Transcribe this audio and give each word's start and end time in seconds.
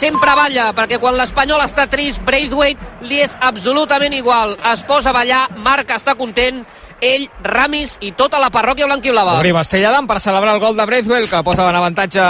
sempre 0.00 0.32
balla, 0.36 0.70
perquè 0.76 0.98
quan 1.00 1.16
l'Espanyol 1.18 1.60
està 1.64 1.84
trist, 1.90 2.22
Braithwaite 2.24 3.04
li 3.04 3.20
és 3.20 3.34
absolutament 3.44 4.14
igual. 4.16 4.56
Es 4.72 4.84
posa 4.88 5.12
a 5.12 5.16
ballar, 5.16 5.42
Marc 5.60 5.92
està 5.92 6.14
content, 6.16 6.62
ell, 7.04 7.26
Ramis 7.44 7.96
i 8.04 8.12
tota 8.16 8.40
la 8.40 8.50
parròquia 8.52 8.88
blanquiblava. 8.88 9.38
Obrim 9.40 9.58
Estelladam 9.60 10.08
per 10.08 10.18
celebrar 10.22 10.56
el 10.56 10.62
gol 10.62 10.76
de 10.78 10.86
Braithwaite, 10.88 11.28
que 11.28 11.42
posa 11.44 11.68
en 11.68 11.80
avantatge 11.80 12.20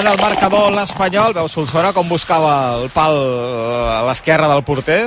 en 0.00 0.10
el 0.12 0.20
marcador 0.20 0.72
l'Espanyol. 0.76 1.36
Veu 1.36 1.48
Solsona 1.52 1.94
com 1.96 2.08
buscava 2.08 2.56
el 2.82 2.90
pal 2.94 3.16
a 3.96 4.02
l'esquerra 4.10 4.50
del 4.52 4.64
porter. 4.66 5.06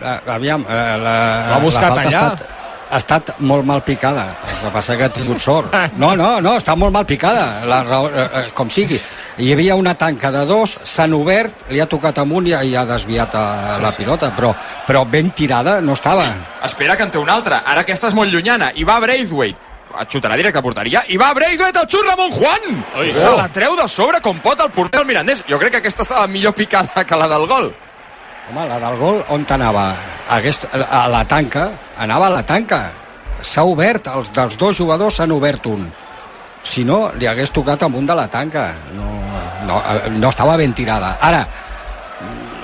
Aviam, 0.00 0.64
eh, 0.64 0.96
la, 1.02 1.14
L'ha 1.52 1.60
buscat 1.64 1.90
la 1.90 1.94
falta 1.94 2.08
allà. 2.08 2.24
Ha 2.24 2.34
estat, 2.34 2.58
ha 2.88 2.98
estat 3.02 3.32
molt 3.44 3.66
mal 3.68 3.82
picada. 3.84 4.30
El 4.48 4.60
que 4.66 4.74
passa 4.76 4.96
que 4.96 5.08
ha 5.08 5.12
tingut 5.12 5.44
sort. 5.44 5.74
No, 5.98 6.14
no, 6.16 6.38
no, 6.44 6.56
està 6.60 6.76
molt 6.78 6.94
mal 6.94 7.08
picada, 7.08 7.66
la 7.68 7.82
raó, 7.84 8.08
eh, 8.08 8.28
eh, 8.28 8.44
com 8.54 8.70
sigui. 8.70 9.00
Hi 9.38 9.52
havia 9.54 9.76
una 9.78 9.92
tanca 9.94 10.32
de 10.34 10.40
dos, 10.50 10.72
s'han 10.82 11.12
obert, 11.14 11.68
li 11.70 11.78
ha 11.78 11.86
tocat 11.86 12.16
amunt 12.18 12.48
i, 12.50 12.56
i 12.66 12.72
ha 12.74 12.82
desviat 12.88 13.36
a 13.38 13.44
Sí, 13.76 13.82
la 13.84 13.92
sí. 13.94 14.02
pilota, 14.02 14.32
però, 14.34 14.50
però 14.86 15.04
ben 15.06 15.30
tirada 15.30 15.76
no 15.80 15.94
estava. 15.94 16.24
Espera 16.66 16.96
que 16.98 17.06
en 17.06 17.12
té 17.14 17.20
una 17.22 17.36
altra. 17.38 17.60
Ara 17.64 17.84
aquesta 17.86 18.10
és 18.10 18.16
molt 18.18 18.32
llunyana. 18.34 18.72
I 18.74 18.82
va 18.88 18.98
Braithwaite. 18.98 19.60
Et 20.02 20.10
xutarà 20.10 20.36
directe 20.36 20.58
a 20.58 20.62
porteria. 20.62 21.04
I 21.08 21.16
va 21.16 21.30
Braithwaite, 21.38 21.78
el 21.84 21.86
xut 21.86 22.02
Ramon 22.08 22.34
Juan! 22.34 22.82
Ui, 22.98 23.14
Se 23.14 23.28
oh. 23.28 23.36
la 23.38 23.46
treu 23.54 23.76
de 23.78 23.86
sobre 23.88 24.20
com 24.20 24.42
pot 24.42 24.58
el 24.60 24.72
porter 24.74 24.98
del 24.98 25.06
Mirandés. 25.06 25.44
Jo 25.48 25.58
crec 25.62 25.76
que 25.76 25.82
aquesta 25.84 26.02
estava 26.02 26.26
millor 26.26 26.56
picada 26.58 27.06
que 27.06 27.16
la 27.16 27.30
del 27.30 27.46
gol. 27.46 27.70
Home, 28.50 28.66
la 28.66 28.80
del 28.80 28.98
gol, 28.98 29.22
on 29.30 29.46
anava? 29.54 29.94
Hagués, 30.28 30.60
a 30.72 31.06
la 31.08 31.22
tanca, 31.28 31.70
anava 31.96 32.26
a 32.26 32.34
la 32.40 32.42
tanca. 32.42 32.90
S'ha 33.40 33.62
obert, 33.62 34.08
els 34.10 34.32
dels 34.34 34.58
dos 34.58 34.76
jugadors 34.76 35.14
s'han 35.20 35.30
obert 35.30 35.66
un. 35.70 35.86
Si 36.68 36.84
no, 36.84 36.98
li 37.16 37.26
hagués 37.26 37.52
tocat 37.54 37.82
amunt 37.86 38.08
de 38.08 38.14
la 38.18 38.26
tanca. 38.28 38.66
No, 38.96 39.08
no, 39.68 39.80
no 40.18 40.28
estava 40.28 40.56
ben 40.60 40.74
tirada. 40.76 41.14
Ara, 41.24 41.46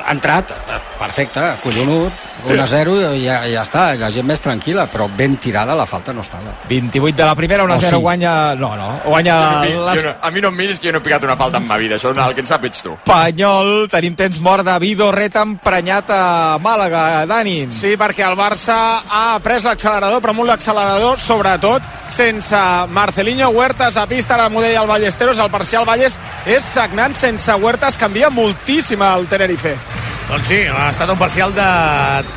ha 0.04 0.12
entrat, 0.12 0.50
perfecte, 0.98 1.40
collonut, 1.62 2.12
1 2.44 2.60
a 2.60 2.66
0 2.68 2.94
i 3.16 3.22
ja, 3.24 3.38
ja 3.48 3.62
està, 3.64 3.84
la 3.96 4.10
gent 4.12 4.26
més 4.28 4.40
tranquil·la, 4.44 4.84
però 4.92 5.06
ben 5.16 5.38
tirada 5.40 5.72
la 5.74 5.86
falta 5.88 6.12
no 6.12 6.20
estava. 6.20 6.52
28 6.68 7.16
de 7.16 7.24
la 7.24 7.34
primera, 7.34 7.64
1 7.64 7.72
a 7.72 7.76
Oh, 7.76 7.80
0 7.80 7.96
sí. 7.96 8.02
guanya... 8.02 8.32
No, 8.54 8.74
no, 8.76 9.00
guanya 9.06 9.36
Jo, 9.64 9.86
l'Es- 9.86 10.04
no, 10.04 10.12
a 10.20 10.30
mi 10.30 10.40
no 10.44 10.48
em 10.52 10.56
miris 10.56 10.78
que 10.78 10.88
jo 10.88 10.92
no 10.92 10.98
he 10.98 11.06
picat 11.06 11.24
una 11.24 11.36
falta 11.40 11.56
en 11.58 11.66
ma 11.66 11.78
vida. 11.80 11.96
Això 11.96 12.10
el 12.12 12.34
que 12.34 12.40
en 12.44 12.46
sap 12.46 12.64
ets 12.68 12.82
tu. 12.84 12.92
Espanyol, 12.92 13.88
tenim 13.90 14.14
temps 14.14 14.38
mort 14.44 14.64
de 14.66 14.76
Vido 14.78 15.10
Reta 15.12 15.40
emprenyat 15.42 16.10
a 16.10 16.58
Màlaga, 16.60 17.24
Dani. 17.26 17.66
Sí, 17.72 17.94
perquè 17.96 18.26
el 18.28 18.36
Barça 18.36 18.76
ha 19.10 19.38
pres 19.42 19.64
l'accelerador, 19.64 20.20
però 20.20 20.34
molt 20.36 20.50
l'accelerador, 20.52 21.18
sobretot 21.18 21.82
sense 22.12 22.56
Marcelinho 22.92 23.48
Huertas 23.50 23.96
a 23.96 24.04
pista, 24.06 24.34
ara 24.36 24.50
m'ho 24.52 24.60
deia 24.60 24.82
el 24.82 24.88
Ballesteros, 24.90 25.38
el 25.38 25.50
parcial 25.50 25.86
Valles 25.88 26.18
és 26.46 26.62
sagnant, 26.62 27.14
sense 27.16 27.54
Huertas 27.56 27.96
canvia 27.96 28.28
moltíssim 28.30 29.00
el 29.02 29.26
Tenerife. 29.32 29.76
Doncs 30.28 30.46
sí, 30.48 30.58
ha 30.66 30.88
estat 30.90 31.10
un 31.12 31.18
parcial 31.20 31.52
de, 31.54 31.64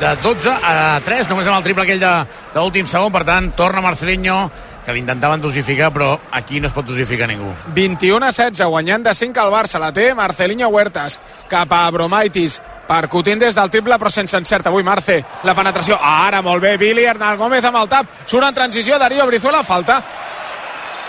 de 0.02 0.10
12 0.22 0.52
a 0.52 1.00
3, 1.06 1.30
només 1.32 1.48
amb 1.48 1.58
el 1.58 1.64
triple 1.66 1.86
aquell 1.86 2.02
de, 2.04 2.14
de 2.54 2.60
l'últim 2.60 2.88
segon, 2.90 3.14
per 3.16 3.24
tant, 3.26 3.48
torna 3.56 3.82
Marcelinho, 3.82 4.40
que 4.86 4.94
l'intentaven 4.96 5.42
dosificar, 5.44 5.90
però 5.96 6.10
aquí 6.36 6.60
no 6.64 6.68
es 6.70 6.76
pot 6.76 6.86
dosificar 6.88 7.28
ningú. 7.32 7.48
21 7.76 8.28
a 8.28 8.32
16, 8.32 8.68
guanyant 8.72 9.08
de 9.08 9.14
5 9.16 9.40
al 9.44 9.52
Barça. 9.52 9.80
La 9.84 9.94
té 9.96 10.10
Marcelinho 10.16 10.68
Huertas 10.72 11.18
cap 11.52 11.72
a 11.76 11.86
Bromaitis. 11.92 12.60
Percutint 12.88 13.42
des 13.42 13.56
del 13.56 13.68
triple, 13.72 13.98
però 14.00 14.08
sense 14.12 14.38
encert. 14.40 14.68
Avui 14.70 14.84
Marce, 14.88 15.18
la 15.44 15.56
penetració. 15.56 15.98
Ara, 16.00 16.40
molt 16.42 16.64
bé, 16.64 16.78
Billy 16.80 17.04
Hernán 17.04 17.36
Gómez 17.40 17.66
amb 17.68 17.82
el 17.82 17.90
tap. 17.92 18.08
Surt 18.26 18.48
en 18.48 18.56
transició, 18.56 18.96
Darío 19.00 19.26
Brizuela, 19.28 19.60
falta. 19.64 19.98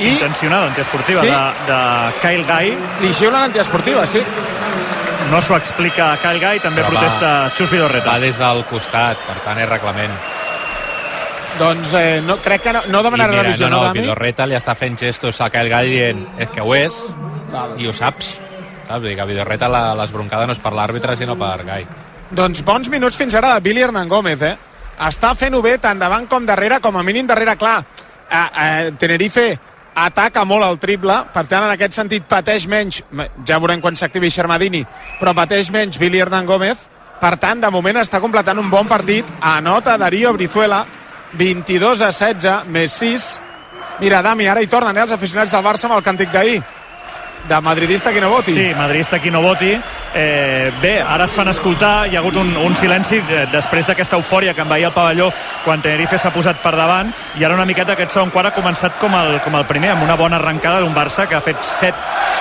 I 0.01 0.09
Intencionada, 0.15 0.67
antiesportiva, 0.73 1.21
Sí. 1.23 1.27
de, 1.31 1.73
de 1.73 1.79
Kyle 2.23 2.45
Guy. 2.51 2.75
li 3.03 3.13
xiulen 3.15 3.43
antiesportiva, 3.51 4.07
sí. 4.07 4.23
No 5.31 5.41
s'ho 5.45 5.57
explica 5.59 6.15
Kyle 6.23 6.41
Guy, 6.41 6.61
també 6.63 6.81
Però 6.83 6.89
va. 6.93 7.01
protesta 7.01 7.31
Xus 7.57 7.71
Vidorreta. 7.71 8.15
Va 8.15 8.19
des 8.23 8.39
del 8.41 8.63
costat, 8.71 9.19
per 9.27 9.37
tant 9.45 9.59
és 9.61 9.69
reglament. 9.69 10.15
Doncs 11.59 11.93
eh, 11.99 12.21
no, 12.25 12.37
crec 12.41 12.63
que 12.63 12.73
no, 12.73 12.83
no 12.89 13.03
demanarà 13.03 13.33
mira, 13.35 13.43
revisió, 13.49 13.67
no, 13.69 13.77
no, 13.77 13.83
no, 13.83 13.89
Dami? 13.91 14.01
Vidorreta 14.05 14.47
li 14.47 14.55
està 14.57 14.75
fent 14.79 14.97
gestos 15.01 15.41
a 15.43 15.49
Kyle 15.51 15.69
Guy 15.73 15.91
dient 15.91 16.21
és 16.39 16.49
que 16.55 16.63
ho 16.63 16.75
és 16.77 16.95
Val. 17.53 17.75
i 17.81 17.89
ho 17.89 17.93
saps. 17.93 18.37
Saps? 18.87 19.01
Vull 19.01 19.09
dir 19.11 19.17
que 19.19 19.25
a 19.27 19.29
Vidorreta 19.29 19.69
la- 19.69 19.95
l'esbroncada 19.99 20.47
no 20.47 20.55
és 20.57 20.63
per 20.63 20.73
l'àrbitre 20.73 21.17
sinó 21.19 21.37
per 21.37 21.65
Guy. 21.67 21.87
Doncs 22.31 22.63
bons 22.65 22.89
minuts 22.93 23.17
fins 23.17 23.35
ara 23.35 23.55
de 23.55 23.61
Billy 23.65 23.83
Hernán 23.83 24.09
Gómez, 24.09 24.41
eh? 24.43 24.57
Està 25.09 25.35
fent-ho 25.35 25.61
bé 25.63 25.77
tant 25.79 25.99
davant 25.99 26.27
com 26.29 26.47
darrere, 26.47 26.81
com 26.81 26.97
a 26.97 27.03
mínim 27.03 27.27
darrere, 27.27 27.57
clar. 27.57 27.83
Eh, 28.31 28.47
eh, 28.63 28.93
Tenerife 28.99 29.59
ataca 29.99 30.45
molt 30.47 30.67
el 30.67 30.79
triple, 30.79 31.17
per 31.35 31.47
tant, 31.51 31.67
en 31.67 31.73
aquest 31.75 31.97
sentit 31.97 32.29
pateix 32.29 32.69
menys, 32.71 33.03
ja 33.47 33.59
veurem 33.59 33.83
quan 33.83 33.99
s'activi 33.99 34.31
Xermadini, 34.31 34.85
però 35.19 35.35
pateix 35.35 35.73
menys 35.75 35.99
Billy 35.99 36.23
Hernán 36.23 36.47
Gómez, 36.47 36.87
per 37.19 37.35
tant, 37.43 37.59
de 37.61 37.71
moment 37.75 37.99
està 37.99 38.21
completant 38.23 38.61
un 38.63 38.71
bon 38.71 38.87
partit, 38.87 39.27
anota 39.43 39.97
Darío 39.99 40.33
Brizuela, 40.37 40.85
22 41.35 42.03
a 42.07 42.13
16, 42.15 42.69
més 42.71 42.95
6. 43.01 43.29
Mira, 43.99 44.23
Dami, 44.23 44.47
ara 44.47 44.63
hi 44.63 44.71
tornen 44.71 44.97
eh, 44.97 45.03
els 45.03 45.13
aficionats 45.13 45.53
del 45.53 45.65
Barça 45.67 45.89
amb 45.89 45.99
el 45.99 46.05
càntic 46.07 46.31
d'ahir, 46.33 46.61
de 47.47 47.61
madridista 47.61 48.11
qui 48.13 48.21
no 48.21 48.31
voti. 48.31 48.53
Sí, 48.53 48.75
madridista 48.77 49.19
qui 49.19 49.31
no 49.31 49.41
voti. 49.43 49.79
Eh, 50.15 50.73
bé, 50.83 51.03
ara 51.05 51.25
es 51.29 51.35
fan 51.37 51.49
escoltar, 51.53 52.09
hi 52.09 52.17
ha 52.17 52.21
hagut 52.23 52.37
un, 52.41 52.49
un 52.65 52.75
silenci 52.77 53.19
eh, 53.21 53.43
després 53.53 53.87
d'aquesta 53.87 54.17
eufòria 54.17 54.55
que 54.57 54.65
envaïa 54.65 54.89
el 54.89 54.95
pavelló 54.97 55.29
quan 55.67 55.83
Tenerife 55.85 56.17
s'ha 56.19 56.33
posat 56.33 56.63
per 56.63 56.73
davant 56.75 57.13
i 57.37 57.45
ara 57.45 57.55
una 57.55 57.67
miqueta 57.69 57.93
aquest 57.93 58.17
segon 58.17 58.31
quart 58.33 58.49
ha 58.49 58.55
començat 58.57 58.97
com 58.99 59.13
el, 59.15 59.37
com 59.45 59.55
el 59.61 59.67
primer, 59.69 59.91
amb 59.93 60.03
una 60.09 60.17
bona 60.17 60.41
arrencada 60.41 60.81
d'un 60.81 60.95
Barça 60.97 61.29
que 61.29 61.37
ha 61.37 61.43
fet 61.45 61.61
7. 61.61 61.93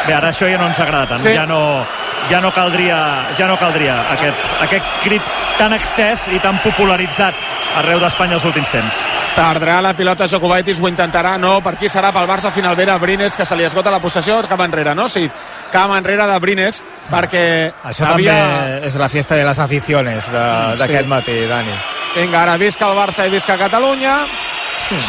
Bé, 0.08 0.14
ara 0.16 0.32
això 0.32 0.48
ja 0.50 0.58
no 0.58 0.70
ens 0.72 0.80
agrada 0.80 1.12
tant, 1.12 1.20
Sí. 1.22 1.36
ja 1.36 1.46
no, 1.46 1.84
ja 2.32 2.40
no 2.42 2.52
caldria, 2.56 2.98
ja 3.38 3.48
no 3.52 3.58
caldria 3.60 4.00
aquest, 4.16 4.48
aquest 4.64 4.86
crit 5.04 5.22
tan 5.60 5.74
extès 5.76 6.30
i 6.32 6.40
tan 6.40 6.58
popularitzat 6.64 7.36
arreu 7.84 8.00
d'Espanya 8.00 8.40
els 8.40 8.46
últims 8.48 8.72
temps. 8.72 8.96
Perdrà 9.38 9.82
la 9.86 9.92
pilota 9.94 10.26
Jokubaitis, 10.26 10.80
ho 10.82 10.88
intentarà, 10.90 11.36
no, 11.38 11.60
per 11.62 11.76
qui 11.78 11.86
serà 11.92 12.10
pel 12.12 12.26
Barça 12.26 12.50
final 12.50 12.74
vera 12.76 12.96
Brines, 12.98 13.36
que 13.38 13.46
se 13.46 13.56
li 13.56 13.68
esgota 13.68 13.92
la 13.94 14.00
possessió, 14.02 14.40
cap 14.50 14.64
enrere, 14.66 14.87
no? 14.96 15.08
Sí, 15.10 15.30
cap 15.72 15.92
enrere 15.96 16.26
de 16.28 16.40
Brines, 16.40 16.84
perquè 17.10 17.72
Això 17.84 18.06
havia... 18.14 18.34
també 18.34 18.88
és 18.88 18.96
la 18.96 19.10
fiesta 19.10 19.36
de 19.36 19.44
les 19.46 19.60
aficiones 19.60 20.30
d'aquest 20.32 21.04
Sí. 21.04 21.08
matí, 21.08 21.38
Dani. 21.48 21.74
Vinga, 22.16 22.42
ara 22.44 22.58
visca 22.58 22.88
el 22.88 22.98
Barça 22.98 23.28
i 23.28 23.30
visca 23.30 23.58
Catalunya, 23.58 24.18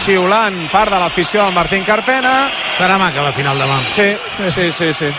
xiulant 0.05 0.69
part 0.73 0.91
de 0.93 0.99
l'afició 0.99 1.45
del 1.45 1.55
Martín 1.55 1.85
Carpena. 1.85 2.49
Estarà 2.75 2.99
maca 2.99 3.23
la 3.23 3.33
final 3.33 3.59
demà. 3.59 3.81
Sí, 3.95 4.11
sí, 4.55 4.73
sí, 4.73 4.93
sí. 4.93 5.15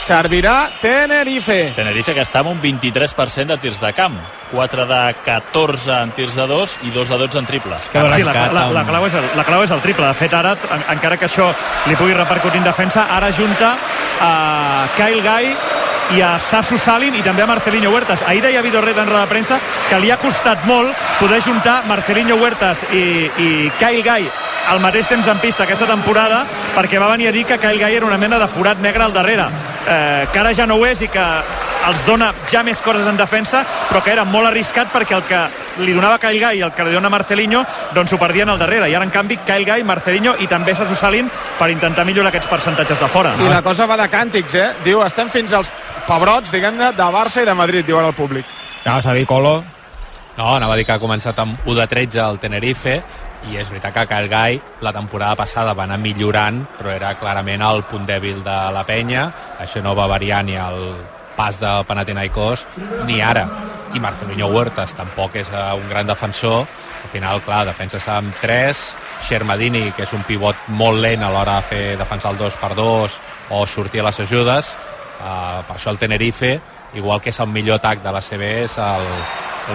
Servirà 0.00 0.70
Tenerife. 0.80 1.72
Tenerife 1.76 2.14
que 2.16 2.22
està 2.24 2.40
amb 2.40 2.54
un 2.54 2.60
23% 2.62 3.52
de 3.52 3.58
tirs 3.60 3.80
de 3.82 3.92
camp. 3.92 4.16
4 4.50 4.86
de 4.88 5.00
14 5.24 5.92
en 5.94 6.14
tirs 6.16 6.34
de 6.34 6.46
2 6.48 6.76
i 6.88 6.90
2 6.90 7.12
de 7.12 7.18
12 7.20 7.38
en 7.38 7.46
triples. 7.46 7.84
Sí, 7.92 7.98
la, 8.24 8.32
la, 8.50 8.64
la, 8.72 8.84
clau 8.88 9.06
és 9.06 9.14
el, 9.14 9.28
la 9.36 9.44
clau 9.46 9.62
és 9.62 9.70
el 9.70 9.82
triple. 9.84 10.08
De 10.08 10.16
fet, 10.16 10.34
ara, 10.34 10.56
en, 10.56 10.86
encara 10.96 11.20
que 11.20 11.28
això 11.28 11.50
li 11.86 11.98
pugui 12.00 12.16
repercutir 12.16 12.58
en 12.62 12.66
defensa, 12.66 13.06
ara 13.12 13.30
junta 13.36 13.76
a 14.24 14.32
Kyle 14.96 15.22
Guy 15.22 15.52
i 16.16 16.24
a 16.26 16.32
Sasu 16.42 16.78
Salin 16.80 17.14
i 17.14 17.22
també 17.22 17.44
a 17.44 17.50
Marcelinho 17.50 17.92
Huertas. 17.92 18.24
Ahir 18.26 18.42
deia 18.42 18.64
Vidorreta 18.64 19.04
en 19.04 19.12
roda 19.12 19.26
de 19.28 19.30
premsa 19.30 19.60
que 19.88 20.00
li 20.02 20.10
ha 20.10 20.18
costat 20.18 20.64
molt 20.66 20.96
poder 21.20 21.42
juntar 21.44 21.82
Marcelinho 21.86 22.40
Huertas 22.40 22.86
i, 22.90 23.28
i 23.38 23.50
Kyle 23.78 24.02
Guy 24.02 24.30
al 24.70 24.80
mateix 24.82 25.08
temps 25.10 25.28
en 25.28 25.38
pista 25.42 25.64
aquesta 25.64 25.86
temporada 25.88 26.44
perquè 26.74 26.98
va 27.00 27.12
venir 27.12 27.30
a 27.30 27.34
dir 27.34 27.44
que 27.46 27.58
Kyle 27.58 27.78
Guy 27.78 28.00
era 28.00 28.06
una 28.06 28.18
mena 28.18 28.38
de 28.38 28.48
forat 28.50 28.82
negre 28.82 29.06
al 29.06 29.14
darrere 29.14 29.48
eh, 29.90 30.26
que 30.32 30.38
ara 30.38 30.54
ja 30.54 30.66
no 30.66 30.78
ho 30.78 30.86
és 30.86 31.02
i 31.02 31.08
que 31.10 31.26
els 31.90 32.04
dona 32.06 32.30
ja 32.50 32.62
més 32.62 32.80
coses 32.84 33.06
en 33.08 33.16
defensa 33.16 33.64
però 33.88 34.02
que 34.04 34.12
era 34.12 34.24
molt 34.28 34.50
arriscat 34.50 34.92
perquè 34.92 35.16
el 35.16 35.24
que 35.28 35.40
li 35.84 35.94
donava 35.96 36.18
Kyle 36.20 36.40
Guy 36.40 36.60
i 36.60 36.64
el 36.66 36.72
que 36.76 36.84
li 36.84 36.94
dona 36.94 37.10
Marcelinho 37.12 37.64
doncs 37.96 38.12
ho 38.12 38.18
perdien 38.20 38.52
al 38.52 38.60
darrere 38.60 38.90
i 38.90 38.94
ara 38.94 39.06
en 39.06 39.12
canvi 39.14 39.40
Kyle 39.46 39.64
Guy, 39.64 39.84
Marcelinho 39.88 40.36
i 40.40 40.48
també 40.50 40.74
Sasu 40.76 40.96
Salin 40.96 41.30
per 41.58 41.70
intentar 41.72 42.04
millorar 42.08 42.32
aquests 42.32 42.50
percentatges 42.50 43.00
de 43.00 43.08
fora 43.08 43.34
I 43.40 43.48
la 43.48 43.62
cosa 43.62 43.86
va 43.88 43.96
de 43.96 44.08
càntics, 44.12 44.54
eh? 44.54 44.68
Diu, 44.84 45.00
estem 45.04 45.30
fins 45.32 45.52
als 45.56 45.70
pebrots, 46.06 46.52
diguem-ne, 46.52 46.92
de 46.96 47.08
Barça 47.12 47.42
i 47.42 47.48
de 47.48 47.54
Madrid, 47.54 47.86
diu 47.86 47.98
ara 47.98 48.10
el 48.10 48.16
públic. 48.18 48.46
Anaves 48.84 49.06
a 49.06 49.14
dir, 49.16 49.26
Colo? 49.28 49.60
No, 50.36 50.54
anava 50.54 50.74
a 50.74 50.78
dir 50.78 50.86
que 50.88 50.94
ha 50.94 51.02
començat 51.02 51.38
amb 51.42 51.66
1 51.66 51.76
de 51.80 51.86
13 51.90 52.22
al 52.24 52.38
Tenerife 52.42 53.00
i 53.48 53.56
és 53.56 53.70
veritat 53.70 53.94
que 53.94 54.06
Kyle 54.10 54.28
Guy 54.28 54.60
la 54.84 54.92
temporada 54.92 55.38
passada 55.38 55.72
va 55.76 55.86
anar 55.86 56.00
millorant 56.02 56.60
però 56.76 56.92
era 56.92 57.14
clarament 57.20 57.64
el 57.64 57.82
punt 57.88 58.04
dèbil 58.08 58.42
de 58.44 58.58
la 58.74 58.84
penya. 58.84 59.30
Això 59.60 59.82
no 59.82 59.94
va 59.96 60.10
variar 60.10 60.42
ni 60.44 60.58
al 60.60 60.80
pas 61.36 61.56
de 61.60 61.72
Panathinaikos 61.88 62.66
ni 63.08 63.20
ara. 63.24 63.46
I 63.94 63.98
Marcelinho 63.98 64.50
Huertas 64.52 64.92
tampoc 64.94 65.34
és 65.40 65.48
eh, 65.50 65.62
un 65.74 65.88
gran 65.88 66.06
defensor. 66.06 66.66
Al 67.04 67.10
final, 67.10 67.40
clar, 67.42 67.64
defensa 67.66 67.98
amb 68.14 68.34
3 68.42 68.82
Shermadini, 69.26 69.88
que 69.96 70.04
és 70.04 70.12
un 70.14 70.22
pivot 70.28 70.68
molt 70.68 71.00
lent 71.02 71.24
a 71.24 71.30
l'hora 71.32 71.56
de 71.58 71.68
fer 71.72 71.84
defensar 71.98 72.34
el 72.34 72.38
2 72.38 72.58
per 72.60 72.74
2 72.78 73.18
o 73.56 73.64
sortir 73.66 74.04
a 74.04 74.10
les 74.10 74.20
ajudes. 74.20 74.74
Uh, 75.20 75.60
per 75.68 75.76
això 75.76 75.90
el 75.92 75.98
Tenerife 76.00 76.54
igual 76.94 77.20
que 77.20 77.30
és 77.30 77.40
el 77.40 77.50
millor 77.52 77.80
atac 77.80 78.02
de 78.02 78.12
la 78.12 78.22
CB 78.24 78.46
és 78.64 78.76
el, 78.80 79.08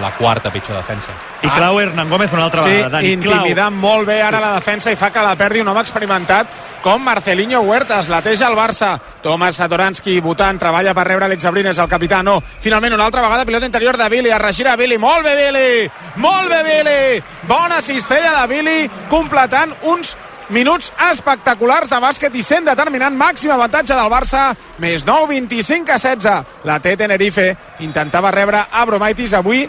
la 0.00 0.10
quarta 0.18 0.50
pitjor 0.52 0.76
defensa 0.76 1.14
i 1.42 1.48
clau 1.48 1.80
Hernán 1.80 2.08
Gómez 2.08 2.32
una 2.32 2.44
altra 2.44 2.62
sí, 2.62 2.70
vegada 2.70 2.98
Dani, 2.98 3.16
clau 3.22 3.40
intimidant 3.40 3.76
molt 3.76 4.08
bé 4.08 4.20
ara 4.22 4.40
la 4.40 4.54
defensa 4.56 4.92
i 4.92 4.96
fa 4.96 5.12
que 5.12 5.24
la 5.24 5.36
perdi 5.38 5.62
un 5.62 5.68
home 5.68 5.84
experimentat 5.84 6.64
com 6.86 7.02
Marcelinho 7.02 7.62
Huertas. 7.62 8.06
Lateja 8.06 8.46
el 8.46 8.54
Barça. 8.54 8.92
Thomas 9.22 9.56
Satoranski 9.58 10.20
votant, 10.22 10.60
treballa 10.60 10.92
per 10.94 11.06
rebre 11.08 11.26
Alex 11.26 11.48
Abrines, 11.50 11.80
el 11.82 11.88
capità. 11.90 12.20
No, 12.22 12.36
finalment 12.40 12.94
una 12.94 13.08
altra 13.08 13.24
vegada 13.24 13.44
pilota 13.44 13.66
interior 13.66 13.98
de 13.98 14.08
Billy, 14.08 14.30
a 14.30 14.38
regira 14.38 14.76
Billy. 14.76 14.98
Molt 14.98 15.26
bé, 15.26 15.34
Billy! 15.34 15.90
Molt 16.22 16.48
bé, 16.48 16.62
Billy! 16.62 17.24
Bona 17.48 17.80
cistella 17.82 18.36
de 18.40 18.46
Billy, 18.54 18.90
completant 19.10 19.74
uns 19.82 20.14
minuts 20.50 20.92
espectaculars 21.10 21.90
de 21.90 21.98
bàsquet 22.02 22.34
i 22.38 22.42
sent 22.44 22.66
determinant 22.68 23.16
màxim 23.16 23.50
avantatge 23.54 23.94
del 23.94 24.10
Barça. 24.12 24.48
Més 24.82 25.06
9, 25.06 25.28
25 25.34 25.92
a 25.92 25.98
16 25.98 26.64
la 26.68 26.78
té 26.82 26.96
Tenerife, 26.96 27.50
intentava 27.84 28.32
rebre 28.34 28.64
Abromaitis 28.70 29.34
avui 29.34 29.66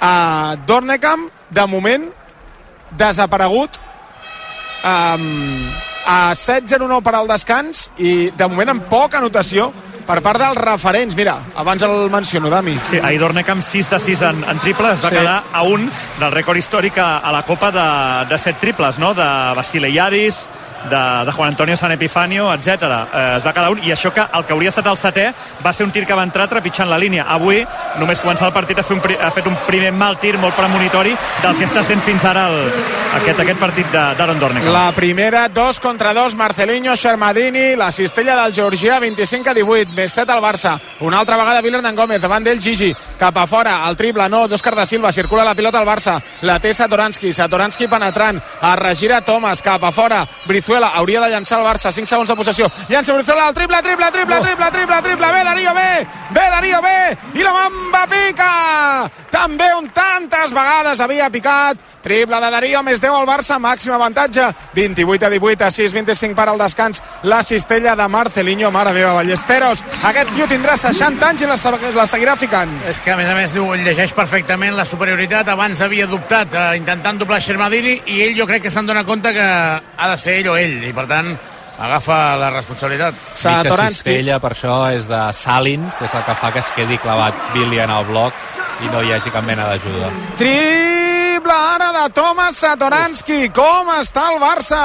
a 0.00 0.56
Dornecamp, 0.66 1.28
de 1.50 1.66
moment 1.70 2.08
desaparegut 2.98 3.78
um, 4.82 5.26
a 6.06 6.34
7-0-9 6.34 7.02
per 7.02 7.14
al 7.14 7.28
descans 7.30 7.88
i 7.98 8.30
de 8.34 8.48
moment 8.50 8.74
amb 8.74 8.88
poca 8.90 9.20
anotació 9.20 9.70
per 10.06 10.20
part 10.22 10.38
dels 10.40 10.56
referents. 10.58 11.16
Mira, 11.18 11.36
abans 11.56 11.82
el 11.82 12.08
menciono, 12.10 12.48
Dami. 12.50 12.76
Sí, 12.90 13.00
ahir 13.02 13.20
Dornecamp 13.20 13.62
6 13.62 13.90
de 13.90 13.98
6 13.98 14.22
en, 14.22 14.44
en 14.48 14.58
triple 14.62 14.92
es 14.92 15.02
va 15.04 15.10
Sí. 15.10 15.16
quedar 15.16 15.42
a 15.52 15.62
un 15.62 15.90
del 16.20 16.32
rècord 16.32 16.56
històric 16.58 16.98
a, 16.98 17.18
a 17.18 17.32
la 17.32 17.42
Copa 17.42 17.70
de, 17.72 17.88
de 18.30 18.38
7 18.38 18.58
triples, 18.60 18.98
no? 18.98 19.12
De 19.14 19.26
Basile 19.56 19.90
Iadis, 19.90 20.46
de, 20.90 21.24
de 21.26 21.32
Juan 21.32 21.48
Antonio 21.48 21.76
San 21.76 21.90
Epifanio, 21.90 22.52
etc. 22.54 22.68
Eh, 23.12 23.34
es 23.38 23.46
va 23.46 23.52
quedar 23.52 23.70
un, 23.72 23.80
i 23.82 23.90
això 23.90 24.12
que 24.14 24.22
el 24.22 24.44
que 24.46 24.52
hauria 24.54 24.70
estat 24.70 24.86
el 24.86 24.96
setè 25.00 25.24
va 25.64 25.72
ser 25.72 25.86
un 25.86 25.90
tir 25.90 26.04
que 26.06 26.14
va 26.14 26.22
entrar 26.22 26.46
trepitjant 26.48 26.88
la 26.88 26.98
línia. 26.98 27.24
Avui, 27.28 27.64
només 27.98 28.20
començar 28.22 28.46
el 28.46 28.54
partit, 28.54 28.78
ha 28.78 28.84
fet 28.86 28.94
un, 28.96 29.16
ha 29.26 29.30
fet 29.34 29.46
un 29.50 29.56
primer 29.66 29.90
mal 29.92 30.18
tir 30.22 30.36
molt 30.38 30.54
premonitori 30.54 31.16
del 31.42 31.56
que 31.58 31.66
està 31.66 31.82
sent 31.82 32.00
fins 32.06 32.24
ara 32.24 32.46
el, 32.52 32.70
aquest, 33.18 33.40
aquest 33.42 33.58
partit 33.58 33.90
d'Aaron 33.90 34.38
Dornecamp. 34.38 34.70
La 34.72 34.92
primera, 34.94 35.48
dos 35.48 35.80
contra 35.80 36.14
dos, 36.14 36.36
Marcelinho, 36.38 36.94
Shermadini, 36.94 37.74
la 37.74 37.90
cistella 37.90 38.36
del 38.44 38.54
Georgià, 38.54 39.00
25 39.02 39.50
a 39.50 39.54
18, 39.58 39.95
més 39.96 40.12
7 40.12 40.32
al 40.32 40.42
Barça. 40.44 40.76
Una 41.00 41.18
altra 41.18 41.36
vegada 41.40 41.62
Vilernan 41.64 41.96
Gómez, 41.96 42.20
davant 42.20 42.44
d'ell 42.44 42.60
Gigi, 42.62 42.92
cap 43.18 43.36
a 43.36 43.46
fora, 43.48 43.78
el 43.88 43.96
triple, 43.96 44.28
no, 44.28 44.44
d'Òscar 44.46 44.74
da 44.76 44.86
Silva, 44.86 45.12
circula 45.12 45.44
la 45.44 45.54
pilota 45.56 45.80
al 45.80 45.88
Barça, 45.88 46.18
la 46.42 46.58
té 46.60 46.74
Satoranski, 46.74 47.32
Satoranski 47.32 47.88
penetrant, 47.88 48.38
es 48.38 48.76
regira 48.78 49.22
Thomas, 49.24 49.62
cap 49.64 49.82
a 49.84 49.92
fora, 49.92 50.22
Brizuela, 50.46 50.92
hauria 51.00 51.24
de 51.24 51.30
llançar 51.32 51.58
el 51.58 51.66
Barça, 51.66 51.92
5 51.92 52.06
segons 52.06 52.28
de 52.28 52.36
possessió, 52.36 52.70
llança 52.88 53.16
Brizuela, 53.16 53.48
el 53.48 53.54
triple, 53.54 53.82
triple, 53.82 54.10
triple, 54.12 54.40
triple, 54.44 54.70
triple, 54.76 55.02
triple, 55.08 55.32
bé 55.32 55.44
Darío, 55.44 55.74
bé, 55.74 56.06
bé 56.30 56.46
Darío, 56.50 56.82
bé, 56.82 56.98
i 57.34 57.42
la 57.42 57.52
mamba 57.56 58.06
pica! 58.12 58.52
També 59.32 59.68
un 59.76 59.88
tantes 59.92 60.52
vegades 60.54 61.00
havia 61.00 61.28
picat, 61.30 61.80
triple 62.02 62.40
de 62.40 62.50
Darío, 62.54 62.82
més 62.86 63.00
10 63.02 63.16
al 63.16 63.26
Barça, 63.28 63.58
màxim 63.60 63.92
avantatge, 63.96 64.46
28 64.76 65.26
a 65.26 65.30
18, 65.32 65.64
a 65.66 65.70
6, 65.70 65.92
25 65.96 66.36
per 66.38 66.48
al 66.48 66.60
descans, 66.60 67.02
la 67.22 67.42
cistella 67.42 67.96
de 67.96 68.08
Marcelinho, 68.08 68.70
mare 68.70 68.92
meva, 68.96 69.12
Ballesteros, 69.18 69.82
aquest 70.10 70.30
tio 70.36 70.46
tindrà 70.50 70.76
60 70.78 71.26
anys 71.26 71.42
i 71.42 71.48
la, 71.50 71.56
la 71.96 72.06
seguirà 72.06 72.36
ficant. 72.38 72.70
És 72.90 73.00
que, 73.02 73.12
a 73.14 73.18
més 73.18 73.28
a 73.30 73.34
més, 73.38 73.54
diu, 73.56 73.66
llegeix 73.82 74.14
perfectament 74.16 74.76
la 74.76 74.86
superioritat. 74.88 75.48
Abans 75.52 75.82
havia 75.82 76.06
dubtat 76.10 76.54
eh, 76.54 76.68
intentant 76.78 77.18
doblar 77.20 77.40
Shermadini 77.42 77.98
i 78.14 78.22
ell 78.26 78.36
jo 78.38 78.46
crec 78.48 78.66
que 78.66 78.72
se'n 78.74 78.86
dona 78.86 79.04
compte 79.08 79.32
que 79.34 79.46
ha 79.46 80.10
de 80.12 80.18
ser 80.20 80.40
ell 80.40 80.52
o 80.52 80.56
ell 80.60 80.78
i, 80.86 80.92
per 80.96 81.06
tant, 81.10 81.32
agafa 81.78 82.20
la 82.40 82.52
responsabilitat. 82.54 83.18
Mitja 83.56 83.88
cistella, 83.96 84.38
per 84.42 84.52
això, 84.56 84.76
és 84.96 85.08
de 85.10 85.22
Salin, 85.36 85.88
que 85.98 86.06
és 86.08 86.14
el 86.14 86.28
que 86.28 86.38
fa 86.42 86.52
que 86.54 86.62
es 86.64 86.70
quedi 86.76 87.00
clavat 87.02 87.50
Billy 87.56 87.82
en 87.84 87.92
el 87.96 88.06
bloc 88.12 88.46
i 88.84 88.92
no 88.92 89.02
hi 89.02 89.16
hagi 89.16 89.34
cap 89.34 89.44
mena 89.46 89.68
d'ajuda. 89.72 90.12
Triple 91.46 91.62
ara 91.74 91.92
de 92.02 92.10
Thomas 92.10 92.56
Satoranski. 92.58 93.52
Com 93.54 93.92
està 93.94 94.24
el 94.32 94.40
Barça? 94.42 94.80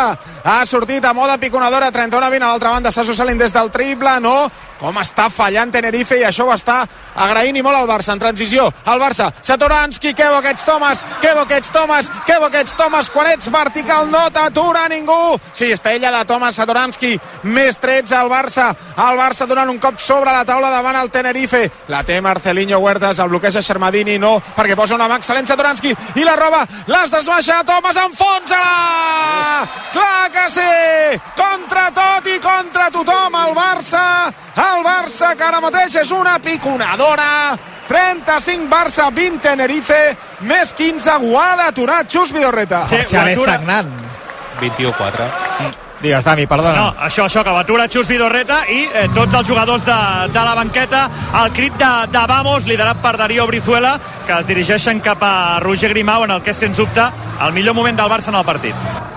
Ha 0.45 0.59
sortit 0.65 1.05
a 1.05 1.13
moda 1.13 1.39
piconadora, 1.41 1.89
31 1.89 2.25
a 2.25 2.29
20 2.29 2.45
a 2.45 2.49
l'altra 2.49 2.69
banda. 2.69 2.91
Sasso 2.91 3.15
Salin 3.15 3.37
des 3.37 3.53
del 3.53 3.71
triple, 3.71 4.19
no. 4.21 4.51
Com 4.81 4.97
està 4.97 5.27
fallant 5.29 5.69
Tenerife 5.69 6.17
i 6.17 6.23
això 6.25 6.47
ho 6.47 6.53
està 6.55 6.79
agraint 7.21 7.57
i 7.57 7.61
molt 7.61 7.77
al 7.77 7.89
Barça 7.89 8.15
en 8.15 8.21
transició. 8.21 8.65
El 8.89 9.01
Barça, 9.01 9.27
Satoranski, 9.45 10.15
que 10.17 10.29
bo 10.29 10.39
aquests 10.39 10.65
Thomas, 10.65 11.03
que 11.21 11.33
bo 11.37 11.43
aquests 11.43 11.71
Thomas, 11.71 12.09
que 12.25 12.37
bo 12.41 12.47
aquests 12.47 12.73
Thomas, 12.79 13.09
quan 13.13 13.29
ets 13.29 13.51
vertical 13.53 14.09
no 14.09 14.23
t'atura 14.33 14.87
ningú. 14.89 15.37
Sí, 15.53 15.71
estella 15.71 16.09
de 16.15 16.23
Thomas 16.25 16.57
Satoranski, 16.57 17.13
més 17.43 17.77
13 17.77 18.15
al 18.17 18.29
Barça. 18.29 18.71
El 18.97 19.19
Barça 19.21 19.45
donant 19.45 19.69
un 19.69 19.77
cop 19.77 20.01
sobre 20.01 20.33
la 20.33 20.45
taula 20.45 20.73
davant 20.73 20.97
el 20.97 21.13
Tenerife. 21.13 21.67
La 21.93 22.01
té 22.03 22.17
Marcelinho 22.21 22.79
Huertas, 22.81 23.19
el 23.19 23.29
bloqueja 23.29 23.61
Shermadini, 23.61 24.17
no, 24.17 24.39
perquè 24.57 24.77
posa 24.77 24.97
una 24.97 25.09
mà 25.09 25.21
excel·lent 25.21 25.45
Satoranski 25.45 25.93
i 26.15 26.25
la 26.25 26.35
roba, 26.35 26.50
l'has 26.87 27.11
desbaixat, 27.11 27.65
Thomas, 27.65 27.97
enfonsa-la! 27.97 29.67
Clar 29.93 30.29
que 30.31 30.45
sí! 30.53 31.19
Contra 31.35 31.89
tot 31.95 32.27
i 32.31 32.39
contra 32.43 32.89
tothom, 32.93 33.35
el 33.45 33.53
Barça, 33.57 34.03
el 34.55 34.83
Barça 34.85 35.35
que 35.35 35.43
ara 35.47 35.61
mateix 35.63 35.95
és 36.03 36.11
una 36.15 36.37
piconadora, 36.39 37.57
35 37.87 38.69
Barça, 38.71 39.09
20 39.11 39.41
Tenerife, 39.43 40.01
més 40.47 40.73
15 40.77 41.17
ho 41.27 41.37
ha 41.39 41.55
d'aturar 41.59 42.03
Xus 42.07 42.31
Vidorreta. 42.31 42.85
Sí, 42.87 42.95
és 43.03 43.13
ho 43.13 43.19
atura- 43.19 43.57
sagnant. 43.57 43.91
21-4. 44.61 45.50
Digues, 46.01 46.25
Dami, 46.25 46.47
perdona. 46.49 46.79
No, 46.79 46.87
això, 47.05 47.27
això, 47.27 47.43
que 47.45 47.53
l'atura 47.53 47.85
Xus 47.91 48.09
Vidorreta 48.09 48.63
i 48.73 48.87
eh, 48.89 49.05
tots 49.13 49.35
els 49.37 49.47
jugadors 49.47 49.85
de, 49.85 49.97
de 50.33 50.45
la 50.47 50.55
banqueta, 50.57 51.03
el 51.43 51.53
crit 51.53 51.77
de, 51.77 51.91
de 52.09 52.25
Vamos, 52.31 52.65
liderat 52.65 52.97
per 53.03 53.13
Darío 53.21 53.45
Brizuela, 53.49 53.97
que 54.25 54.39
es 54.39 54.49
dirigeixen 54.49 55.01
cap 55.05 55.21
a 55.21 55.59
Roger 55.61 55.91
Grimau, 55.93 56.25
en 56.25 56.33
el 56.33 56.41
que 56.41 56.55
és, 56.55 56.61
sens 56.61 56.81
dubte, 56.81 57.05
el 57.45 57.53
millor 57.53 57.77
moment 57.77 58.01
del 58.01 58.09
Barça 58.09 58.33
en 58.33 58.41
el 58.41 58.47
partit. 58.47 59.09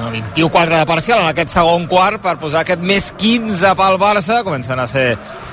No, 0.00 0.08
21-4 0.14 0.78
de 0.78 0.86
parcial 0.88 1.20
en 1.20 1.28
aquest 1.28 1.50
segon 1.52 1.84
quart 1.90 2.22
per 2.24 2.38
posar 2.40 2.62
aquest 2.62 2.80
més 2.80 3.10
15 3.20 3.74
pel 3.76 3.98
Barça. 4.00 4.38
Comencen 4.46 4.80
a 4.80 4.86
ser 4.88 5.08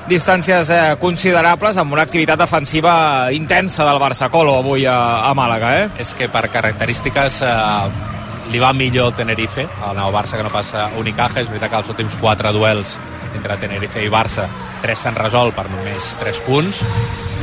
distàncies 0.08 0.70
eh, 0.72 0.84
considerables 1.02 1.80
amb 1.82 1.98
una 1.98 2.06
activitat 2.08 2.40
defensiva 2.40 2.94
intensa 3.36 3.84
del 3.90 4.00
Barça 4.00 4.30
Colo 4.32 4.56
avui 4.62 4.86
a, 4.88 5.00
a 5.28 5.34
Màlaga, 5.36 5.74
eh? 5.82 5.90
És 6.06 6.14
que 6.16 6.30
per 6.32 6.46
característiques 6.54 7.42
eh, 7.44 8.16
li 8.52 8.62
va 8.64 8.74
millor 8.74 9.12
el 9.12 9.18
Tenerife, 9.18 9.68
al 9.84 9.96
nou 9.98 10.14
Barça 10.16 10.38
que 10.38 10.46
no 10.46 10.54
passa 10.54 10.88
Unicaja. 11.00 11.42
És 11.42 11.52
veritat 11.52 11.72
que 11.74 11.82
els 11.84 11.92
últims 11.94 12.18
quatre 12.22 12.54
duels 12.56 12.96
entre 13.36 13.58
Tenerife 13.62 14.02
i 14.02 14.10
Barça, 14.10 14.48
tres 14.82 15.04
s'han 15.04 15.18
resolt 15.18 15.56
per 15.56 15.68
només 15.70 16.14
3 16.22 16.42
punts, 16.48 16.82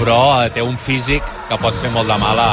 però 0.01 0.19
eh, 0.43 0.51
té 0.55 0.65
un 0.65 0.77
físic 0.81 1.23
que 1.49 1.61
pot 1.61 1.77
fer 1.83 1.93
molt 1.95 2.11
de 2.11 2.17
mal 2.19 2.41
a, 2.41 2.51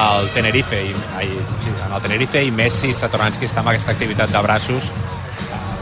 al 0.00 0.30
Tenerife, 0.34 0.80
i, 0.88 0.94
ai, 1.20 1.30
sí, 1.62 1.74
en 1.86 1.94
el 1.94 2.02
Tenerife 2.02 2.42
i 2.42 2.50
Messi, 2.54 2.94
Satoranski 2.96 3.46
està 3.46 3.62
amb 3.62 3.74
aquesta 3.74 3.94
activitat 3.94 4.32
de 4.32 4.42
braços 4.46 4.90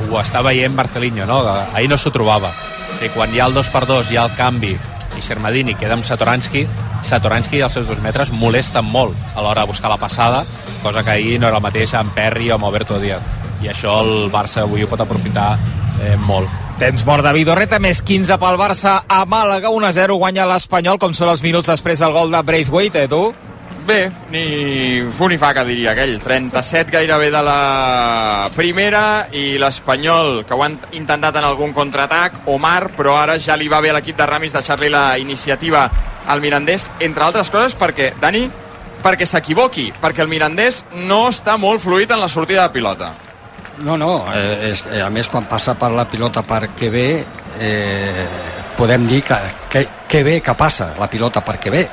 ho 0.06 0.18
està 0.20 0.42
veient 0.46 0.74
Marcelinho, 0.74 1.26
no? 1.26 1.40
Ahir 1.74 1.88
no 1.90 1.98
s'ho 1.98 2.12
trobava. 2.14 2.52
O 2.52 2.98
sigui, 2.98 3.10
quan 3.14 3.34
hi 3.34 3.40
ha 3.40 3.48
el 3.50 3.56
2 3.56 3.72
per 3.74 3.84
2 3.88 4.12
hi 4.12 4.18
ha 4.18 4.26
el 4.28 4.36
canvi 4.38 4.74
i 5.18 5.24
Shermadini 5.24 5.74
queda 5.78 5.96
amb 5.98 6.06
Satoranski, 6.06 6.64
Satoranski 7.02 7.58
i 7.58 7.64
els 7.66 7.74
seus 7.74 7.88
dos 7.88 8.00
metres 8.04 8.32
molesten 8.32 8.84
molt 8.84 9.16
a 9.34 9.42
l'hora 9.42 9.62
de 9.62 9.72
buscar 9.72 9.90
la 9.90 9.98
passada, 10.00 10.44
cosa 10.82 11.02
que 11.02 11.10
ahir 11.10 11.38
no 11.40 11.48
era 11.48 11.58
el 11.58 11.64
mateix 11.64 11.94
amb 11.94 12.14
Perry 12.14 12.50
o 12.50 12.56
amb 12.56 12.68
Alberto 12.68 12.98
Díaz. 13.00 13.22
I 13.62 13.72
això 13.72 13.98
el 14.04 14.30
Barça 14.30 14.62
avui 14.62 14.84
ho 14.84 14.90
pot 14.90 15.00
aprofitar 15.02 15.56
eh, 16.04 16.16
molt. 16.26 16.48
Temps 16.78 17.02
mort 17.06 17.26
de 17.26 17.32
Vidorreta, 17.34 17.80
més 17.82 18.02
15 18.06 18.38
pel 18.38 18.58
Barça 18.60 19.00
a 19.08 19.24
Màlaga, 19.26 19.72
1-0 19.74 20.18
guanya 20.20 20.46
l'Espanyol, 20.46 21.00
com 21.02 21.14
són 21.14 21.32
els 21.32 21.42
minuts 21.42 21.70
després 21.70 21.98
del 21.98 22.14
gol 22.14 22.30
de 22.30 22.42
Braithwaite, 22.46 23.06
eh, 23.06 23.10
tu? 23.10 23.34
Bé, 23.88 24.10
ni 24.28 25.00
fu 25.16 25.30
ni 25.32 25.38
fa, 25.40 25.54
que 25.56 25.62
diria 25.64 25.94
aquell. 25.94 26.18
37 26.20 26.92
gairebé 26.92 27.30
de 27.32 27.40
la 27.40 28.50
primera 28.52 29.00
i 29.32 29.56
l'Espanyol, 29.56 30.42
que 30.44 30.52
ho 30.52 30.60
han 30.62 30.76
intentat 30.92 31.38
en 31.40 31.46
algun 31.48 31.72
contraatac, 31.72 32.42
Omar, 32.52 32.90
però 32.98 33.16
ara 33.16 33.38
ja 33.40 33.56
li 33.56 33.70
va 33.72 33.80
bé 33.80 33.94
a 33.94 33.96
l'equip 33.96 34.18
de 34.18 34.26
Ramis 34.28 34.52
deixar-li 34.52 34.92
la 34.92 35.06
iniciativa 35.16 35.86
al 36.28 36.42
Mirandés, 36.44 36.88
entre 37.00 37.24
altres 37.24 37.50
coses 37.50 37.74
perquè, 37.78 38.12
Dani, 38.20 38.44
perquè 39.02 39.26
s'equivoqui, 39.26 39.88
perquè 40.00 40.24
el 40.24 40.30
Mirandés 40.30 40.82
no 41.08 41.26
està 41.30 41.56
molt 41.58 41.82
fluid 41.82 42.12
en 42.12 42.20
la 42.20 42.28
sortida 42.28 42.66
de 42.66 42.74
pilota. 42.74 43.12
No, 43.84 43.96
no, 43.96 44.26
eh, 44.34 44.72
és, 44.72 44.82
eh, 44.90 45.02
a 45.02 45.10
més 45.10 45.28
quan 45.30 45.46
passa 45.48 45.76
per 45.78 45.92
la 45.94 46.08
pilota 46.10 46.42
per 46.42 46.66
que 46.74 46.90
bé 46.90 47.06
eh, 47.62 48.26
podem 48.76 49.06
dir 49.06 49.22
que, 49.22 49.38
que, 49.70 49.86
que 50.10 50.22
bé 50.26 50.40
que 50.42 50.54
passa 50.58 50.92
la 50.98 51.06
pilota 51.10 51.44
per 51.46 51.58
que 51.62 51.70
bé 51.70 51.86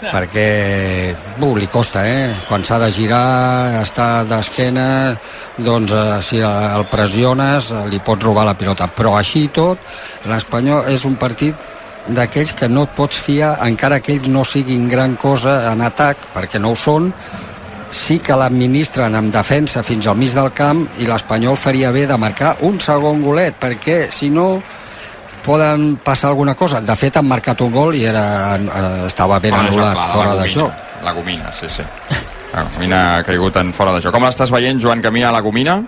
perquè 0.00 1.14
bu, 1.36 1.52
li 1.58 1.66
costa, 1.68 2.06
eh? 2.08 2.30
Quan 2.48 2.64
s'ha 2.64 2.78
de 2.80 2.88
girar, 2.94 3.82
està 3.82 4.22
d'esquena, 4.28 4.86
doncs 5.60 5.92
eh, 5.92 6.04
si 6.24 6.40
el 6.44 6.86
pressiones 6.90 7.70
eh, 7.74 7.84
li 7.90 8.00
pots 8.04 8.24
robar 8.24 8.46
la 8.48 8.56
pilota. 8.56 8.88
Però 8.88 9.16
així 9.18 9.44
i 9.48 9.52
tot, 9.52 9.82
l'Espanyol 10.30 10.88
és 10.94 11.04
un 11.08 11.18
partit 11.20 11.68
d'aquells 12.08 12.54
que 12.56 12.68
no 12.68 12.86
et 12.88 12.96
pots 12.96 13.16
fiar, 13.16 13.56
encara 13.66 14.00
que 14.00 14.14
ells 14.16 14.28
no 14.28 14.44
siguin 14.44 14.88
gran 14.88 15.16
cosa 15.20 15.72
en 15.72 15.82
atac, 15.84 16.16
perquè 16.34 16.60
no 16.60 16.72
ho 16.72 16.78
són, 16.78 17.12
sí 17.90 18.20
que 18.22 18.36
l'administren 18.38 19.14
amb 19.18 19.32
defensa 19.34 19.82
fins 19.82 20.06
al 20.06 20.16
mig 20.16 20.32
del 20.34 20.52
camp 20.54 20.86
i 21.02 21.08
l'Espanyol 21.10 21.58
faria 21.58 21.90
bé 21.90 22.06
de 22.06 22.16
marcar 22.16 22.56
un 22.66 22.78
segon 22.80 23.22
golet, 23.22 23.58
perquè 23.60 24.04
si 24.14 24.30
no 24.30 24.62
poden 25.44 25.96
passar 26.04 26.30
alguna 26.30 26.54
cosa. 26.54 26.80
De 26.80 26.96
fet, 26.96 27.16
han 27.16 27.26
marcat 27.28 27.60
un 27.64 27.72
gol 27.72 27.96
i 27.96 28.04
era, 28.04 28.24
estava 29.06 29.40
ben 29.40 29.56
de 29.56 29.70
joc, 29.70 29.72
anul·lat 29.72 29.96
clar, 29.96 30.10
fora 30.12 30.34
la 30.34 30.42
d'això. 30.42 30.68
Gomina. 30.68 31.04
La 31.04 31.12
Gomina, 31.16 31.52
sí, 31.56 31.68
sí. 31.68 31.86
La 32.52 32.66
Gomina 32.66 33.00
ha 33.16 33.22
caigut 33.24 33.56
en 33.56 33.72
fora 33.72 33.94
de 33.96 34.02
joc. 34.04 34.14
Com 34.14 34.26
l'estàs 34.26 34.52
veient, 34.52 34.80
Joan 34.82 35.02
Camí, 35.02 35.24
a 35.24 35.32
la 35.32 35.40
Gomina? 35.40 35.80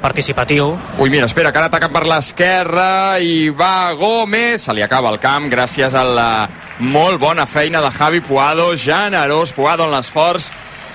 Participatiu. 0.00 0.74
Ui, 0.98 1.10
mira, 1.10 1.28
espera, 1.28 1.52
que 1.52 1.60
ara 1.60 1.68
ataca 1.70 1.90
per 1.92 2.06
l'esquerra 2.08 3.20
i 3.20 3.50
va 3.54 3.92
Gómez. 3.98 4.64
Se 4.66 4.74
li 4.74 4.82
acaba 4.82 5.12
el 5.12 5.20
camp 5.22 5.50
gràcies 5.52 5.94
a 5.94 6.04
la 6.04 6.30
molt 6.80 7.20
bona 7.20 7.46
feina 7.46 7.82
de 7.84 7.90
Javi 7.92 8.20
Puado, 8.24 8.72
generós 8.76 9.52
Puado 9.52 9.86
en 9.86 9.94
l'esforç, 9.94 10.50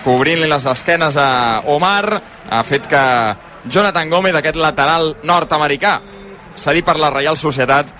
cobrint-li 0.05 0.49
les 0.49 0.65
esquenes 0.69 1.17
a 1.17 1.61
Omar. 1.65 2.21
Ha 2.49 2.63
fet 2.63 2.89
que 2.89 3.03
Jonathan 3.65 4.09
Gómez, 4.09 4.35
aquest 4.35 4.57
lateral 4.61 5.15
nord-americà, 5.23 5.99
cedit 6.55 6.85
per 6.85 6.97
la 7.01 7.13
Reial 7.13 7.37
Societat, 7.37 7.93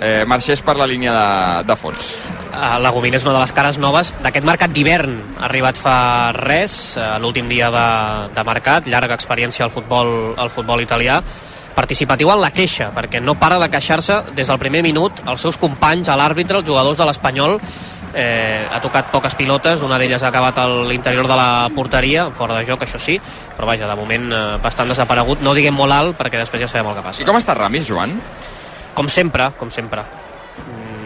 eh, 0.00 0.24
marxés 0.26 0.62
per 0.62 0.76
la 0.76 0.88
línia 0.88 1.12
de, 1.16 1.64
de 1.68 1.76
fons. 1.76 2.14
Uh, 2.50 2.80
la 2.82 2.90
Gomina 2.90 3.16
és 3.20 3.24
una 3.24 3.36
de 3.36 3.44
les 3.44 3.52
cares 3.54 3.78
noves 3.78 4.10
d'aquest 4.24 4.46
mercat 4.46 4.72
d'hivern. 4.74 5.14
Ha 5.38 5.46
arribat 5.46 5.78
fa 5.78 5.96
res, 6.36 6.96
uh, 6.98 7.14
l'últim 7.22 7.48
dia 7.50 7.70
de, 7.70 7.86
de 8.34 8.44
mercat, 8.46 8.90
llarga 8.90 9.14
experiència 9.14 9.64
al 9.66 9.72
futbol, 9.74 10.34
al 10.36 10.50
futbol 10.50 10.82
italià 10.82 11.20
participatiu 11.70 12.32
en 12.32 12.40
la 12.42 12.50
queixa, 12.50 12.90
perquè 12.94 13.20
no 13.22 13.36
para 13.38 13.58
de 13.62 13.70
queixar-se 13.70 14.16
des 14.36 14.48
del 14.50 14.58
primer 14.58 14.82
minut 14.84 15.22
els 15.30 15.40
seus 15.40 15.56
companys, 15.56 16.10
a 16.10 16.16
l'àrbitre, 16.18 16.58
els 16.60 16.66
jugadors 16.66 16.98
de 16.98 17.06
l'Espanyol 17.08 17.56
eh, 18.14 18.66
ha 18.70 18.80
tocat 18.82 19.10
poques 19.12 19.34
pilotes, 19.38 19.84
una 19.86 19.98
d'elles 20.00 20.22
ha 20.22 20.30
acabat 20.30 20.58
a 20.58 20.66
l'interior 20.90 21.28
de 21.30 21.36
la 21.38 21.68
porteria, 21.74 22.28
fora 22.36 22.58
de 22.58 22.66
joc, 22.68 22.84
això 22.84 23.00
sí, 23.00 23.18
però 23.56 23.70
vaja, 23.70 23.88
de 23.88 23.98
moment 23.98 24.30
eh, 24.32 24.42
bastant 24.62 24.90
desaparegut, 24.90 25.44
no 25.46 25.54
diguem 25.56 25.76
molt 25.76 25.96
alt 25.96 26.18
perquè 26.18 26.40
després 26.40 26.64
ja 26.64 26.70
sabem 26.70 26.90
el 26.90 26.98
que 26.98 27.06
passa. 27.06 27.22
I 27.22 27.28
com 27.28 27.38
està 27.38 27.56
Ramis, 27.56 27.86
Joan? 27.88 28.18
Com 28.94 29.08
sempre, 29.08 29.52
com 29.58 29.70
sempre. 29.70 30.04
Mm, 30.66 30.99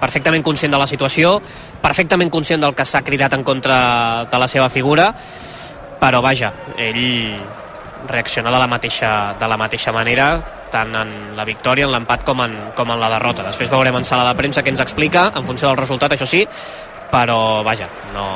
perfectament 0.00 0.44
conscient 0.44 0.72
de 0.72 0.80
la 0.80 0.88
situació, 0.90 1.38
perfectament 1.82 2.30
conscient 2.32 2.62
del 2.64 2.74
que 2.74 2.86
s'ha 2.88 3.04
cridat 3.06 3.36
en 3.36 3.44
contra 3.44 4.26
de 4.30 4.40
la 4.40 4.48
seva 4.48 4.68
figura, 4.72 5.10
però 6.00 6.22
vaja, 6.24 6.52
ell 6.78 7.02
reacciona 8.08 8.50
de 8.50 8.58
la 8.58 8.66
mateixa, 8.66 9.36
de 9.38 9.48
la 9.48 9.60
mateixa 9.60 9.92
manera 9.92 10.30
tant 10.70 10.94
en 10.94 11.12
la 11.36 11.44
victòria, 11.44 11.84
en 11.88 11.92
l'empat 11.92 12.24
com, 12.24 12.40
en, 12.46 12.56
com 12.78 12.90
en 12.94 13.00
la 13.02 13.10
derrota. 13.10 13.44
Després 13.48 13.72
veurem 13.72 13.98
en 13.98 14.06
sala 14.06 14.28
de 14.28 14.38
premsa 14.38 14.62
què 14.62 14.70
ens 14.72 14.82
explica 14.82 15.28
en 15.34 15.46
funció 15.46 15.68
del 15.68 15.80
resultat, 15.80 16.14
això 16.14 16.28
sí, 16.30 16.44
però 17.10 17.64
vaja, 17.66 17.90
no, 18.14 18.26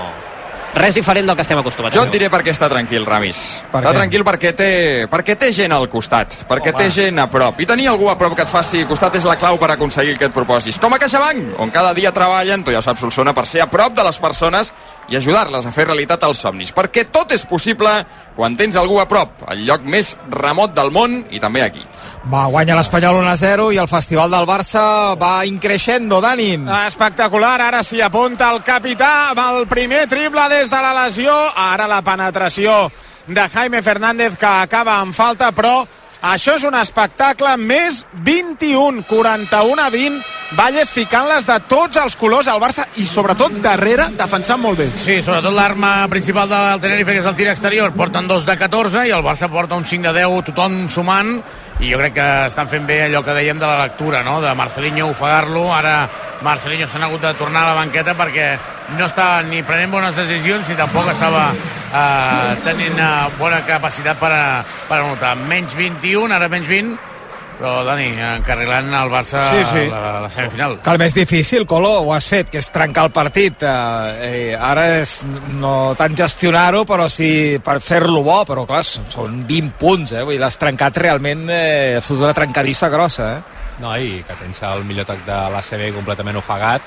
res 0.75 0.95
diferent 0.95 1.27
del 1.27 1.37
que 1.37 1.43
estem 1.43 1.59
acostumats. 1.59 1.95
Jo 1.95 2.05
et 2.07 2.13
diré 2.13 2.29
per 2.31 2.43
què 2.43 2.51
està 2.51 2.69
tranquil, 2.71 3.07
Ramis. 3.07 3.41
Per 3.71 3.81
està 3.81 3.93
què? 3.93 3.99
tranquil 4.01 4.25
perquè 4.27 4.53
té, 4.57 4.71
perquè 5.11 5.37
té 5.39 5.53
gent 5.55 5.73
al 5.73 5.89
costat, 5.89 6.35
perquè 6.49 6.73
Home. 6.73 6.83
té 6.83 6.91
gent 6.91 7.19
a 7.23 7.29
prop. 7.31 7.61
I 7.61 7.67
tenir 7.67 7.89
algú 7.89 8.09
a 8.11 8.17
prop 8.19 8.35
que 8.35 8.43
et 8.43 8.51
faci 8.51 8.85
costat 8.91 9.15
és 9.17 9.25
la 9.25 9.37
clau 9.37 9.59
per 9.59 9.71
aconseguir 9.71 10.15
el 10.17 10.19
que 10.19 10.27
et 10.27 10.35
proposis. 10.35 10.79
Com 10.83 10.93
a 10.93 10.99
CaixaBank, 10.99 11.61
on 11.63 11.71
cada 11.71 11.95
dia 11.95 12.13
treballen, 12.13 12.65
tu 12.65 12.75
ja 12.75 12.79
ho 12.79 12.83
saps, 12.83 13.01
Solsona, 13.01 13.35
per 13.35 13.47
ser 13.47 13.63
a 13.63 13.71
prop 13.71 13.95
de 13.95 14.05
les 14.05 14.19
persones 14.19 14.73
i 15.09 15.17
ajudar-les 15.17 15.67
a 15.67 15.73
fer 15.73 15.87
realitat 15.87 16.23
els 16.25 16.39
somnis. 16.39 16.73
Perquè 16.75 17.07
tot 17.13 17.33
és 17.33 17.45
possible 17.47 17.91
quan 18.35 18.57
tens 18.57 18.75
algú 18.77 18.99
a 18.99 19.07
prop, 19.07 19.45
al 19.47 19.61
lloc 19.67 19.85
més 19.87 20.17
remot 20.31 20.75
del 20.75 20.91
món 20.91 21.21
i 21.31 21.39
també 21.39 21.63
aquí. 21.63 21.85
Va, 22.33 22.47
guanya 22.51 22.75
l'Espanyol 22.79 23.21
1-0 23.23 23.71
i 23.75 23.79
el 23.79 23.89
Festival 23.89 24.33
del 24.33 24.47
Barça 24.49 25.15
va 25.21 25.45
increixendo, 25.47 26.21
Dani. 26.21 26.59
Espectacular, 26.87 27.61
ara 27.61 27.83
s'hi 27.85 28.01
apunta 28.03 28.51
el 28.51 28.63
capità 28.67 29.31
amb 29.31 29.43
el 29.45 29.69
primer 29.71 30.07
triple 30.11 30.49
des 30.65 30.71
de 30.71 30.81
la 30.81 30.95
lesió, 30.97 31.33
ara 31.61 31.85
la 31.85 32.01
penetració 32.01 32.91
de 33.27 33.43
Jaime 33.53 33.83
Fernández 33.83 34.39
que 34.41 34.47
acaba 34.47 34.95
en 35.03 35.13
falta, 35.13 35.51
però 35.53 35.83
això 36.25 36.55
és 36.57 36.65
un 36.65 36.73
espectacle 36.79 37.51
més 37.61 37.99
21, 38.25 39.03
41 39.05 39.83
a 39.83 39.91
20, 39.93 40.23
Valles 40.57 40.93
ficant-les 40.95 41.45
de 41.49 41.57
tots 41.69 41.99
els 42.01 42.17
colors 42.17 42.49
al 42.49 42.63
Barça 42.63 42.87
i 42.97 43.05
sobretot 43.05 43.59
darrere 43.61 44.07
defensant 44.17 44.63
molt 44.63 44.79
bé. 44.81 44.87
Sí, 44.89 45.19
sobretot 45.25 45.53
l'arma 45.53 46.07
principal 46.09 46.49
del 46.49 46.81
Tenerife, 46.81 47.13
que 47.13 47.21
és 47.21 47.29
el 47.29 47.37
tir 47.37 47.51
exterior, 47.51 47.93
porten 47.93 48.29
dos 48.31 48.47
de 48.49 48.57
14 48.57 49.05
i 49.09 49.13
el 49.13 49.25
Barça 49.27 49.51
porta 49.53 49.77
un 49.77 49.85
5 49.85 50.15
de 50.15 50.23
10, 50.23 50.45
tothom 50.49 50.85
sumant, 50.89 51.35
i 51.81 51.91
jo 51.91 51.99
crec 51.99 52.15
que 52.15 52.27
estan 52.47 52.69
fent 52.71 52.87
bé 52.87 53.01
allò 53.05 53.25
que 53.27 53.35
dèiem 53.35 53.59
de 53.59 53.67
la 53.67 53.83
lectura, 53.83 54.23
no? 54.23 54.41
de 54.41 54.53
Marcelinho 54.55 55.09
ofegar-lo, 55.11 55.67
ara 55.75 56.09
Marcelinho 56.43 56.87
s'ha 56.87 57.03
hagut 57.03 57.23
de 57.23 57.35
tornar 57.35 57.65
a 57.65 57.73
la 57.73 57.81
banqueta 57.81 58.15
perquè 58.15 58.53
no 58.99 59.07
estava 59.07 59.43
ni 59.43 59.63
prenent 59.63 59.91
bones 59.91 60.17
decisions 60.17 60.69
ni 60.69 60.77
tampoc 60.79 61.11
estava 61.11 61.49
eh, 61.51 62.53
tenint 62.65 63.01
eh, 63.01 63.11
bona 63.39 63.63
capacitat 63.67 64.21
per, 64.21 64.31
a, 64.33 64.63
per 64.89 65.01
anotar. 65.01 65.35
Menys 65.49 65.75
21, 65.75 66.31
ara 66.35 66.49
menys 66.53 66.71
20, 66.71 67.14
però 67.59 67.85
Dani, 67.87 68.09
encarrilant 68.19 68.89
el 68.99 69.11
Barça 69.13 69.45
Sí, 69.53 69.63
sí. 69.71 69.85
a 69.87 69.91
la, 69.95 70.19
a 70.19 70.21
la 70.25 70.31
semifinal. 70.31 70.79
Que 70.83 70.91
el 70.91 70.99
més 70.99 71.15
difícil, 71.15 71.65
Colo, 71.71 71.93
ho 72.03 72.13
has 72.15 72.27
fet, 72.29 72.51
que 72.51 72.59
és 72.59 72.71
trencar 72.75 73.05
el 73.07 73.13
partit. 73.15 73.63
Eh, 73.63 74.49
eh, 74.51 74.57
ara 74.59 74.87
és 75.01 75.21
no 75.55 75.93
tant 75.99 76.17
gestionar-ho, 76.19 76.85
però 76.89 77.07
sí 77.09 77.61
per 77.65 77.79
fer-lo 77.81 78.23
bo, 78.27 78.41
però 78.45 78.67
clar, 78.67 78.83
són- 78.85 79.07
són 79.13 79.39
20 79.47 79.73
punts, 79.79 80.13
eh? 80.13 80.23
Vull 80.23 80.35
dir, 80.35 80.41
l'has 80.43 80.59
trencat 80.59 80.97
realment, 80.99 81.47
eh, 81.51 81.95
has 81.99 82.05
fotut 82.05 82.25
una 82.27 82.35
trencadissa 82.35 82.89
grossa, 82.89 83.31
eh? 83.39 83.43
No, 83.81 83.97
i 83.99 84.23
que 84.27 84.35
tens 84.39 84.61
el 84.63 84.85
millor 84.85 85.05
tac 85.07 85.25
de 85.27 85.33
l'ACB 85.55 85.93
completament 85.95 86.37
ofegat 86.39 86.83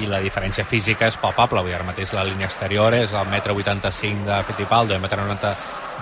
i 0.00 0.06
la 0.08 0.18
diferència 0.22 0.64
física 0.64 1.06
és 1.06 1.16
palpable. 1.20 1.60
Avui 1.60 1.74
ara 1.74 1.84
mateix 1.84 2.12
la 2.16 2.24
línia 2.24 2.46
exterior 2.46 2.94
és 2.94 3.12
el 3.12 3.28
metre 3.28 3.52
85 3.52 4.24
de 4.24 4.42
Fittipaldo, 4.48 4.94
el 4.94 5.00
metre 5.02 5.20
90 5.20 5.52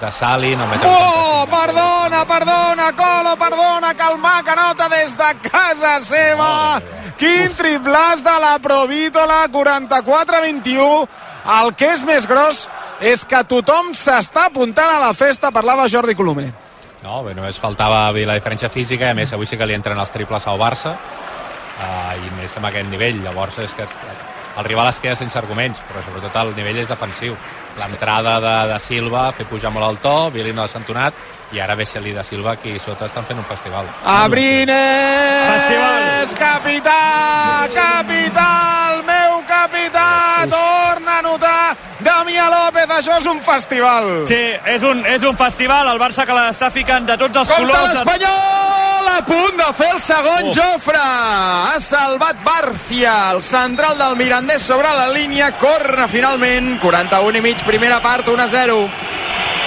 de 0.01 0.11
Salin, 0.13 0.61
Oh, 0.61 0.65
85 0.65 1.45
de... 1.45 1.51
perdona, 1.57 2.25
perdona, 2.27 2.93
Colo, 2.97 3.37
perdona, 3.37 3.95
calmar, 3.95 4.45
que 4.45 4.57
nota 4.57 4.89
des 4.89 5.17
de 5.17 5.31
casa 5.51 5.99
seva. 6.01 6.81
Quin 7.21 7.53
triplàs 7.53 8.25
de 8.25 8.37
la 8.41 8.55
Provítola, 8.59 9.45
44-21. 9.53 11.09
El 11.61 11.75
que 11.77 11.93
és 11.95 12.05
més 12.09 12.27
gros 12.29 12.67
és 13.01 13.25
que 13.25 13.45
tothom 13.49 13.93
s'està 13.97 14.49
apuntant 14.49 14.91
a 14.95 15.01
la 15.01 15.13
festa, 15.17 15.53
parlava 15.53 15.89
Jordi 15.89 16.17
Colomer. 16.17 16.49
No, 17.03 17.23
bé, 17.25 17.35
només 17.37 17.61
faltava 17.61 18.11
la 18.13 18.37
diferència 18.37 18.69
física, 18.69 19.09
i 19.09 19.15
a 19.15 19.17
més 19.17 19.33
avui 19.33 19.49
sí 19.49 19.57
que 19.57 19.69
li 19.69 19.77
entren 19.77 20.01
els 20.01 20.13
triples 20.13 20.47
al 20.47 20.61
Barça, 20.61 20.93
uh, 20.97 22.13
i 22.17 22.35
més 22.41 22.57
amb 22.57 22.69
aquest 22.69 22.91
nivell. 22.93 23.23
Llavors 23.25 23.57
és 23.65 23.73
que 23.77 23.89
el 23.89 24.65
rival 24.69 24.91
es 24.91 25.01
queda 25.01 25.17
sense 25.17 25.39
arguments, 25.39 25.81
però 25.89 26.05
sobretot 26.05 26.37
el 26.43 26.55
nivell 26.59 26.83
és 26.83 26.93
defensiu. 26.93 27.37
L'entrada 27.79 28.41
de, 28.41 28.73
de 28.73 28.79
Silva 28.81 29.31
fer 29.37 29.47
pujar 29.47 29.71
molt 29.73 29.87
el 29.89 29.97
to, 30.03 30.31
Billy 30.35 30.53
no 30.53 30.63
ha 30.65 30.69
sentonat, 30.69 31.15
i 31.53 31.59
ara 31.61 31.75
Besseli 31.75 32.13
de 32.15 32.23
Silva 32.25 32.53
aquí 32.53 32.79
sota 32.79 33.07
estan 33.07 33.25
fent 33.27 33.39
un 33.39 33.45
festival. 33.45 33.87
Abrines, 34.05 34.71
capità, 36.39 36.99
capità, 37.75 38.49
el 38.93 39.03
meu 39.09 39.41
capità, 39.49 40.09
torna 40.51 41.19
a 41.19 41.23
notar 41.23 41.77
Damià 42.01 42.49
López, 42.53 42.91
això 43.01 43.19
és 43.19 43.27
un 43.27 43.41
festival. 43.45 44.11
Sí, 44.31 44.41
és 44.75 44.83
un, 44.87 45.05
és 45.07 45.23
un 45.27 45.37
festival, 45.37 45.89
el 45.93 45.99
Barça 46.01 46.27
que 46.27 46.33
l'està 46.37 46.71
ficant 46.71 47.07
de 47.07 47.17
tots 47.21 47.37
els 47.45 47.49
Compte 47.53 47.73
colors. 47.73 47.95
l'Espanyol! 47.95 48.90
A 49.11 49.25
punt 49.27 49.57
de 49.59 49.67
fer 49.75 49.89
el 49.93 50.01
segon, 50.01 50.47
Oh. 50.49 50.53
Jofre! 50.55 50.99
Ha 51.01 51.81
salvat 51.81 52.39
Barcia, 52.45 53.31
el 53.33 53.43
central 53.43 53.99
del 53.99 54.17
Mirandés 54.17 54.63
sobre 54.63 54.89
la 54.89 55.09
línia, 55.09 55.53
corna 55.59 56.07
finalment, 56.09 56.79
41 56.81 57.39
i 57.39 57.41
mig, 57.41 57.63
primera 57.67 58.01
part, 58.01 58.29
1 58.29 58.43
a 58.43 58.49
0. 58.49 58.89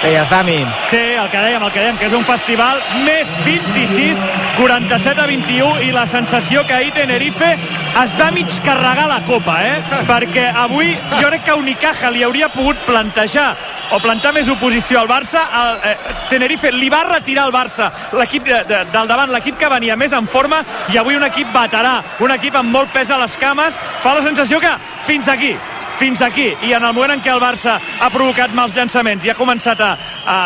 Deies, 0.04 0.30
Dami. 0.30 0.58
Sí, 0.92 0.98
el 0.98 1.30
que 1.32 1.40
dèiem, 1.40 1.64
el 1.64 1.72
que 1.72 1.80
dèiem, 1.80 1.96
que 1.96 2.10
és 2.10 2.16
un 2.18 2.26
festival 2.28 2.82
més 3.06 3.30
26, 3.46 4.20
47 4.58 5.22
a 5.24 5.28
21, 5.30 5.78
i 5.88 5.94
la 5.96 6.04
sensació 6.12 6.66
que 6.68 6.76
ahir 6.76 6.92
Tenerife 6.92 7.54
es 8.02 8.16
va 8.20 8.28
mig 8.36 8.52
carregar 8.66 9.08
la 9.08 9.22
copa, 9.24 9.56
eh? 9.64 9.80
Perquè 10.12 10.50
avui 10.66 10.92
jo 11.22 11.30
crec 11.30 11.48
que 11.48 11.56
Unicaja 11.56 12.12
li 12.12 12.26
hauria 12.28 12.52
pogut 12.52 12.84
plantejar 12.84 13.54
o 13.96 14.02
plantar 14.04 14.34
més 14.36 14.52
oposició 14.52 15.00
al 15.00 15.08
Barça. 15.08 15.46
El, 15.62 15.80
eh, 15.94 16.16
Tenerife 16.28 16.74
li 16.76 16.92
va 16.92 17.06
retirar 17.08 17.48
al 17.48 17.56
Barça 17.56 17.88
l'equip 18.20 18.44
de, 18.50 18.60
de, 18.68 18.84
del 18.92 19.08
davant, 19.08 19.32
l'equip 19.32 19.56
que 19.56 19.72
venia 19.72 19.96
més 19.96 20.12
en 20.12 20.28
forma, 20.28 20.60
i 20.92 21.00
avui 21.00 21.16
un 21.16 21.24
equip 21.32 21.48
veterà, 21.56 22.02
un 22.20 22.36
equip 22.36 22.60
amb 22.60 22.76
molt 22.76 22.92
pes 22.92 23.08
a 23.08 23.24
les 23.24 23.40
cames, 23.40 23.80
fa 24.04 24.18
la 24.20 24.28
sensació 24.28 24.60
que 24.60 24.76
fins 25.08 25.32
aquí, 25.32 25.56
fins 26.00 26.22
aquí 26.26 26.50
i 26.64 26.74
en 26.74 26.84
el 26.84 26.94
moment 26.94 27.16
en 27.18 27.24
què 27.24 27.32
el 27.34 27.42
Barça 27.42 27.78
ha 27.78 28.10
provocat 28.14 28.54
mals 28.56 28.76
llançaments 28.76 29.26
i 29.26 29.32
ha 29.32 29.38
començat 29.38 29.80
a, 29.84 29.94
a 30.26 30.38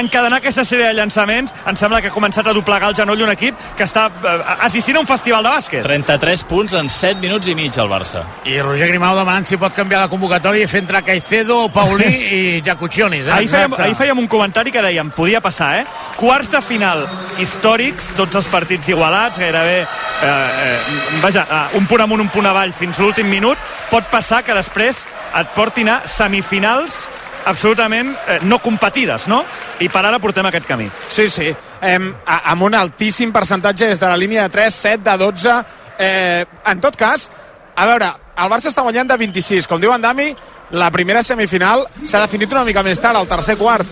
encadenar 0.00 0.40
aquesta 0.40 0.64
sèrie 0.66 0.90
de 0.90 0.96
llançaments 0.98 1.54
em 1.66 1.78
sembla 1.78 2.00
que 2.02 2.10
ha 2.10 2.14
començat 2.14 2.46
a 2.46 2.54
doblegar 2.56 2.90
el 2.90 2.98
genoll 2.98 3.24
un 3.26 3.32
equip 3.32 3.58
que 3.76 3.86
està 3.86 4.08
eh, 4.10 4.36
assistint 4.66 4.98
a 4.98 5.04
un 5.04 5.08
festival 5.08 5.46
de 5.46 5.54
bàsquet 5.54 5.86
33 5.86 6.44
punts 6.50 6.76
en 6.78 6.90
7 6.92 7.22
minuts 7.22 7.48
i 7.48 7.54
mig 7.56 7.76
al 7.78 7.88
Barça. 7.90 8.24
I 8.44 8.58
Roger 8.60 8.88
Grimau 8.90 9.16
demanant 9.18 9.46
si 9.48 9.58
pot 9.60 9.74
canviar 9.74 10.02
la 10.04 10.10
convocatòria 10.12 10.66
i 10.66 10.70
fer 10.70 10.82
entrar 10.84 11.02
Caicedo, 11.06 11.58
Paulí 11.72 12.10
i 12.38 12.40
Jacuccionis. 12.66 13.26
Eh? 13.26 13.32
ahir 13.38 13.50
fèiem, 13.50 13.76
ahir 13.78 13.96
fèiem 13.98 14.22
un 14.22 14.28
comentari 14.30 14.74
que 14.74 14.82
dèiem 14.84 15.10
podia 15.14 15.40
passar, 15.44 15.72
eh? 15.80 15.86
Quarts 16.20 16.52
de 16.54 16.62
final 16.64 17.06
històrics, 17.42 18.12
tots 18.18 18.36
els 18.38 18.48
partits 18.52 18.92
igualats, 18.92 19.38
gairebé 19.40 19.80
eh, 19.82 19.86
eh, 20.26 21.20
vaja, 21.22 21.46
eh, 21.46 21.78
un 21.78 21.86
punt 21.86 22.04
amunt, 22.04 22.24
un 22.24 22.32
punt 22.32 22.48
avall 22.48 22.74
fins 22.76 22.98
l'últim 23.00 23.28
minut, 23.30 23.60
pot 23.90 24.06
passar 24.12 24.42
que 24.46 24.56
després 24.56 25.05
et 25.34 25.54
portin 25.56 25.90
a 25.90 26.00
semifinals 26.08 27.06
absolutament 27.46 28.10
eh, 28.26 28.38
no 28.42 28.58
competides, 28.58 29.28
no? 29.30 29.44
I 29.80 29.88
per 29.92 30.02
ara 30.04 30.18
portem 30.22 30.46
aquest 30.48 30.66
camí. 30.66 30.88
Sí, 31.08 31.28
sí. 31.30 31.48
A, 31.80 32.40
amb 32.52 32.66
un 32.66 32.74
altíssim 32.74 33.32
percentatge 33.32 33.88
des 33.92 34.02
de 34.02 34.10
la 34.10 34.18
línia 34.18 34.46
de 34.46 34.54
3, 34.54 34.74
7, 34.74 35.04
de 35.06 35.16
12. 35.22 35.56
Eh, 35.98 36.44
en 36.72 36.80
tot 36.82 36.98
cas, 36.98 37.30
a 37.76 37.86
veure, 37.86 38.10
el 38.36 38.50
Barça 38.52 38.70
està 38.72 38.82
guanyant 38.84 39.08
de 39.08 39.18
26. 39.20 39.68
Com 39.70 39.80
diu 39.80 39.94
en 39.94 40.02
Dami, 40.02 40.32
la 40.76 40.90
primera 40.90 41.22
semifinal 41.22 41.86
s'ha 42.04 42.24
definit 42.24 42.52
una 42.52 42.64
mica 42.66 42.82
més 42.82 43.00
tard, 43.00 43.16
al 43.16 43.30
tercer 43.30 43.56
quart. 43.60 43.86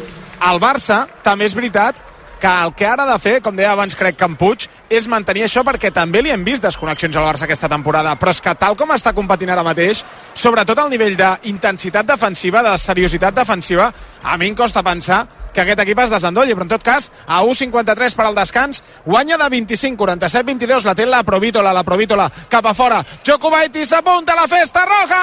El 0.51 0.61
Barça, 0.61 1.05
també 1.23 1.47
és 1.47 1.55
veritat, 1.55 2.01
que 2.45 2.65
el 2.65 2.75
que 2.75 2.85
ara 2.85 3.07
ha 3.07 3.09
de 3.09 3.17
fer, 3.23 3.39
com 3.41 3.57
deia 3.57 3.71
abans 3.73 3.95
crec 3.97 4.19
que 4.21 4.27
en 4.29 4.35
Puig, 4.37 4.67
és 4.93 5.07
mantenir 5.09 5.47
això 5.47 5.63
perquè 5.65 5.89
també 5.97 6.21
li 6.21 6.33
hem 6.35 6.43
vist 6.45 6.67
desconnexions 6.67 7.17
al 7.17 7.25
Barça 7.25 7.47
aquesta 7.47 7.71
temporada, 7.73 8.13
però 8.21 8.35
és 8.35 8.43
que 8.45 8.53
tal 8.61 8.77
com 8.77 8.93
està 8.93 9.15
competint 9.17 9.55
ara 9.55 9.65
mateix, 9.65 10.03
sobretot 10.37 10.83
al 10.83 10.93
nivell 10.93 11.17
d'intensitat 11.17 12.05
defensiva, 12.11 12.61
de 12.67 12.77
seriositat 12.77 13.41
defensiva, 13.41 13.89
a 14.21 14.37
mi 14.37 14.51
em 14.53 14.59
costa 14.59 14.85
pensar 14.85 15.23
que 15.55 15.63
aquest 15.63 15.81
equip 15.85 16.03
es 16.05 16.13
desendolli, 16.13 16.55
però 16.57 16.67
en 16.67 16.73
tot 16.75 16.85
cas, 16.85 17.11
a 17.27 17.41
1.53 17.47 18.17
per 18.19 18.27
al 18.27 18.35
descans, 18.37 18.83
guanya 19.07 19.39
de 19.41 19.49
25, 19.55 19.97
47, 19.97 20.45
22, 20.51 20.85
la 20.85 20.95
té 20.99 21.07
la 21.07 21.23
Provítola, 21.23 21.73
la 21.73 21.85
Provítola, 21.87 22.29
cap 22.51 22.67
a 22.67 22.75
fora, 22.75 23.01
Djokovic 23.25 23.81
s'apunta 23.87 24.35
a 24.35 24.43
la 24.43 24.49
festa 24.51 24.85
roja! 24.85 25.23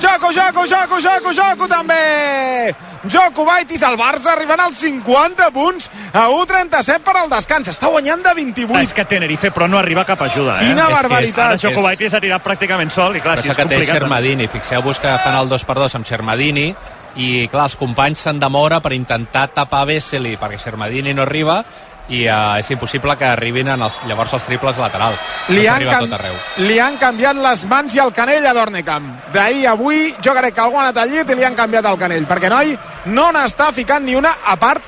Joco, 0.00 0.32
Joco, 0.32 0.66
Joco, 0.66 1.00
Joco, 1.02 1.34
Joco 1.34 1.68
també! 1.68 2.72
Djokovic, 3.02 3.72
el 3.82 3.96
Barça 3.98 4.30
arribant 4.30 4.60
als 4.62 4.78
50 4.78 5.48
punts 5.50 5.88
a 6.14 6.28
1.37 6.30 7.02
per 7.02 7.16
al 7.18 7.30
descans, 7.32 7.66
està 7.72 7.90
guanyant 7.90 8.22
de 8.22 8.34
28. 8.38 8.78
És 8.78 8.94
que 8.94 9.04
Tenerife, 9.10 9.50
però 9.50 9.66
no 9.68 9.80
arriba 9.80 10.04
cap 10.06 10.22
ajuda, 10.22 10.60
eh? 10.60 10.68
Quina 10.70 10.86
És 10.86 10.94
barbaritat. 10.94 11.56
Ara 11.56 11.58
Djokovic 11.58 12.06
s'ha 12.08 12.22
tirat 12.22 12.46
pràcticament 12.46 12.94
sol 12.94 13.18
i 13.18 13.20
clar, 13.20 13.34
Però 13.40 13.42
si 13.42 13.50
és 13.50 13.56
això 13.56 13.62
que 13.64 13.68
té 13.68 13.74
complicat. 13.80 13.98
Xermadini. 13.98 14.46
Fixeu-vos 14.52 15.02
que 15.02 15.18
fan 15.24 15.34
el 15.40 15.50
2x2 15.50 15.98
amb 15.98 16.06
Xermadini 16.06 16.68
i, 17.16 17.46
clar, 17.52 17.68
els 17.68 17.78
companys 17.80 18.24
s'han 18.24 18.40
de 18.40 18.48
moure 18.52 18.80
per 18.80 18.94
intentar 18.96 19.48
tapar 19.54 19.84
Vesely 19.88 20.36
perquè 20.40 20.60
Xermadini 20.60 21.14
no 21.14 21.26
arriba 21.26 21.62
i 22.10 22.24
uh, 22.26 22.58
és 22.58 22.68
impossible 22.74 23.14
que 23.16 23.26
arribin 23.28 23.70
en 23.72 23.82
els, 23.86 23.96
llavors 24.08 24.32
els 24.34 24.44
triples 24.44 24.78
laterals. 24.80 25.20
li 25.48 25.64
no 25.68 25.74
han, 25.74 26.06
tot 26.06 26.16
arreu. 26.18 26.34
li 26.66 26.78
han 26.82 26.98
canviat 27.00 27.38
les 27.38 27.64
mans 27.70 27.94
i 27.94 28.02
el 28.02 28.12
canell 28.16 28.46
a 28.46 28.54
Dornecamp. 28.56 29.08
D'ahir 29.32 29.66
a 29.66 29.76
avui 29.76 30.08
jo 30.24 30.34
crec 30.34 30.56
que 30.56 30.64
algú 30.64 30.80
ha 30.80 30.88
anat 30.88 31.02
al 31.04 31.12
llit 31.12 31.30
i 31.30 31.38
li 31.38 31.46
han 31.46 31.58
canviat 31.58 31.86
el 31.88 32.00
canell, 32.00 32.26
perquè 32.28 32.50
noi 32.52 32.74
no 33.14 33.30
n'està 33.32 33.70
ficant 33.72 34.04
ni 34.04 34.16
una, 34.18 34.34
a 34.44 34.58
part 34.60 34.82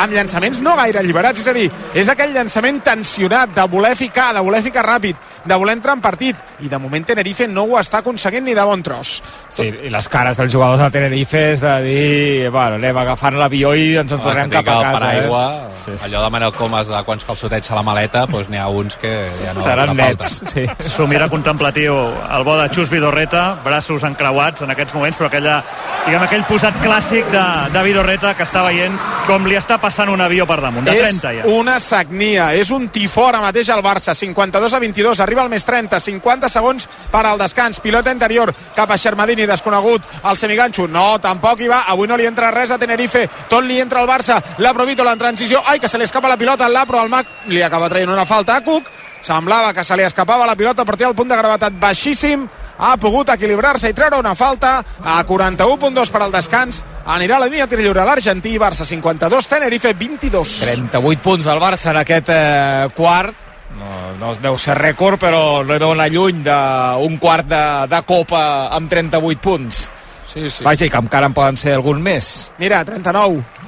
amb 0.00 0.14
llançaments 0.14 0.60
no 0.64 0.74
gaire 0.78 1.00
alliberats, 1.00 1.42
és 1.42 1.48
a 1.50 1.54
dir, 1.56 1.66
és 1.94 2.08
aquell 2.08 2.32
llançament 2.34 2.80
tensionat, 2.84 3.52
de 3.54 3.66
voler 3.68 3.92
ficar, 3.98 4.30
de 4.36 4.40
voler 4.44 4.62
ficar 4.64 4.84
ràpid, 4.86 5.16
de 5.44 5.56
voler 5.60 5.76
entrar 5.76 5.96
en 5.96 6.02
partit, 6.04 6.36
i 6.60 6.68
de 6.68 6.78
moment 6.80 7.04
Tenerife 7.06 7.46
no 7.48 7.64
ho 7.68 7.78
està 7.80 8.00
aconseguint 8.00 8.44
ni 8.44 8.54
de 8.56 8.64
bon 8.66 8.82
tros. 8.84 9.18
Sí, 9.52 9.66
i 9.68 9.90
les 9.92 10.08
cares 10.12 10.38
dels 10.40 10.52
jugadors 10.52 10.80
de 10.82 10.90
Tenerife 10.94 11.42
és 11.54 11.62
de 11.64 11.74
dir, 11.84 12.50
bueno, 12.52 12.78
anem 12.80 13.00
agafant 13.02 13.36
l'avió 13.40 13.74
i 13.76 13.94
ens 14.00 14.12
en 14.16 14.22
tornem 14.24 14.52
cap 14.52 14.68
a 14.68 14.76
el 14.76 14.82
casa. 14.86 14.98
paraigua, 14.98 15.44
eh? 15.44 15.74
Sí, 15.76 15.92
sí. 15.96 16.04
allò 16.08 16.24
de 16.24 16.30
Manel 16.36 16.52
Comas 16.56 16.88
de 16.88 17.02
quants 17.04 17.24
calçotets 17.28 17.70
a 17.70 17.78
la 17.78 17.84
maleta, 17.86 18.24
doncs 18.30 18.50
n'hi 18.52 18.60
ha 18.60 18.68
uns 18.68 18.96
que 19.00 19.12
ja 19.44 19.54
no 19.56 19.64
Seran 19.64 19.94
nets. 19.96 20.40
Sí. 20.50 20.66
S'ho 20.90 21.06
mira 21.10 21.28
contemplatiu 21.32 21.96
el 21.96 22.44
bo 22.44 22.56
de 22.60 22.68
Xus 22.72 22.90
Vidorreta, 22.92 23.60
braços 23.64 24.04
encreuats 24.08 24.64
en 24.64 24.72
aquests 24.72 24.96
moments, 24.96 25.18
però 25.20 25.28
aquella, 25.28 25.60
diguem, 26.06 26.24
aquell 26.26 26.44
posat 26.48 26.80
clàssic 26.84 27.28
de, 27.32 27.46
de 27.74 27.84
Vidorreta 27.86 28.34
que 28.36 28.46
està 28.48 28.64
veient 28.66 28.96
com 29.26 29.46
li 29.46 29.56
està 29.58 29.76
passant 29.78 29.89
un 30.10 30.20
avió 30.20 30.46
per 30.46 30.60
damunt, 30.60 30.84
de 30.86 30.94
30 30.96 31.32
és 31.32 31.42
ja. 31.42 31.50
una 31.50 31.78
sagnia, 31.80 32.52
és 32.54 32.70
un 32.70 32.88
tifó 32.88 33.28
ara 33.28 33.40
mateix 33.40 33.68
al 33.70 33.82
Barça, 33.82 34.14
52 34.14 34.72
a 34.72 34.78
22, 34.78 35.20
arriba 35.20 35.42
al 35.42 35.50
més 35.50 35.64
30, 35.64 36.00
50 36.00 36.48
segons 36.48 36.88
per 37.10 37.24
al 37.26 37.38
descans, 37.38 37.80
pilota 37.80 38.12
interior 38.12 38.52
cap 38.76 38.90
a 38.90 38.98
Xermadini, 38.98 39.46
desconegut, 39.46 40.06
el 40.24 40.36
semiganxo, 40.36 40.86
no, 40.88 41.18
tampoc 41.20 41.60
hi 41.60 41.68
va, 41.68 41.84
avui 41.88 42.08
no 42.08 42.16
li 42.16 42.26
entra 42.26 42.50
res 42.54 42.70
a 42.70 42.78
Tenerife, 42.78 43.26
tot 43.48 43.64
li 43.64 43.80
entra 43.80 44.00
al 44.00 44.08
Barça, 44.08 44.40
la 44.58 44.74
Provítola 44.74 45.12
en 45.12 45.18
transició, 45.18 45.62
ai, 45.66 45.78
que 45.80 45.88
se 45.88 45.98
li 45.98 46.04
escapa 46.04 46.28
la 46.28 46.36
pilota. 46.36 46.66
Al 46.66 46.72
Lapro, 46.72 47.00
al 47.00 47.08
Mac, 47.08 47.26
li 47.48 47.62
acaba 47.62 47.88
traient 47.88 48.10
una 48.10 48.26
falta 48.26 48.56
a 48.56 48.64
Cook, 48.64 48.88
semblava 49.22 49.72
que 49.76 49.84
se 49.84 49.96
li 49.96 50.04
escapava 50.06 50.46
la 50.48 50.56
pilota, 50.56 50.84
però 50.86 50.98
té 50.98 51.06
el 51.08 51.16
punt 51.16 51.30
de 51.30 51.38
gravetat 51.38 51.76
baixíssim, 51.80 52.46
ha 52.80 52.94
pogut 53.00 53.28
equilibrar-se 53.34 53.90
i 53.90 53.96
treure 53.96 54.18
una 54.18 54.34
falta 54.34 54.78
a 55.04 55.18
41.2 55.26 56.10
per 56.10 56.22
al 56.24 56.32
descans. 56.32 56.82
Anirà 57.04 57.36
a 57.36 57.44
la 57.44 57.50
línia 57.50 57.68
tir 57.68 57.80
lliure 57.82 58.04
l'Argentí 58.06 58.56
Barça 58.60 58.86
52, 58.88 59.48
Tenerife 59.48 59.92
22 59.94 60.56
38 60.64 61.22
punts 61.24 61.46
al 61.46 61.60
Barça 61.60 61.92
en 61.92 62.00
aquest 62.00 62.32
eh, 62.32 62.88
quart. 62.96 63.46
No, 63.80 63.90
no 64.18 64.34
deu 64.42 64.56
ser 64.58 64.74
rècord 64.74 65.20
però 65.22 65.62
no 65.62 65.92
anar 65.92 66.08
lluny 66.10 66.42
d'un 66.42 67.18
quart 67.22 67.46
de, 67.46 67.64
de 67.92 68.00
Copa 68.02 68.42
amb 68.74 68.90
38 68.90 69.38
punts 69.44 69.84
sí, 70.32 70.48
sí. 70.48 70.64
vaja, 70.64 70.86
i 70.86 70.92
que 70.92 71.02
encara 71.02 71.30
en 71.30 71.36
poden 71.36 71.58
ser 71.60 71.74
algun 71.78 72.02
més 72.02 72.50
mira, 72.62 72.84
39 72.86 73.60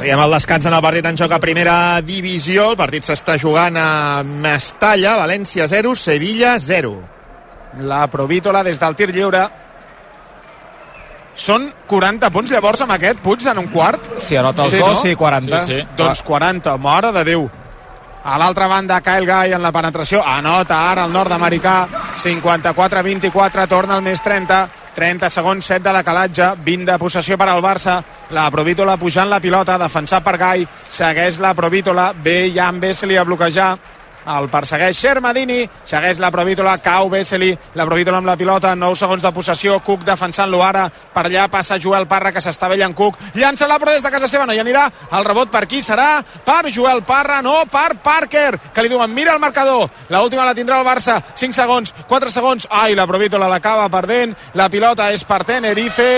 Veiem 0.00 0.20
el 0.20 0.34
descans 0.36 0.66
en 0.68 0.74
el 0.76 0.82
partit 0.84 1.06
en 1.08 1.16
joc 1.16 1.32
a 1.32 1.38
primera 1.40 1.74
divisió. 2.04 2.70
El 2.72 2.76
partit 2.76 3.06
s'està 3.06 3.38
jugant 3.40 3.78
a 3.80 4.22
Mestalla, 4.22 5.14
València 5.22 5.64
0, 5.70 5.94
Sevilla 5.96 6.56
0. 6.60 6.92
La 7.88 8.02
Provítola 8.12 8.62
des 8.66 8.80
del 8.82 8.96
tir 8.98 9.08
lliure. 9.14 9.46
Són 11.36 11.68
40 11.88 12.30
punts 12.32 12.52
llavors 12.52 12.80
amb 12.84 12.94
aquest 12.94 13.20
Puig 13.24 13.44
en 13.48 13.58
un 13.60 13.68
quart? 13.72 14.14
Si 14.20 14.36
anota 14.40 14.64
els 14.64 14.76
dos, 14.78 15.02
sí, 15.02 15.14
40. 15.14 15.64
Sí, 15.64 15.80
sí. 15.80 15.88
Doncs 15.96 16.22
40, 16.24 16.76
mare 16.80 17.12
de 17.12 17.24
Déu. 17.28 17.48
A 18.26 18.38
l'altra 18.40 18.66
banda, 18.66 19.00
Kyle 19.04 19.26
Guy 19.28 19.52
en 19.54 19.62
la 19.62 19.70
penetració. 19.72 20.22
Anota 20.24 20.80
ara 20.90 21.04
el 21.06 21.12
nord-americà. 21.12 21.76
54-24, 22.24 23.68
torna 23.70 23.94
al 23.94 24.02
més 24.02 24.24
30. 24.24 24.64
30 24.96 25.28
segons, 25.28 25.66
7 25.68 25.84
de 25.84 25.92
decalatge, 25.98 26.46
20 26.64 26.88
de 26.88 26.96
possessió 26.98 27.36
per 27.36 27.50
al 27.52 27.60
Barça. 27.60 27.98
La 28.32 28.46
Provítola 28.50 28.96
pujant 28.96 29.28
la 29.28 29.42
pilota, 29.44 29.76
defensat 29.78 30.24
per 30.24 30.38
Gai. 30.40 30.64
Segueix 30.90 31.36
la 31.44 31.52
Provítola, 31.54 32.14
ve 32.16 32.50
Jan 32.54 32.80
Vesely 32.80 33.20
a 33.20 33.26
bloquejar. 33.28 33.74
El 34.26 34.48
persegueix 34.50 34.98
Xermadini, 34.98 35.60
segueix 35.86 36.18
la 36.18 36.32
Provítola, 36.34 36.76
cau 36.82 37.06
Vesely, 37.12 37.52
la 37.78 37.86
Provítola 37.86 38.18
amb 38.18 38.26
la 38.26 38.34
pilota, 38.38 38.74
9 38.74 38.98
segons 38.98 39.22
de 39.22 39.30
possessió, 39.32 39.78
Cook 39.86 40.02
defensant-lo 40.06 40.62
ara, 40.66 40.88
per 41.14 41.26
allà 41.28 41.46
passa 41.52 41.78
Joel 41.78 42.08
Parra, 42.10 42.32
que 42.34 42.42
s'està 42.42 42.66
veient 42.72 42.94
Cook, 42.96 43.20
llança-la 43.38 43.78
però 43.78 43.94
des 43.94 44.02
de 44.02 44.10
casa 44.10 44.26
seva 44.26 44.46
no 44.46 44.56
hi 44.56 44.62
anirà, 44.62 44.88
el 45.14 45.26
rebot 45.28 45.52
per 45.52 45.66
qui 45.70 45.78
serà? 45.78 46.24
Per 46.44 46.72
Joel 46.74 47.04
Parra, 47.06 47.38
no, 47.42 47.60
per 47.70 48.00
Parker, 48.02 48.58
que 48.74 48.82
li 48.82 48.90
diuen 48.90 49.14
mira 49.14 49.36
el 49.36 49.42
marcador, 49.42 49.86
la 50.10 50.22
última 50.26 50.44
la 50.44 50.56
tindrà 50.58 50.80
el 50.80 50.88
Barça, 50.88 51.20
5 51.34 51.54
segons, 51.54 51.94
4 52.08 52.34
segons, 52.34 52.66
ai, 52.70 52.98
la 52.98 53.06
Provítola 53.06 53.50
l'acaba 53.52 53.86
perdent, 53.94 54.34
la 54.58 54.70
pilota 54.72 55.12
és 55.14 55.22
per 55.22 55.44
Tenerife, 55.46 56.10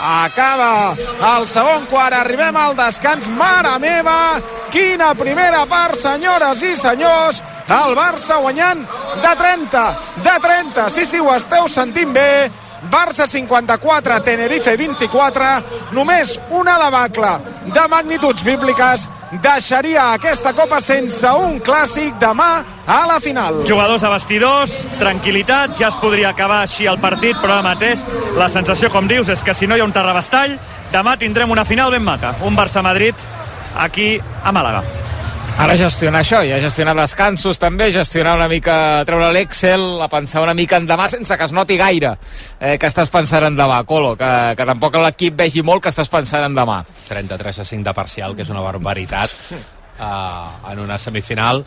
acaba 0.00 0.96
el 1.36 1.46
segon 1.48 1.84
quart, 1.90 2.14
arribem 2.16 2.56
al 2.56 2.74
descans, 2.76 3.28
mare 3.36 3.76
meva, 3.82 4.40
quina 4.72 5.12
primera 5.14 5.66
part, 5.68 5.98
senyores 5.98 6.62
i 6.64 6.74
senyors, 6.76 7.42
el 7.70 7.94
Barça 7.98 8.40
guanyant 8.40 8.82
de 9.20 9.36
30, 9.36 9.84
de 10.24 10.36
30, 10.48 10.88
sí, 10.90 11.06
sí, 11.06 11.20
ho 11.20 11.34
esteu 11.36 11.68
sentint 11.68 12.12
bé, 12.16 12.50
Barça 12.90 13.26
54, 13.28 14.22
Tenerife 14.24 14.76
24, 14.80 15.50
només 15.92 16.38
una 16.48 16.78
debacle 16.80 17.36
de 17.68 17.88
magnituds 17.92 18.44
bíbliques 18.46 19.08
deixaria 19.30 20.10
aquesta 20.14 20.52
copa 20.56 20.80
sense 20.82 21.28
un 21.38 21.60
clàssic 21.62 22.16
demà 22.18 22.50
a 22.86 23.00
la 23.06 23.20
final. 23.22 23.62
Jugadors 23.68 24.02
a 24.02 24.10
vestidors, 24.10 24.74
tranquil·litat, 24.98 25.76
ja 25.78 25.90
es 25.92 25.98
podria 26.02 26.32
acabar 26.34 26.64
així 26.64 26.88
el 26.90 26.98
partit, 27.02 27.38
però 27.38 27.58
ara 27.58 27.68
mateix 27.70 28.02
la 28.38 28.50
sensació, 28.50 28.90
com 28.90 29.06
dius, 29.06 29.30
és 29.30 29.42
que 29.46 29.54
si 29.54 29.70
no 29.70 29.78
hi 29.78 29.84
ha 29.84 29.86
un 29.86 29.94
terrabastall, 29.94 30.58
demà 30.90 31.16
tindrem 31.20 31.50
una 31.50 31.64
final 31.64 31.94
ben 31.94 32.02
maca, 32.02 32.34
un 32.42 32.58
Barça-Madrid 32.58 33.14
aquí 33.78 34.16
a 34.42 34.52
Màlaga. 34.52 34.82
Ara 35.60 35.74
gestionar 35.76 36.22
això, 36.24 36.38
ja 36.48 36.56
gestionar 36.56 36.94
descansos 36.96 37.58
també, 37.60 37.90
gestionar 37.92 38.32
una 38.38 38.46
mica, 38.48 38.74
treure 39.04 39.26
l'Excel, 39.34 39.82
a 40.00 40.06
pensar 40.08 40.40
una 40.40 40.54
mica 40.56 40.78
en 40.80 40.86
demà 40.88 41.04
sense 41.12 41.36
que 41.36 41.44
es 41.44 41.52
noti 41.52 41.76
gaire 41.76 42.14
eh, 42.14 42.78
que 42.80 42.88
estàs 42.88 43.12
pensant 43.12 43.44
en 43.44 43.58
demà, 43.58 43.82
Colo, 43.84 44.14
que, 44.16 44.30
que 44.56 44.66
tampoc 44.70 44.96
l'equip 45.02 45.36
vegi 45.42 45.60
molt 45.60 45.84
que 45.84 45.92
estàs 45.92 46.08
pensant 46.08 46.46
en 46.46 46.56
demà. 46.56 46.78
33 47.10 47.60
a 47.60 47.68
5 47.74 47.84
de 47.90 47.94
parcial, 47.98 48.38
que 48.38 48.46
és 48.46 48.54
una 48.54 48.64
barbaritat 48.64 49.36
uh, 49.52 50.72
en 50.72 50.80
una 50.80 50.96
semifinal 50.96 51.60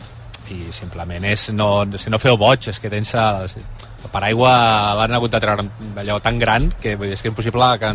i 0.50 0.58
simplement 0.74 1.30
és 1.30 1.46
no, 1.54 1.86
si 1.94 2.10
no 2.10 2.18
feu 2.18 2.34
boig, 2.34 2.66
és 2.74 2.82
que 2.82 2.90
tens 2.90 3.14
el, 3.14 3.46
el 3.46 4.10
paraigua 4.10 4.58
l'han 4.98 5.14
hagut 5.20 5.38
de 5.38 5.44
treure 5.46 5.70
allò 6.02 6.18
tan 6.18 6.42
gran 6.42 6.66
que 6.82 6.98
vull 6.98 7.12
dir, 7.12 7.14
és 7.14 7.22
que 7.22 7.30
és 7.30 7.36
impossible 7.36 7.70
que, 7.78 7.94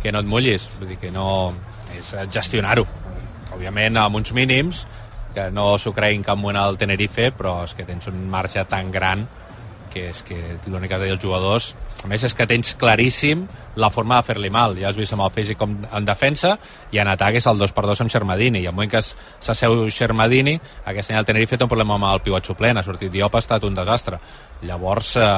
que 0.00 0.16
no 0.16 0.24
et 0.24 0.34
mullis 0.38 0.64
vull 0.80 0.96
dir 0.96 1.02
que 1.04 1.12
no 1.12 1.52
és 2.00 2.16
gestionar-ho 2.32 2.88
òbviament 3.54 4.00
amb 4.00 4.24
uns 4.24 4.32
mínims 4.32 4.86
que 5.34 5.50
no 5.54 5.74
s'ho 5.78 5.94
creguin 5.96 6.24
cap 6.26 6.38
moment 6.40 6.60
al 6.62 6.78
Tenerife 6.80 7.30
però 7.36 7.62
és 7.64 7.74
que 7.74 7.86
tens 7.88 8.06
un 8.10 8.28
marge 8.30 8.64
tan 8.70 8.92
gran 8.94 9.26
que 9.94 10.08
és 10.10 10.22
que 10.26 10.36
l'únic 10.66 10.90
que 10.90 10.96
has 10.96 11.02
de 11.02 11.06
dir 11.06 11.14
els 11.14 11.22
jugadors 11.22 11.68
a 12.02 12.08
més 12.10 12.24
és 12.26 12.34
que 12.36 12.46
tens 12.50 12.74
claríssim 12.76 13.44
la 13.80 13.88
forma 13.90 14.18
de 14.18 14.26
fer-li 14.26 14.50
mal, 14.52 14.74
ja 14.76 14.90
has 14.90 14.98
vist 14.98 15.14
amb 15.14 15.24
el 15.24 15.30
físic 15.34 15.58
com 15.58 15.76
en 15.84 16.08
defensa 16.08 16.56
i 16.92 17.00
en 17.02 17.10
atac 17.10 17.38
és 17.38 17.46
el 17.50 17.60
2x2 17.62 18.02
amb 18.04 18.12
Xermadini 18.12 18.64
i 18.64 18.66
al 18.68 18.74
moment 18.74 18.90
que 18.92 19.02
s'asseu 19.04 19.86
Xermadini 19.88 20.58
aquest 20.90 21.12
any 21.12 21.20
el 21.20 21.28
Tenerife 21.30 21.56
té 21.56 21.64
un 21.64 21.72
problema 21.72 21.96
amb 21.96 22.10
el 22.10 22.24
pivot 22.26 22.50
suplent 22.50 22.78
ha 22.78 22.84
sortit 22.86 23.12
Diop, 23.14 23.34
ha 23.34 23.42
estat 23.42 23.64
un 23.64 23.76
desastre. 23.76 24.18
Llavors 24.66 25.14
eh, 25.22 25.28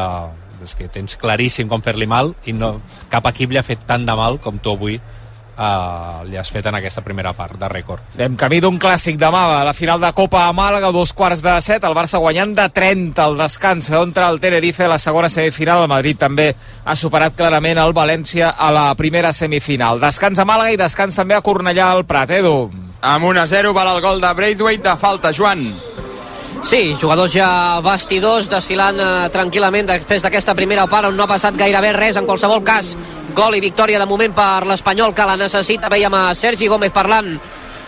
és 0.64 0.74
que 0.78 0.88
tens 0.92 1.18
claríssim 1.20 1.68
com 1.68 1.84
fer-li 1.84 2.08
mal 2.08 2.32
i 2.48 2.54
no, 2.56 2.76
cap 3.12 3.28
equip 3.30 3.52
li 3.52 3.60
ha 3.60 3.66
fet 3.66 3.84
tant 3.86 4.06
de 4.08 4.16
mal 4.16 4.40
com 4.42 4.58
tu 4.58 4.72
avui 4.72 4.98
uh, 5.56 6.22
li 6.28 6.36
has 6.36 6.50
fet 6.52 6.66
en 6.68 6.76
aquesta 6.78 7.02
primera 7.04 7.32
part 7.36 7.58
de 7.58 7.68
rècord. 7.70 8.04
Anem 8.16 8.36
camí 8.40 8.60
d'un 8.62 8.78
clàssic 8.80 9.18
demà, 9.20 9.42
a 9.60 9.64
la 9.66 9.74
final 9.76 10.00
de 10.02 10.12
Copa 10.16 10.46
a 10.46 10.54
Màlaga, 10.56 10.92
dos 10.92 11.12
quarts 11.16 11.42
de 11.44 11.56
set, 11.64 11.84
el 11.84 11.96
Barça 11.96 12.20
guanyant 12.22 12.54
de 12.56 12.68
30 12.68 13.24
al 13.24 13.36
descans 13.38 13.90
contra 13.92 14.28
el 14.30 14.40
Tenerife 14.40 14.84
a 14.84 14.92
la 14.94 15.00
segona 15.02 15.30
semifinal, 15.32 15.82
el 15.84 15.92
Madrid 15.92 16.18
també 16.20 16.52
ha 16.84 16.96
superat 16.96 17.36
clarament 17.36 17.80
el 17.82 17.94
València 17.96 18.54
a 18.56 18.70
la 18.72 18.88
primera 18.94 19.32
semifinal. 19.32 20.00
Descans 20.00 20.38
a 20.38 20.48
Màlaga 20.48 20.74
i 20.74 20.80
descans 20.80 21.16
també 21.16 21.36
a 21.36 21.42
Cornellà 21.42 21.90
al 21.92 22.06
Prat, 22.06 22.30
Edu. 22.30 22.70
amb 23.06 23.24
1 23.24 23.40
a 23.40 23.46
0 23.46 23.72
val 23.72 23.94
el 23.94 24.02
gol 24.02 24.20
de 24.20 24.32
Braithwaite 24.34 24.88
de 24.88 24.96
falta, 24.96 25.32
Joan. 25.32 25.68
Sí, 26.64 26.96
jugadors 27.00 27.34
ja 27.34 27.80
vestidors 27.84 28.48
desfilant 28.50 28.98
eh, 29.00 29.28
tranquil·lament 29.32 29.90
després 29.90 30.24
d'aquesta 30.24 30.54
primera 30.56 30.86
part 30.90 31.10
on 31.10 31.16
no 31.16 31.26
ha 31.26 31.30
passat 31.30 31.56
gairebé 31.58 31.92
res 31.96 32.16
en 32.16 32.26
qualsevol 32.26 32.64
cas. 32.66 32.94
Gol 33.36 33.58
i 33.58 33.62
victòria 33.62 34.00
de 34.00 34.08
moment 34.08 34.34
per 34.34 34.66
l'Espanyol 34.66 35.14
que 35.14 35.28
la 35.28 35.36
necessita. 35.36 35.92
Veiem 35.92 36.14
a 36.14 36.24
Sergi 36.34 36.68
Gómez 36.72 36.94
parlant 36.96 37.34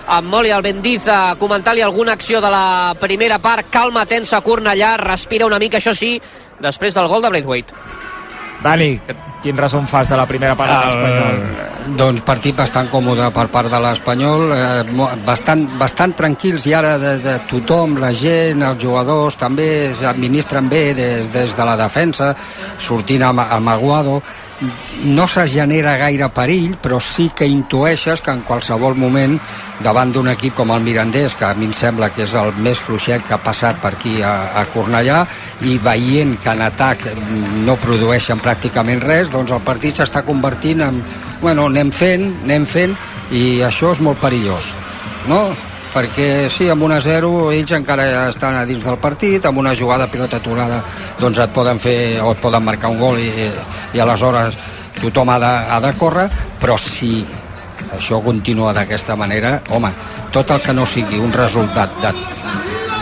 amb 0.08 0.30
Moli 0.32 0.52
Albendiza 0.54 1.36
comentant-li 1.40 1.84
alguna 1.84 2.14
acció 2.16 2.40
de 2.40 2.50
la 2.52 2.94
primera 3.00 3.38
part. 3.38 3.68
Calma, 3.70 4.06
tensa, 4.06 4.42
Cornellà, 4.44 4.96
respira 5.00 5.46
una 5.46 5.58
mica, 5.58 5.78
això 5.78 5.94
sí, 5.94 6.16
després 6.60 6.94
del 6.96 7.08
gol 7.08 7.24
de 7.24 7.32
Braithwaite. 7.34 7.74
Dani, 8.62 8.94
quin 9.42 9.56
resum 9.56 9.86
fas 9.86 10.10
de 10.10 10.16
la 10.18 10.26
primera 10.26 10.56
part 10.58 10.72
de 10.72 10.78
l'Espanyol? 10.84 11.42
Doncs 11.98 12.24
partit 12.26 12.56
bastant 12.56 12.88
còmode 12.92 13.30
per 13.34 13.46
part 13.52 13.70
de 13.72 13.80
l'Espanyol, 13.80 14.50
eh, 14.52 15.12
bastant, 15.26 15.64
bastant 15.80 16.12
tranquils 16.18 16.66
i 16.68 16.74
ara 16.76 16.96
de, 17.00 17.14
de 17.24 17.38
tothom, 17.48 17.96
la 18.02 18.12
gent, 18.12 18.64
els 18.66 18.82
jugadors 18.82 19.38
també 19.40 19.94
s'administren 19.96 20.68
bé 20.68 20.82
des, 20.98 21.32
des 21.32 21.56
de 21.56 21.68
la 21.68 21.78
defensa, 21.80 22.34
sortint 22.78 23.24
amb, 23.30 23.46
amb 23.46 23.74
Aguado. 23.76 24.20
No 25.04 25.28
se 25.28 25.44
genera 25.46 25.96
gaire 25.96 26.26
perill, 26.34 26.72
però 26.82 26.98
sí 26.98 27.28
que 27.30 27.46
intueixes 27.46 28.22
que 28.24 28.32
en 28.34 28.40
qualsevol 28.46 28.96
moment, 28.98 29.36
davant 29.84 30.10
d'un 30.10 30.32
equip 30.32 30.56
com 30.58 30.72
el 30.74 30.82
Mirandés, 30.82 31.36
que 31.38 31.46
a 31.46 31.52
mi 31.54 31.68
em 31.68 31.76
sembla 31.76 32.10
que 32.10 32.24
és 32.26 32.34
el 32.34 32.50
més 32.58 32.82
fluixet 32.82 33.22
que 33.28 33.36
ha 33.36 33.42
passat 33.44 33.78
per 33.78 33.92
aquí 33.94 34.16
a, 34.18 34.34
a 34.58 34.66
Cornellà, 34.72 35.20
i 35.62 35.78
veient 35.78 36.34
que 36.42 36.50
en 36.50 36.64
atac 36.66 37.06
no 37.68 37.78
produeixen 37.78 38.42
pràcticament 38.42 39.04
res, 39.06 39.30
doncs 39.30 39.54
el 39.54 39.62
partit 39.62 40.00
s'està 40.00 40.26
convertint 40.26 40.82
en... 40.88 41.00
Bueno, 41.38 41.68
anem 41.70 41.94
fent, 41.94 42.26
anem 42.42 42.66
fent, 42.66 42.98
i 43.30 43.60
això 43.62 43.94
és 43.94 44.02
molt 44.02 44.18
perillós, 44.18 44.74
no? 45.30 45.44
perquè 45.88 46.48
sí, 46.52 46.68
amb 46.68 46.84
1 46.84 46.94
a 46.94 47.00
0 47.00 47.30
ells 47.56 47.72
encara 47.76 48.28
estan 48.28 48.58
a 48.58 48.64
dins 48.68 48.84
del 48.84 48.98
partit 49.00 49.46
amb 49.48 49.58
una 49.62 49.74
jugada 49.74 50.06
pilota 50.12 50.36
aturada 50.36 50.82
doncs 51.18 51.40
et 51.40 51.54
poden 51.54 51.80
fer 51.80 52.20
o 52.22 52.32
et 52.34 52.42
poden 52.42 52.64
marcar 52.64 52.90
un 52.92 53.00
gol 53.00 53.18
i, 53.18 53.30
i 53.94 54.00
aleshores 54.00 54.58
tothom 54.98 55.30
ha 55.30 55.38
de, 55.42 55.52
ha 55.74 55.80
de 55.84 55.92
córrer 55.98 56.28
però 56.60 56.78
si 56.80 57.22
això 57.94 58.20
continua 58.24 58.74
d'aquesta 58.76 59.16
manera 59.16 59.58
home, 59.70 59.90
tot 60.34 60.50
el 60.50 60.60
que 60.60 60.74
no 60.74 60.86
sigui 60.86 61.20
un 61.22 61.32
resultat 61.32 61.94
de, 62.02 62.12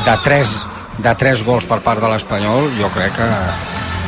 de, 0.04 0.16
tres, 0.24 0.58
de 1.02 1.14
tres 1.18 1.42
gols 1.46 1.66
per 1.66 1.80
part 1.84 2.02
de 2.02 2.12
l'Espanyol 2.12 2.70
jo 2.78 2.92
crec 2.94 3.16
que, 3.16 3.30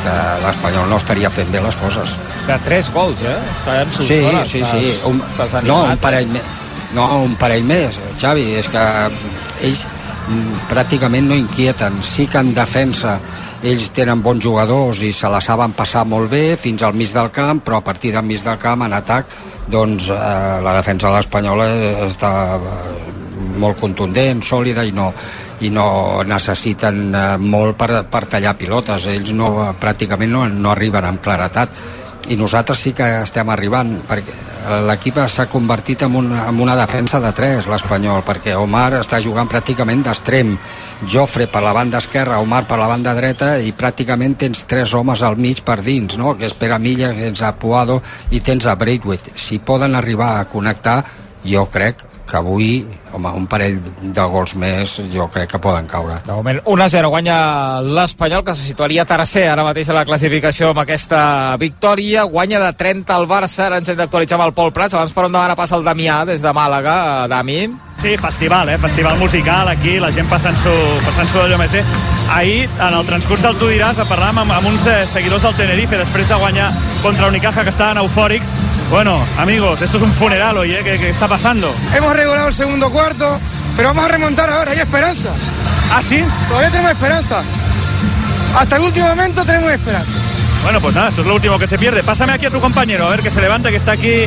que 0.05 0.17
l'Espanyol 0.45 0.89
no 0.89 1.01
estaria 1.01 1.33
fent 1.33 1.51
bé 1.51 1.63
les 1.65 1.79
coses 1.81 2.17
De 2.49 2.57
3 2.65 2.87
gols, 2.93 3.19
eh? 3.21 3.37
Caram, 3.65 3.91
Sí, 3.93 4.23
sí, 4.45 4.63
sí. 4.65 4.99
Un, 5.05 5.21
no, 5.67 5.83
un 5.83 5.97
parell, 6.01 6.27
me, 6.33 6.41
no, 6.97 7.05
un 7.21 7.35
parell 7.37 7.61
més, 7.61 7.99
Xavi. 8.17 8.55
És 8.57 8.69
que 8.73 8.85
ells 9.67 9.83
mm, 9.85 10.55
pràcticament 10.71 11.29
no 11.29 11.37
inquieten. 11.37 11.99
Sí 12.01 12.25
que 12.25 12.41
en 12.41 12.55
defensa 12.57 13.19
ells 13.63 13.89
tenen 13.95 14.21
bons 14.23 14.43
jugadors 14.43 15.01
i 15.03 15.11
se 15.15 15.29
la 15.31 15.41
saben 15.43 15.73
passar 15.75 16.05
molt 16.07 16.31
bé 16.31 16.55
fins 16.59 16.83
al 16.83 16.95
mig 16.95 17.11
del 17.13 17.31
camp, 17.35 17.61
però 17.65 17.79
a 17.79 17.83
partir 17.83 18.13
del 18.15 18.25
mig 18.25 18.43
del 18.43 18.57
camp, 18.61 18.85
en 18.85 18.95
atac, 18.95 19.35
doncs 19.67 20.09
eh, 20.09 20.59
la 20.63 20.75
defensa 20.77 21.09
de 21.09 21.17
l'Espanyola 21.17 21.67
està 22.07 22.31
eh, 22.55 22.97
molt 23.59 23.79
contundent, 23.79 24.41
sòlida 24.45 24.85
i 24.87 24.95
no, 24.95 25.11
i 25.59 25.69
no 25.75 26.23
necessiten 26.23 27.09
eh, 27.11 27.25
molt 27.37 27.75
per, 27.79 28.05
per 28.09 28.25
tallar 28.31 28.55
pilotes. 28.57 29.09
Ells 29.11 29.33
no, 29.35 29.51
pràcticament 29.79 30.31
no, 30.31 30.45
no 30.47 30.71
arriben 30.71 31.05
amb 31.05 31.23
claretat 31.23 31.98
i 32.29 32.37
nosaltres 32.37 32.79
sí 32.85 32.93
que 32.93 33.07
estem 33.23 33.49
arribant 33.49 33.95
perquè 34.07 34.35
l'equip 34.85 35.17
s'ha 35.31 35.47
convertit 35.49 36.03
en 36.05 36.15
una, 36.19 36.43
en 36.49 36.59
una 36.61 36.75
defensa 36.77 37.19
de 37.23 37.31
3 37.35 37.69
l'Espanyol 37.71 38.21
perquè 38.27 38.55
Omar 38.59 38.99
està 38.99 39.21
jugant 39.23 39.49
pràcticament 39.49 40.03
d'extrem 40.05 40.53
Jofre 41.09 41.47
per 41.49 41.63
la 41.65 41.73
banda 41.73 42.01
esquerra 42.03 42.41
Omar 42.43 42.65
per 42.69 42.77
la 42.81 42.89
banda 42.91 43.15
dreta 43.17 43.55
i 43.63 43.73
pràcticament 43.73 44.37
tens 44.43 44.65
tres 44.69 44.93
homes 44.93 45.23
al 45.23 45.39
mig 45.39 45.63
per 45.65 45.79
dins 45.81 46.19
no? 46.19 46.35
que 46.37 46.45
és 46.45 46.53
Pere 46.53 46.77
Milla, 46.79 47.13
que 47.15 47.29
tens 47.29 47.41
a 47.41 47.55
Puado 47.55 48.01
i 48.31 48.43
tens 48.43 48.67
a 48.67 48.75
Braithwaite 48.75 49.33
si 49.35 49.59
poden 49.59 49.95
arribar 49.95 50.35
a 50.37 50.45
connectar 50.51 51.01
jo 51.45 51.65
crec 51.71 52.08
que 52.29 52.37
avui 52.37 52.69
home, 53.11 53.31
un 53.35 53.47
parell 53.49 53.79
de 54.01 54.27
gols 54.33 54.55
més 54.59 54.95
jo 55.13 55.27
crec 55.33 55.53
que 55.55 55.61
poden 55.61 55.89
caure 55.89 56.19
De 56.25 56.35
moment 56.35 56.61
1-0 56.63 57.11
guanya 57.11 57.39
l'Espanyol 57.81 58.45
que 58.45 58.55
se 58.55 58.67
situaria 58.69 59.07
tercer 59.09 59.47
ara 59.49 59.65
mateix 59.65 59.89
a 59.89 59.97
la 59.97 60.05
classificació 60.07 60.71
amb 60.71 60.83
aquesta 60.85 61.21
victòria 61.59 62.27
guanya 62.29 62.61
de 62.63 62.71
30 62.77 63.17
al 63.17 63.27
Barça 63.29 63.67
ara 63.67 63.81
ens 63.81 63.89
hem 63.89 63.99
d'actualitzar 63.99 64.39
amb 64.39 64.49
el 64.49 64.57
Pol 64.57 64.73
Prats 64.75 64.97
abans 64.97 65.13
per 65.13 65.27
on 65.27 65.35
demana 65.35 65.57
passa 65.59 65.77
el 65.79 65.85
Damià 65.87 66.23
des 66.29 66.45
de 66.45 66.55
Màlaga 66.55 66.97
eh, 67.25 67.29
Dami 67.33 67.61
Sí, 67.99 68.15
festival, 68.15 68.69
eh? 68.69 68.77
Festival 68.77 69.17
musical 69.19 69.67
aquí, 69.67 69.97
la 69.99 70.07
gent 70.15 70.29
passant-s'ho 70.31 70.71
passant 71.03 71.33
allò 71.41 71.57
més 71.59 71.73
bé. 71.75 71.81
Ahir, 72.31 72.69
en 72.79 72.95
el 72.95 73.03
transcurs 73.05 73.43
del 73.43 73.59
Tu 73.59 73.73
diràs, 73.73 73.99
parlàvem 74.07 74.39
amb, 74.45 74.55
amb 74.55 74.71
uns 74.71 74.87
eh, 74.87 75.01
seguidors 75.03 75.43
del 75.43 75.57
Tenerife 75.59 75.99
després 75.99 76.31
de 76.31 76.39
guanyar 76.39 76.69
contra 77.03 77.27
Unicaja 77.27 77.67
que 77.67 77.75
estaven 77.75 77.99
eufòrics. 77.99 78.55
Bueno, 78.89 79.23
amigos, 79.37 79.81
esto 79.81 79.97
es 79.97 80.03
un 80.03 80.11
funeral 80.11 80.57
hoy, 80.57 80.71
¿eh? 80.73 80.81
¿Qué, 80.83 80.97
qué 80.97 81.09
está 81.09 81.27
pasando? 81.27 81.71
Hemos 81.95 82.15
regulado 82.15 82.47
el 82.47 82.53
segundo 82.53 82.89
cuarto, 82.89 83.37
pero 83.75 83.89
vamos 83.89 84.05
a 84.05 84.07
remontar 84.07 84.49
ahora, 84.49 84.71
hay 84.71 84.79
esperanza. 84.79 85.29
¿Ah, 85.93 86.01
sí? 86.01 86.23
Todavía 86.47 86.71
tenemos 86.71 86.91
esperanza. 86.93 87.43
Hasta 88.57 88.75
el 88.77 88.81
último 88.83 89.07
momento 89.09 89.45
tenemos 89.45 89.71
esperanza. 89.71 90.09
Bueno, 90.63 90.81
pues 90.81 90.95
nada, 90.95 91.09
esto 91.09 91.21
es 91.21 91.27
lo 91.27 91.35
último 91.35 91.59
que 91.59 91.67
se 91.67 91.77
pierde. 91.77 92.03
Pásame 92.03 92.33
aquí 92.33 92.47
a 92.47 92.49
tu 92.49 92.59
compañero, 92.59 93.05
a 93.05 93.09
ver 93.11 93.21
que 93.21 93.29
se 93.29 93.41
levante, 93.41 93.69
que 93.69 93.77
está 93.77 93.91
aquí 93.93 94.25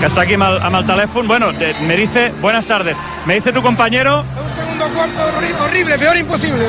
que 0.00 0.06
está 0.06 0.22
aquí 0.22 0.32
amb 0.32 0.44
el, 0.44 0.62
amb 0.62 0.76
el 0.76 0.86
teléfono. 0.86 1.28
Bueno, 1.28 1.48
me 1.86 1.96
dice, 1.96 2.32
buenas 2.40 2.66
tardes, 2.66 2.96
me 3.26 3.34
dice 3.34 3.52
tu 3.52 3.60
compañero, 3.62 4.20
Un 4.20 4.54
segundo 4.54 4.84
cuarto 4.94 5.20
horri- 5.38 5.60
horrible, 5.62 5.98
peor 5.98 6.16
imposible. 6.16 6.66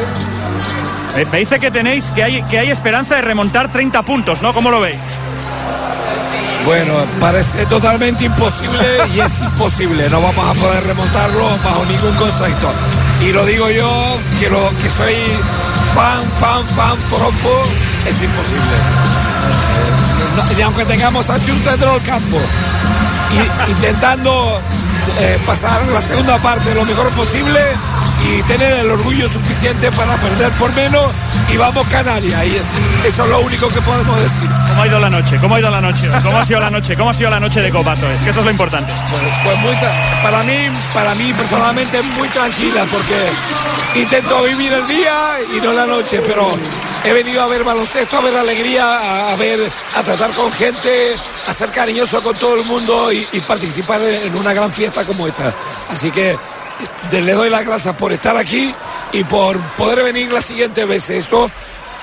me, 1.15 1.25
me 1.25 1.37
dice 1.39 1.59
que 1.59 1.71
tenéis, 1.71 2.05
que 2.15 2.23
hay, 2.23 2.43
que 2.43 2.59
hay 2.59 2.71
esperanza 2.71 3.15
de 3.15 3.21
remontar 3.21 3.71
30 3.71 4.01
puntos, 4.03 4.41
¿no? 4.41 4.53
¿Cómo 4.53 4.69
lo 4.71 4.81
veis? 4.81 4.97
Bueno, 6.65 6.93
parece 7.19 7.65
totalmente 7.65 8.25
imposible 8.25 8.99
y 9.13 9.19
es 9.19 9.39
imposible. 9.41 10.09
No 10.09 10.21
vamos 10.21 10.45
a 10.57 10.59
poder 10.61 10.83
remontarlo 10.85 11.49
bajo 11.63 11.85
ningún 11.85 12.13
concepto. 12.15 12.71
Y 13.21 13.31
lo 13.31 13.45
digo 13.45 13.69
yo, 13.69 14.17
que, 14.39 14.49
lo, 14.49 14.69
que 14.81 14.89
soy 14.89 15.15
fan, 15.95 16.21
fan, 16.39 16.65
fan, 16.75 16.97
forofo, 17.09 17.63
es 18.07 18.21
imposible. 18.21 18.77
No- 20.57 20.65
aunque 20.65 20.85
tengamos 20.85 21.29
a 21.29 21.37
Chus 21.43 21.63
dentro 21.65 21.93
del 21.93 22.01
campo, 22.03 22.37
y- 23.33 23.71
intentando 23.71 24.59
eh, 25.19 25.39
pasar 25.45 25.81
la 25.91 26.01
segunda 26.01 26.37
parte 26.37 26.73
lo 26.75 26.85
mejor 26.85 27.09
posible 27.09 27.59
y 28.25 28.43
tener 28.43 28.71
el 28.73 28.91
orgullo 28.91 29.27
suficiente 29.27 29.91
para 29.91 30.15
perder 30.15 30.51
por 30.53 30.73
menos 30.73 31.11
y 31.49 31.57
vamos 31.57 31.85
Canarias. 31.87 32.45
Y 32.45 33.07
eso 33.07 33.23
es 33.23 33.29
lo 33.29 33.39
único 33.41 33.67
que 33.69 33.81
podemos 33.81 34.21
decir. 34.21 34.49
¿Cómo 34.69 34.83
ha 34.83 34.87
ido 34.87 34.99
la 34.99 35.09
noche? 35.09 35.37
¿Cómo 35.39 35.55
ha 35.55 35.59
ido 35.59 35.69
la 35.69 35.81
noche? 35.81 36.09
¿Cómo 36.23 36.37
ha 36.37 36.45
sido 36.45 36.59
la 36.59 36.69
noche? 36.69 36.95
¿Cómo 36.95 37.09
ha 37.09 37.13
sido 37.13 37.29
la 37.29 37.39
noche 37.39 37.61
de 37.61 37.69
copas 37.69 38.01
hoy? 38.03 38.15
Que 38.23 38.29
eso 38.29 38.39
es 38.39 38.45
lo 38.45 38.51
importante. 38.51 38.93
Pues, 39.09 39.23
pues 39.43 39.57
muy 39.59 39.75
para 40.23 40.43
mí, 40.43 40.69
para 40.93 41.15
mí 41.15 41.33
personalmente 41.33 42.01
muy 42.01 42.27
tranquila 42.29 42.85
porque 42.91 43.99
intento 43.99 44.43
vivir 44.43 44.71
el 44.73 44.87
día 44.87 45.37
y 45.55 45.59
no 45.59 45.73
la 45.73 45.85
noche, 45.85 46.21
pero 46.25 46.47
he 47.03 47.11
venido 47.13 47.41
a 47.41 47.47
ver 47.47 47.63
baloncesto, 47.63 48.17
a 48.17 48.21
ver 48.21 48.35
alegría, 48.35 49.31
a, 49.31 49.35
ver, 49.35 49.59
a 49.95 50.03
tratar 50.03 50.31
con 50.31 50.51
gente, 50.51 51.15
a 51.47 51.53
ser 51.53 51.71
cariñoso 51.71 52.21
con 52.21 52.35
todo 52.35 52.55
el 52.55 52.65
mundo 52.65 53.11
y, 53.11 53.25
y 53.33 53.39
participar 53.41 54.01
en 54.01 54.35
una 54.35 54.53
gran 54.53 54.71
fiesta 54.71 55.05
como 55.05 55.27
esta. 55.27 55.53
Así 55.89 56.11
que 56.11 56.37
le 57.11 57.33
doy 57.33 57.49
las 57.49 57.65
gracias 57.65 57.95
por 57.95 58.11
estar 58.11 58.35
aquí 58.37 58.73
y 59.11 59.23
por 59.23 59.57
poder 59.77 60.03
venir 60.03 60.31
las 60.31 60.45
siguientes 60.45 60.87
veces. 60.87 61.23
Esto 61.25 61.49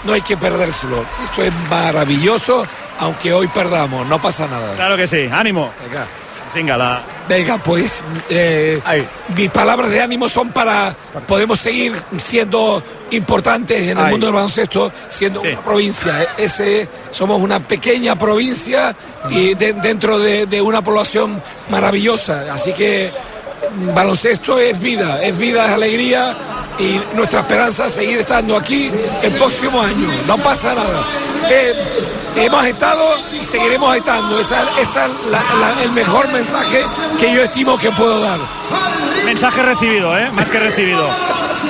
no 0.05 0.13
hay 0.13 0.23
que 0.23 0.37
perdérselo. 0.37 1.05
Esto 1.25 1.43
es 1.43 1.53
maravilloso, 1.71 2.67
aunque 3.01 3.33
hoy 3.33 3.49
perdamos, 3.49 4.07
no 4.07 4.21
pasa 4.21 4.47
nada. 4.47 4.75
Claro 4.75 4.97
que 4.97 5.07
sí, 5.07 5.29
ánimo. 5.33 5.73
Venga. 5.87 6.07
Venga, 6.55 6.79
la... 6.79 7.03
Venga, 7.29 7.59
pues 7.59 8.03
eh, 8.31 8.81
mis 9.37 9.51
palabras 9.51 9.91
de 9.91 10.01
ánimo 10.01 10.31
son 10.31 10.49
para 10.49 10.97
podemos 11.27 11.61
seguir 11.61 11.93
siendo 12.17 12.83
importantes 13.11 13.83
en 13.83 13.99
el 13.99 14.07
mundo 14.11 14.27
del 14.27 14.35
baloncesto, 14.35 14.91
siendo 15.11 15.43
una 15.43 15.61
provincia. 15.61 16.23
Eh, 16.23 16.27
Ese, 16.39 16.89
somos 17.11 17.39
una 17.43 17.61
pequeña 17.61 18.17
provincia 18.19 18.97
y 19.29 19.53
de- 19.55 19.75
dentro 19.75 20.19
de, 20.19 20.47
de 20.47 20.63
una 20.63 20.81
población 20.81 21.41
maravillosa. 21.69 22.47
Así 22.51 22.73
que 22.73 23.13
baloncesto 23.95 24.59
es 24.59 24.79
vida, 24.79 25.23
es 25.23 25.37
vida, 25.37 25.67
es 25.67 25.73
alegría 25.73 26.35
y 26.79 27.01
nuestra 27.17 27.41
esperanza 27.41 27.87
es 27.87 27.93
seguir 27.93 28.19
estando 28.19 28.57
aquí 28.57 28.91
el 29.23 29.33
próximo 29.33 29.81
año. 29.83 30.09
No 30.27 30.39
pasa 30.39 30.75
nada. 30.75 31.05
Eh, 31.51 31.75
hemos 32.37 32.65
estado 32.67 33.17
y 33.33 33.45
seguiremos 33.45 33.97
estando. 33.97 34.39
Ese 34.39 34.55
es 34.81 35.83
el 35.83 35.91
mejor 35.93 36.29
mensaje 36.29 36.85
que 37.19 37.33
yo 37.33 37.43
estimo 37.43 37.79
que 37.79 37.91
puedo 37.91 38.21
dar. 38.21 38.39
Mensaje 39.25 39.63
recibido, 39.63 40.17
¿eh? 40.19 40.31
Más 40.33 40.49
que 40.49 40.59
recibido. 40.59 41.09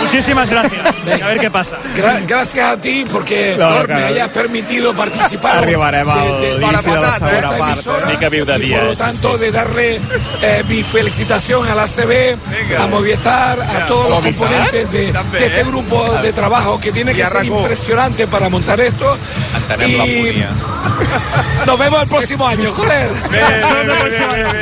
Muchísimas 0.03 0.51
gracias. 0.51 0.85
A 1.23 1.27
ver 1.29 1.39
qué 1.41 1.51
pasa. 1.51 1.77
Gra- 1.97 2.21
gracias 2.27 2.73
a 2.73 2.81
ti 2.81 3.07
porque 3.11 3.57
No, 3.59 3.71
me 3.71 3.85
claro. 3.87 4.07
hayas 4.07 4.29
permitido 4.31 4.93
participar. 4.95 5.59
Arribarem 5.59 6.09
al 6.09 6.41
de- 6.41 6.59
de- 6.59 6.67
inici 6.67 6.91
de 6.91 6.95
la 6.97 7.19
para 7.19 7.19
segona 7.19 7.59
part. 7.59 7.73
emisora 7.73 8.07
Mica 8.07 8.29
por 8.29 8.85
lo 8.85 8.97
tanto, 8.97 9.33
sí. 9.35 9.39
de 9.45 9.51
darle 9.53 10.01
eh, 10.43 10.65
mi 10.69 10.83
felicitación 10.83 11.67
a 11.69 11.75
la 11.75 11.87
CB, 11.87 12.37
a 12.79 12.87
Movistar, 12.87 13.61
a 13.61 13.87
todos 13.87 14.11
los 14.11 14.23
Movistar, 14.23 14.49
componentes 14.49 14.93
de, 14.93 15.13
també, 15.13 15.39
de 15.39 15.47
este 15.47 15.65
grupo 15.65 16.11
de 16.23 16.33
trabajo 16.33 16.79
que 16.81 16.93
tiene 16.93 17.13
que 17.13 17.25
ser 17.25 17.33
RAC1. 17.33 17.47
impresionante 17.47 18.27
para 18.27 18.49
montar 18.49 18.81
esto. 18.81 19.17
Entenem 19.71 20.05
Y. 20.07 20.45
nos 21.67 21.79
vemos 21.79 22.03
el 22.03 22.09
próximo 22.09 22.47
año, 22.47 22.73
joder. 22.73 23.11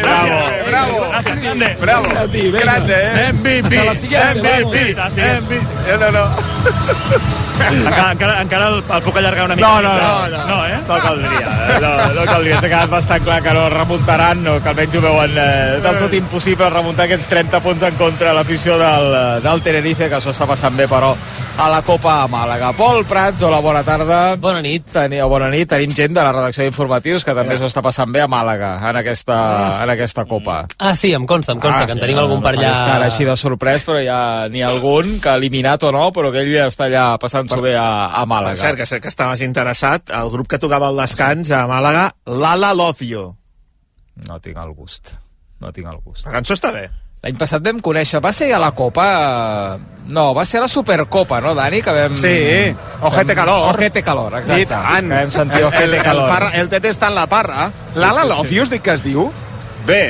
Bravo. 0.03 0.31
Bravo. 0.67 1.07
Gracias, 1.11 1.43
grande. 1.43 1.77
Bravo. 1.81 2.07
A. 2.07 2.27
Grande, 2.61 2.95
eh? 2.95 3.33
MVP, 3.33 3.77
MVP. 3.77 4.97
MVP. 5.41 5.99
No, 5.99 6.11
no. 6.13 6.27
Encara, 7.57 8.13
encara, 8.13 8.43
encara 8.43 8.69
el, 8.69 8.83
el 8.83 9.03
puc 9.03 9.17
allargar 9.17 9.47
una 9.47 9.57
mica. 9.57 9.67
No, 9.67 9.83
no, 9.83 9.95
no, 9.95 10.27
eh? 10.27 10.31
no. 10.31 10.47
no 10.47 10.67
eh? 10.67 10.79
No 10.87 10.99
caldria, 10.99 11.47
eh? 11.47 11.79
no, 11.81 12.15
no 12.15 12.25
caldria. 12.29 12.57
Ens 12.57 12.65
ha 12.65 12.69
quedat 12.69 12.91
bastant 12.93 13.25
clar 13.25 13.39
que 13.43 13.55
no 13.57 13.65
remuntaran, 13.73 14.43
no, 14.45 14.59
que 14.63 14.73
almenys 14.73 14.99
ho 14.99 15.03
veuen 15.07 15.39
eh, 15.41 15.79
del 15.85 16.01
tot 16.03 16.17
impossible 16.21 16.69
remuntar 16.75 17.07
aquests 17.09 17.31
30 17.33 17.63
punts 17.65 17.89
en 17.89 17.99
contra 18.01 18.31
de 18.31 18.37
l'afició 18.37 18.77
del, 18.81 19.09
eh, 19.15 19.25
del 19.47 19.65
Tenerife, 19.65 20.11
que 20.13 20.21
s'ho 20.21 20.35
està 20.37 20.49
passant 20.51 20.77
bé, 20.77 20.89
però 20.91 21.15
a 21.59 21.69
la 21.71 21.81
Copa 21.83 22.23
a 22.23 22.29
Màlaga. 22.29 22.73
Pol 22.77 23.05
Prats, 23.09 23.41
hola, 23.43 23.61
bona 23.65 23.81
tarda. 23.85 24.37
Bona 24.41 24.61
nit. 24.61 24.85
Teni, 24.93 25.19
bona 25.31 25.49
nit. 25.53 25.69
Tenim 25.71 25.93
gent 25.97 26.13
de 26.15 26.21
la 26.21 26.33
redacció 26.35 26.67
d'informatius 26.67 27.25
que 27.25 27.35
també 27.37 27.57
s'ho 27.57 27.71
està 27.71 27.81
passant 27.85 28.13
bé 28.13 28.21
a 28.21 28.29
Màlaga, 28.29 28.75
en 28.91 28.99
aquesta, 29.01 29.37
en 29.85 29.93
aquesta 29.95 30.27
Copa. 30.29 30.59
Ah, 30.77 30.95
sí, 30.99 31.15
em 31.17 31.25
consta, 31.27 31.55
em 31.57 31.63
consta, 31.63 31.87
que 31.89 31.97
en 31.97 32.03
tenim 32.03 32.21
algun 32.21 32.43
per 32.45 32.55
no 32.57 32.61
allà... 32.61 32.75
facis 32.75 32.91
cara 32.91 33.09
així 33.09 33.29
de 33.29 33.37
sorprès, 33.41 33.87
però 33.89 34.03
hi 34.03 34.11
ha 34.13 34.21
n'hi 34.53 34.63
ha 34.63 34.69
algun 34.75 35.17
que 35.23 35.33
ha 35.33 35.39
eliminat 35.41 35.89
o 35.89 35.95
no, 35.97 36.11
però 36.13 36.33
que 36.35 36.45
ell 36.45 36.53
ja 36.53 36.69
està 36.73 36.91
allà 36.91 37.07
passant-s'ho 37.23 37.63
bé 37.65 37.77
a, 37.81 37.89
a 38.11 38.21
Per 38.21 38.31
Màlaga. 38.35 38.61
cert, 38.61 38.81
que 38.83 38.87
sé 38.87 39.01
que 39.01 39.09
estaves 39.13 39.41
interessat, 39.47 40.13
el 40.13 40.31
grup 40.35 40.53
que 40.53 40.61
tocava 40.61 40.93
el 40.93 41.01
descans 41.01 41.51
a 41.57 41.65
Màlaga, 41.71 42.11
l'Ala 42.27 42.75
You. 43.01 43.31
No 44.29 44.41
tinc 44.41 44.61
el 44.61 44.73
gust. 44.77 45.17
No 45.61 45.73
tinc 45.73 45.89
el 45.89 46.01
gust. 46.05 46.27
La 46.27 46.37
cançó 46.37 46.55
està 46.57 46.73
bé. 46.73 46.89
L'any 47.27 47.35
passat 47.41 47.59
vam 47.67 47.81
conèixer, 47.83 48.21
va 48.23 48.31
ser 48.31 48.53
a 48.55 48.59
la 48.63 48.71
Copa... 48.71 49.77
No, 50.07 50.29
va 50.37 50.45
ser 50.47 50.61
a 50.61 50.63
la 50.63 50.69
Supercopa, 50.71 51.41
no, 51.43 51.57
Dani? 51.59 51.81
Que 51.83 51.91
vam... 51.91 52.13
Sí, 52.17 52.35
Ojete 53.03 53.35
Calor. 53.35 53.73
Ojete 53.75 54.03
Calor, 54.07 54.37
exacte. 54.39 54.63
I 54.63 54.67
tant. 54.71 55.09
Que 55.11 55.17
vam 55.25 55.33
sentir 55.35 55.59
el, 55.59 55.65
el, 55.65 55.67
Ojete 55.73 55.97
el, 55.97 56.03
Calor. 56.07 56.29
parra, 56.31 56.51
el 56.61 56.69
Tete 56.71 56.93
està 56.95 57.09
en 57.11 57.17
la 57.19 57.25
parra. 57.27 57.67
L'Ala 57.99 58.23
Sí, 58.23 58.29
sí, 58.29 58.31
Love 58.31 58.47
sí. 58.69 58.71
Dic 58.77 58.85
que 58.87 58.95
es 58.95 59.03
diu? 59.03 59.27
Bé, 59.89 60.01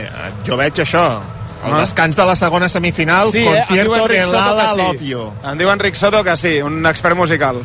jo 0.45 0.61
veig 0.61 0.83
això. 0.85 1.07
El 1.65 1.73
Ah. 1.73 1.81
descans 1.81 2.15
de 2.21 2.25
la 2.29 2.37
segona 2.37 2.69
semifinal, 2.69 3.33
Sí, 3.33 3.39
eh? 3.41 3.47
Concierto 3.65 3.97
Enric 3.97 4.21
de 4.27 4.33
l'Ala 4.37 4.69
sí. 4.75 5.09
You. 5.09 5.25
Em 5.49 5.57
diu 5.59 5.73
Enric 5.73 5.97
Soto 5.97 6.21
que 6.23 6.37
sí, 6.37 6.59
un 6.61 6.85
expert 6.85 7.17
musical. 7.17 7.57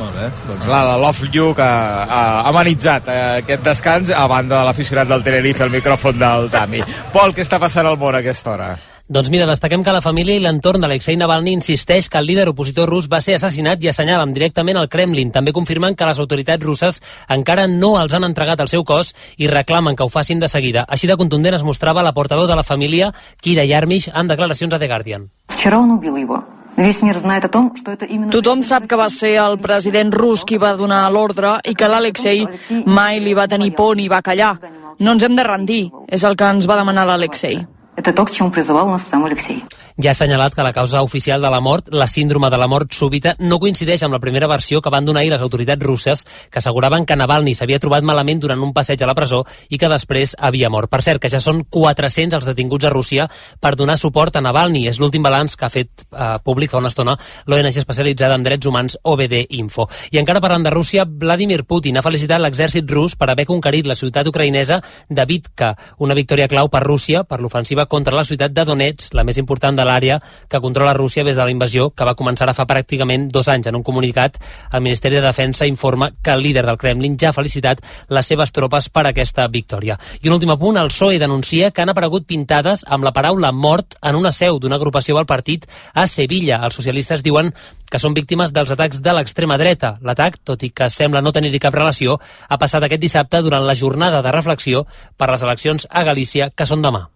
Molt 0.00 0.14
bé. 0.16 0.28
Doncs 0.48 0.68
la, 0.70 0.82
la 0.88 0.98
Love 1.00 1.28
You 1.32 1.50
que 1.56 1.64
ha 1.64 2.20
amenitzat 2.48 3.08
eh, 3.08 3.18
aquest 3.42 3.66
descans 3.66 4.12
a 4.16 4.26
banda 4.30 4.60
de 4.60 4.68
l'aficionat 4.70 5.10
del 5.10 5.26
Tenerife 5.26 5.66
al 5.66 5.74
micròfon 5.74 6.20
del 6.20 6.48
Tami. 6.52 6.80
Pol, 7.12 7.34
què 7.36 7.44
està 7.44 7.60
passant 7.60 7.88
al 7.88 8.00
món 8.00 8.16
a 8.16 8.22
aquesta 8.24 8.54
hora? 8.54 8.70
Doncs 9.10 9.26
mira, 9.26 9.42
destaquem 9.42 9.82
que 9.82 9.90
la 9.90 10.00
família 10.04 10.36
i 10.38 10.40
l'entorn 10.40 10.84
d'Alexei 10.84 11.16
Navalny 11.18 11.50
insisteix 11.50 12.06
que 12.06 12.20
el 12.20 12.28
líder 12.28 12.44
opositor 12.52 12.86
rus 12.86 13.08
va 13.10 13.18
ser 13.18 13.34
assassinat 13.34 13.82
i 13.82 13.90
assenyalen 13.90 14.30
directament 14.36 14.78
al 14.78 14.86
Kremlin. 14.88 15.32
També 15.34 15.50
confirmen 15.50 15.96
que 15.98 16.06
les 16.06 16.20
autoritats 16.22 16.62
russes 16.62 17.00
encara 17.26 17.66
no 17.66 17.96
els 17.98 18.14
han 18.14 18.28
entregat 18.28 18.62
el 18.62 18.70
seu 18.70 18.86
cos 18.86 19.10
i 19.36 19.50
reclamen 19.50 19.98
que 19.98 20.06
ho 20.06 20.14
facin 20.14 20.38
de 20.38 20.48
seguida. 20.48 20.86
Així 20.86 21.10
de 21.10 21.18
contundent 21.18 21.58
es 21.58 21.66
mostrava 21.66 22.06
la 22.06 22.14
portaveu 22.14 22.46
de 22.46 22.54
la 22.54 22.62
família, 22.62 23.10
Kira 23.42 23.66
Yarmish, 23.66 24.12
en 24.14 24.30
declaracions 24.30 24.78
a 24.78 24.78
The 24.78 24.86
Guardian. 24.86 25.28
Вчера 25.48 25.80
он 25.80 25.90
убил 25.90 26.16
его. 26.16 26.53
Весь 26.76 27.02
мир 27.02 27.16
знает 27.18 27.44
о 27.44 27.48
том, 27.48 27.74
что 27.76 27.92
это 27.92 28.06
именно... 28.06 28.30
Tothom 28.32 28.62
sap 28.62 28.86
que 28.86 28.96
va 28.96 29.10
ser 29.10 29.34
el 29.36 29.58
president 29.58 30.14
rus 30.14 30.44
qui 30.44 30.56
va 30.56 30.76
donar 30.76 31.10
l'ordre 31.12 31.58
i 31.64 31.74
que 31.74 31.88
l'Alexei 31.88 32.46
mai 32.86 33.20
li 33.20 33.34
va 33.34 33.48
tenir 33.48 33.74
por 33.74 33.96
ni 33.96 34.08
va 34.08 34.22
callar. 34.22 34.56
No 35.00 35.12
ens 35.12 35.22
hem 35.22 35.36
de 35.36 35.44
rendir, 35.44 35.90
és 36.08 36.24
el 36.24 36.36
que 36.36 36.48
ens 36.48 36.66
va 36.66 36.78
demanar 36.80 37.04
l'Alexei. 37.06 37.66
Это 37.96 38.14
то, 38.14 38.24
к 38.24 38.30
чему 38.30 38.50
призывал 38.50 38.88
нас 38.88 39.02
сам 39.02 39.26
Алексей. 39.26 39.62
Ja 39.95 40.09
ha 40.09 40.11
assenyalat 40.11 40.51
que 40.51 40.63
la 40.63 40.73
causa 40.73 41.01
oficial 41.01 41.39
de 41.39 41.47
la 41.49 41.61
mort, 41.63 41.87
la 41.95 42.05
síndrome 42.11 42.49
de 42.49 42.57
la 42.57 42.67
mort 42.67 42.91
súbita, 42.91 43.31
no 43.39 43.61
coincideix 43.63 44.01
amb 44.03 44.11
la 44.11 44.19
primera 44.19 44.47
versió 44.51 44.81
que 44.83 44.91
van 44.91 45.05
donar 45.07 45.21
ahir 45.21 45.29
les 45.31 45.39
autoritats 45.39 45.85
russes, 45.87 46.25
que 46.51 46.59
asseguraven 46.59 47.05
que 47.05 47.15
Navalny 47.15 47.53
s'havia 47.55 47.79
trobat 47.79 48.03
malament 48.03 48.41
durant 48.43 48.59
un 48.59 48.73
passeig 48.75 48.99
a 48.99 49.07
la 49.07 49.15
presó 49.15 49.45
i 49.69 49.79
que 49.79 49.87
després 49.87 50.35
havia 50.35 50.69
mort. 50.69 50.91
Per 50.91 50.99
cert, 50.99 51.21
que 51.23 51.31
ja 51.31 51.39
són 51.39 51.61
400 51.71 52.35
els 52.35 52.47
detinguts 52.49 52.83
a 52.83 52.91
Rússia 52.91 53.29
per 53.61 53.77
donar 53.79 53.95
suport 53.95 54.35
a 54.35 54.41
Navalny. 54.43 54.81
És 54.91 54.99
l'últim 54.99 55.23
balanç 55.23 55.55
que 55.55 55.63
ha 55.63 55.71
fet 55.71 56.03
eh, 56.11 56.27
públic 56.43 56.75
fa 56.75 56.83
una 56.83 56.91
estona 56.91 57.15
l'ONG 57.47 57.79
especialitzada 57.79 58.35
en 58.35 58.43
drets 58.43 58.67
humans 58.67 58.97
OBD 59.01 59.45
Info. 59.61 59.87
I 60.11 60.19
encara 60.19 60.43
parlant 60.43 60.67
de 60.67 60.75
Rússia, 60.75 61.07
Vladimir 61.07 61.63
Putin 61.63 61.95
ha 61.95 62.03
felicitat 62.03 62.43
l'exèrcit 62.43 62.91
rus 62.91 63.15
per 63.15 63.29
haver 63.31 63.47
conquerit 63.47 63.87
la 63.87 63.95
ciutat 63.95 64.27
ucraïnesa 64.27 64.81
de 65.07 65.25
Vitka, 65.31 65.71
una 66.03 66.19
victòria 66.19 66.51
clau 66.51 66.67
per 66.67 66.83
Rússia 66.83 67.23
per 67.23 67.39
l'ofensiva 67.39 67.87
contra 67.87 68.19
la 68.19 68.27
ciutat 68.27 68.51
de 68.51 68.67
Donetsk, 68.67 69.15
la 69.15 69.23
més 69.23 69.39
important 69.39 69.79
de 69.79 69.84
l'àrea 69.85 70.19
que 70.49 70.61
controla 70.61 70.93
Rússia 70.93 71.23
des 71.23 71.35
de 71.35 71.43
la 71.43 71.53
invasió 71.53 71.89
que 71.91 72.05
va 72.07 72.15
començar 72.17 72.47
ara 72.47 72.55
fa 72.57 72.65
pràcticament 72.67 73.29
dos 73.31 73.47
anys. 73.47 73.67
En 73.67 73.77
un 73.79 73.83
comunicat, 73.83 74.37
el 74.71 74.81
Ministeri 74.81 75.19
de 75.19 75.25
Defensa 75.25 75.67
informa 75.67 76.11
que 76.21 76.33
el 76.33 76.43
líder 76.43 76.65
del 76.65 76.77
Kremlin 76.77 77.17
ja 77.19 77.29
ha 77.29 77.37
felicitat 77.37 77.81
les 78.09 78.27
seves 78.27 78.51
tropes 78.51 78.89
per 78.89 79.05
aquesta 79.07 79.47
victòria. 79.47 79.97
I 80.21 80.29
un 80.29 80.35
últim 80.37 80.51
apunt, 80.53 80.77
el 80.77 80.91
PSOE 80.91 81.19
denuncia 81.19 81.71
que 81.71 81.81
han 81.81 81.93
aparegut 81.93 82.27
pintades 82.27 82.85
amb 82.87 83.05
la 83.05 83.13
paraula 83.13 83.51
mort 83.51 83.97
en 84.01 84.15
una 84.15 84.31
seu 84.31 84.59
d'una 84.59 84.75
agrupació 84.75 85.15
del 85.15 85.29
partit 85.29 85.65
a 85.93 86.07
Sevilla. 86.07 86.61
Els 86.65 86.75
socialistes 86.75 87.23
diuen 87.23 87.53
que 87.89 88.01
són 88.01 88.15
víctimes 88.17 88.53
dels 88.53 88.71
atacs 88.73 89.01
de 89.05 89.13
l'extrema 89.15 89.59
dreta. 89.61 89.95
L'atac, 90.01 90.41
tot 90.43 90.63
i 90.65 90.71
que 90.75 90.89
sembla 90.89 91.21
no 91.21 91.33
tenir-hi 91.35 91.61
cap 91.63 91.75
relació, 91.77 92.19
ha 92.49 92.59
passat 92.61 92.83
aquest 92.83 93.01
dissabte 93.01 93.43
durant 93.45 93.65
la 93.65 93.77
jornada 93.77 94.23
de 94.25 94.35
reflexió 94.35 94.85
per 95.17 95.31
les 95.31 95.45
eleccions 95.45 95.87
a 95.89 96.03
Galícia, 96.03 96.51
que 96.51 96.65
són 96.65 96.81
demà. 96.85 97.07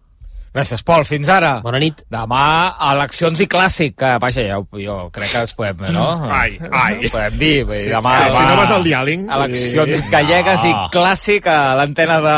Gràcies, 0.53 0.81
Pol. 0.83 1.03
Fins 1.05 1.29
ara. 1.29 1.59
Bona 1.61 1.77
nit. 1.79 2.01
Demà, 2.09 2.73
eleccions 2.91 3.39
i 3.39 3.45
clàssic. 3.47 3.93
Que, 3.99 4.15
vaja, 4.21 4.41
jo, 4.49 4.63
jo 4.81 4.95
crec 5.13 5.29
que 5.31 5.43
es 5.45 5.53
podem, 5.53 5.83
no? 5.93 6.07
Ai, 6.31 6.55
ai. 6.71 6.95
Ho 7.05 7.11
podem 7.13 7.37
dir. 7.37 7.65
Vull 7.69 7.77
Sí, 7.77 7.89
demà, 7.93 8.13
sí, 8.25 8.33
si 8.37 8.43
no 8.47 8.55
vas 8.57 8.71
al 8.73 8.83
diàling, 8.87 9.27
Eleccions 9.29 9.89
dir- 9.93 10.09
gallegues 10.09 10.63
i 10.65 10.71
Ah. 10.73 10.87
clàssic 10.93 11.47
a 11.47 11.75
l'antena 11.77 12.19
de 12.23 12.35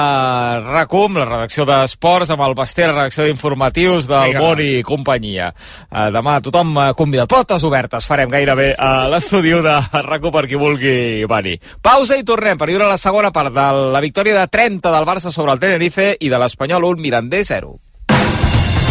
RACUM, 0.72 1.18
la 1.18 1.26
redacció 1.26 1.66
d'Esports, 1.66 2.30
amb 2.32 2.42
el 2.48 2.54
Basté, 2.56 2.86
la 2.88 2.94
redacció 2.94 3.24
d'informatius 3.26 4.08
del 4.08 4.24
Vinga. 4.34 4.40
Boni 4.42 4.68
i 4.80 4.84
companyia. 4.84 5.54
Uh, 5.90 6.10
demà 6.12 6.42
tothom 6.42 6.76
uh, 6.78 6.94
convidat. 6.98 7.30
Portes 7.30 7.64
obertes. 7.64 8.06
Farem 8.08 8.30
gairebé 8.30 8.74
a 8.78 9.08
l'estudi 9.12 9.52
de 9.52 9.78
RACUM 10.04 10.32
per 10.32 10.48
qui 10.48 10.56
vulgui 10.56 11.26
venir. 11.30 11.60
Pausa 11.82 12.18
i 12.18 12.24
tornem 12.24 12.58
per 12.58 12.68
viure 12.68 12.88
la 12.88 12.98
segona 12.98 13.32
part 13.32 13.54
de 13.54 13.68
la 13.94 14.00
victòria 14.04 14.36
de 14.40 14.48
30 14.48 14.92
del 14.92 15.06
Barça 15.06 15.32
sobre 15.32 15.52
el 15.54 15.60
Tenerife 15.60 16.16
i 16.20 16.30
de 16.30 16.38
l'Espanyol 16.40 16.84
1, 16.92 17.02
Mirandés 17.02 17.48
0. 17.48 17.78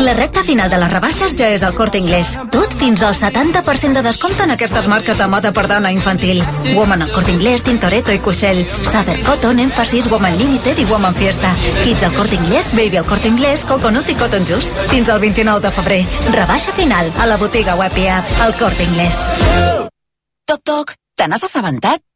La 0.00 0.14
recta 0.14 0.42
final 0.44 0.70
de 0.70 0.78
les 0.80 0.90
rebaixes 0.92 1.34
ja 1.36 1.48
és 1.52 1.62
al 1.66 1.74
Corte 1.76 1.98
Inglés. 2.00 2.34
Tot 2.54 2.72
fins 2.78 3.02
al 3.02 3.14
70% 3.18 3.98
de 3.98 4.02
descompte 4.06 4.44
en 4.46 4.54
aquestes 4.54 4.86
marques 4.88 5.18
de 5.18 5.26
moda 5.28 5.52
per 5.52 5.66
dona 5.68 5.92
infantil. 5.92 6.42
Woman 6.76 7.02
al 7.02 7.12
Corte 7.12 7.32
Inglés, 7.34 7.64
Tintoretto 7.66 8.12
i 8.14 8.20
Cuixell. 8.22 8.64
Saber 8.90 9.18
Cotton, 9.26 9.60
Emphasis, 9.60 10.08
Woman 10.10 10.38
Limited 10.38 10.78
i 10.78 10.86
Woman 10.90 11.14
Fiesta. 11.14 11.52
Kids 11.82 12.06
al 12.08 12.14
Corte 12.14 12.38
Inglés, 12.38 12.72
Baby 12.72 13.02
al 13.02 13.06
Corte 13.06 13.28
Inglés, 13.28 13.66
Coconut 13.68 14.08
i 14.08 14.16
Cotton 14.16 14.46
Juice. 14.46 14.86
Fins 14.92 15.08
al 15.08 15.20
29 15.20 15.66
de 15.66 15.74
febrer. 15.80 16.00
Rebaixa 16.30 16.72
final 16.78 17.12
a 17.18 17.26
la 17.26 17.40
botiga 17.40 17.76
web 17.76 17.98
i 17.98 18.08
app 18.12 18.40
al 18.40 18.56
Corte 18.58 18.86
Inglés. 18.86 19.26
Toc, 20.46 20.64
toc, 20.64 20.96
te 21.16 21.28
n'has 21.28 21.44
assabentat? 21.44 22.02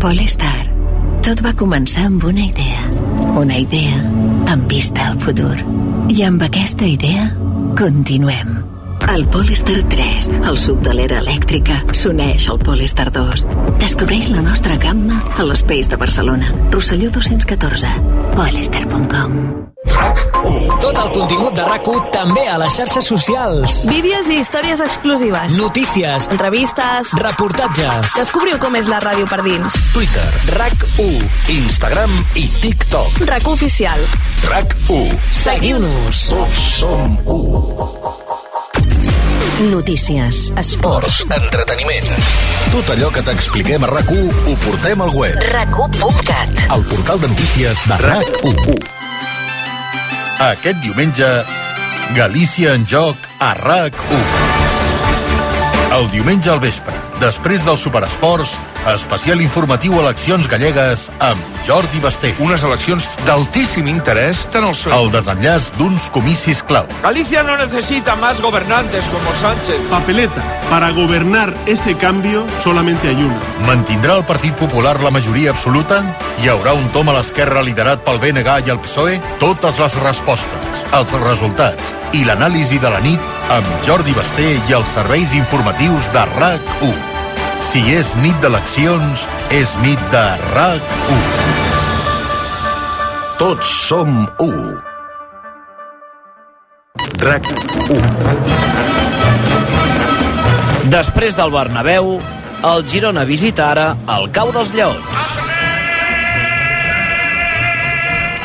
Polestar. 0.00 0.66
Tot 1.24 1.40
va 1.44 1.54
començar 1.56 2.06
amb 2.10 2.24
una 2.28 2.44
idea. 2.44 2.82
Una 3.40 3.56
idea 3.58 3.96
amb 4.52 4.68
vista 4.70 5.08
al 5.10 5.18
futur. 5.20 5.56
I 6.12 6.22
amb 6.26 6.44
aquesta 6.46 6.86
idea 6.86 7.26
continuem. 7.78 8.52
El 9.12 9.26
Polestar 9.30 9.78
3, 9.92 10.32
el 10.50 10.58
sub 10.58 10.82
de 10.84 10.94
l'era 10.96 11.20
elèctrica, 11.22 11.78
s'uneix 11.94 12.48
al 12.50 12.58
Polestar 12.58 13.08
2. 13.14 13.46
Descobreix 13.82 14.32
la 14.34 14.42
nostra 14.42 14.76
gamma 14.82 15.22
a 15.36 15.46
l'Espace 15.46 15.92
de 15.92 16.00
Barcelona. 16.00 16.52
Rosselló 16.74 17.12
214. 17.14 17.94
Polestar.com 18.34 19.75
Tot 19.86 20.98
el 21.00 21.10
contingut 21.14 21.54
de 21.56 21.64
rac 21.66 21.88
també 22.14 22.44
a 22.50 22.56
les 22.60 22.74
xarxes 22.76 23.06
socials. 23.08 23.76
Vídeos 23.90 24.28
i 24.30 24.40
històries 24.42 24.80
exclusives. 24.82 25.56
Notícies. 25.60 26.28
Entrevistes. 26.34 27.12
Reportatges. 27.22 28.16
Descobriu 28.18 28.58
com 28.62 28.76
és 28.78 28.90
la 28.90 29.00
ràdio 29.02 29.28
per 29.30 29.42
dins. 29.46 29.78
Twitter, 29.94 30.26
RAC1, 30.56 31.26
Instagram 31.56 32.12
i 32.34 32.46
TikTok. 32.60 33.22
RAC 33.30 33.48
oficial. 33.50 34.02
RAC1. 34.50 35.14
Seguiu-nos. 35.42 36.26
Tots 36.34 36.66
som 36.80 37.16
1. 37.24 37.86
Notícies. 39.70 40.50
Esports. 40.60 41.22
Entreteniment. 41.30 42.12
Tot 42.74 42.92
allò 42.92 43.08
que 43.14 43.24
t'expliquem 43.24 43.86
a 43.86 43.88
RAC1 43.94 44.44
ho 44.50 44.58
portem 44.66 45.06
al 45.06 45.14
web. 45.16 45.40
RAC1.cat 45.48 46.60
El 46.76 46.86
portal 46.92 47.24
de 47.24 47.32
notícies 47.32 47.88
de 47.88 48.04
RAC1. 48.04 48.95
Aquest 50.36 50.82
diumenge, 50.84 51.26
Galícia 52.12 52.74
en 52.76 52.82
joc 52.84 53.16
a 53.40 53.54
RAC1. 53.56 54.18
El 55.96 56.10
diumenge 56.12 56.50
al 56.52 56.60
vespre, 56.60 56.92
després 57.22 57.64
dels 57.64 57.80
Superesports, 57.80 58.52
especial 58.94 59.40
informatiu 59.40 59.98
eleccions 60.00 60.46
gallegues 60.48 61.08
amb 61.18 61.40
Jordi 61.66 61.98
Basté. 62.00 62.32
Unes 62.42 62.62
eleccions 62.62 63.06
d'altíssim 63.26 63.88
interès 63.90 64.44
tant 64.54 64.66
al 64.68 64.74
PSOE. 64.76 64.94
El 64.94 65.10
desenllaç 65.14 65.70
d'uns 65.78 66.08
comicis 66.14 66.62
clau. 66.66 66.86
Galicia 67.02 67.42
no 67.42 67.56
necesita 67.56 68.16
más 68.16 68.40
gobernantes 68.40 69.08
como 69.08 69.32
Sánchez. 69.40 69.80
Papeleta. 69.90 70.42
Para 70.70 70.90
gobernar 70.90 71.54
ese 71.66 71.96
cambio 71.96 72.44
solamente 72.62 73.08
hay 73.08 73.22
una. 73.22 73.40
Mantindrà 73.66 74.16
el 74.16 74.24
Partit 74.24 74.54
Popular 74.54 75.00
la 75.02 75.10
majoria 75.10 75.50
absoluta? 75.50 76.02
Hi 76.42 76.50
haurà 76.52 76.74
un 76.76 76.88
tom 76.94 77.08
a 77.10 77.16
l'esquerra 77.18 77.64
liderat 77.66 78.04
pel 78.06 78.20
BNG 78.22 78.66
i 78.66 78.74
el 78.74 78.80
PSOE? 78.84 79.18
Totes 79.42 79.80
les 79.82 79.98
respostes, 80.02 80.86
els 80.92 81.18
resultats 81.26 81.94
i 82.14 82.24
l'anàlisi 82.24 82.78
de 82.78 82.92
la 82.92 83.02
nit 83.02 83.50
amb 83.50 83.66
Jordi 83.86 84.14
Basté 84.16 84.54
i 84.56 84.78
els 84.78 84.94
serveis 84.94 85.34
informatius 85.34 86.10
de 86.14 86.24
RAC1. 86.38 87.15
Si 87.76 87.92
és 87.92 88.08
nit 88.24 88.36
d'eleccions, 88.40 89.22
és 89.52 89.72
nit 89.82 90.00
de 90.08 90.20
RAC1. 90.54 91.24
Tots 93.36 93.72
som 93.84 94.14
1. 94.40 94.80
RAC1. 97.20 98.00
Després 100.88 101.36
del 101.36 101.52
Bernabéu, 101.52 102.16
el 102.64 102.80
Girona 102.88 103.28
visita 103.28 103.68
ara 103.74 103.92
el 104.16 104.24
Cau 104.32 104.56
dels 104.56 104.72
Lleons. 104.72 105.04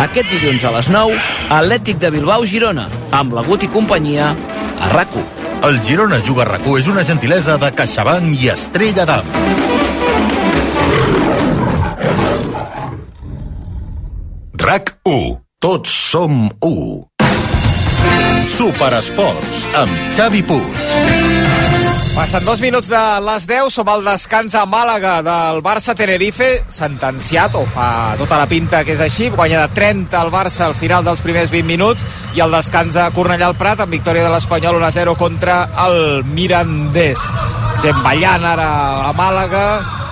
Aquest 0.10 0.28
dilluns 0.28 0.68
a 0.68 0.76
les 0.76 0.92
9, 0.92 1.16
Atlètic 1.62 2.04
de 2.04 2.12
Bilbao-Girona, 2.18 2.90
amb 3.16 3.40
la 3.40 3.48
Gut 3.48 3.64
i 3.64 3.72
companyia 3.72 4.36
a 4.76 4.92
rac 4.92 5.16
El 5.62 5.78
Girona 5.86 6.18
Juga 6.26 6.42
rac 6.48 6.66
és 6.80 6.88
una 6.90 7.04
gentilesa 7.06 7.54
de 7.62 7.70
CaixaBank 7.78 8.34
i 8.42 8.50
Estrella 8.50 9.06
d'Am. 9.06 9.28
RAC 14.66 14.96
1. 15.06 15.38
Tots 15.62 15.94
som 16.10 16.48
1. 16.66 16.82
Superesports 18.58 19.68
amb 19.86 20.10
Xavi 20.18 20.42
Puig. 20.50 21.21
Passen 22.16 22.44
dos 22.44 22.60
minuts 22.60 22.90
de 22.92 23.00
les 23.24 23.46
10, 23.48 23.70
som 23.72 23.88
al 23.88 24.04
descans 24.04 24.54
a 24.60 24.66
Màlaga 24.68 25.22
del 25.24 25.62
Barça-Tenerife, 25.64 26.50
sentenciat, 26.68 27.56
o 27.56 27.64
fa 27.64 28.18
tota 28.20 28.36
la 28.42 28.50
pinta 28.52 28.82
que 28.84 28.98
és 28.98 29.02
així, 29.02 29.30
guanya 29.32 29.64
de 29.64 29.78
30 29.78 30.20
el 30.20 30.32
Barça 30.34 30.66
al 30.68 30.76
final 30.76 31.08
dels 31.08 31.24
primers 31.24 31.50
20 31.54 31.70
minuts, 31.70 32.04
i 32.36 32.44
el 32.44 32.52
descans 32.52 33.00
a 33.00 33.08
Cornellà 33.16 33.48
al 33.48 33.56
Prat, 33.56 33.80
amb 33.80 33.96
victòria 33.96 34.26
de 34.28 34.34
l'Espanyol 34.34 34.82
1-0 34.82 35.16
contra 35.16 35.64
el 35.88 36.26
Mirandés. 36.28 37.24
Gent 37.82 38.04
ballant 38.04 38.46
ara 38.54 38.70
a 39.08 39.16
Màlaga, 39.18 39.66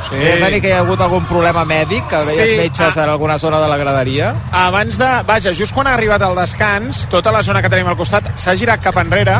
Sí. 0.09 0.15
És 0.25 0.41
a 0.41 0.47
dir 0.49 0.57
que 0.63 0.71
hi 0.71 0.73
ha 0.73 0.79
hagut 0.81 1.01
algun 1.05 1.25
problema 1.29 1.61
mèdic, 1.69 2.07
que 2.09 2.17
veies 2.25 2.47
Sí, 2.49 2.55
metges 2.57 2.95
ah. 2.97 3.03
en 3.03 3.09
alguna 3.11 3.37
zona 3.37 3.59
de 3.61 3.67
la 3.69 3.77
graderia? 3.77 4.31
Abans 4.51 4.97
de... 4.97 5.09
Vaja, 5.27 5.53
just 5.53 5.75
quan 5.75 5.85
ha 5.85 5.93
arribat 5.93 6.23
el 6.25 6.33
descans, 6.39 7.03
tota 7.11 7.33
la 7.35 7.43
zona 7.45 7.61
que 7.61 7.69
tenim 7.69 7.91
al 7.91 7.99
costat 7.99 8.31
s'ha 8.39 8.55
girat 8.57 8.81
cap 8.81 8.97
enrere 8.97 9.35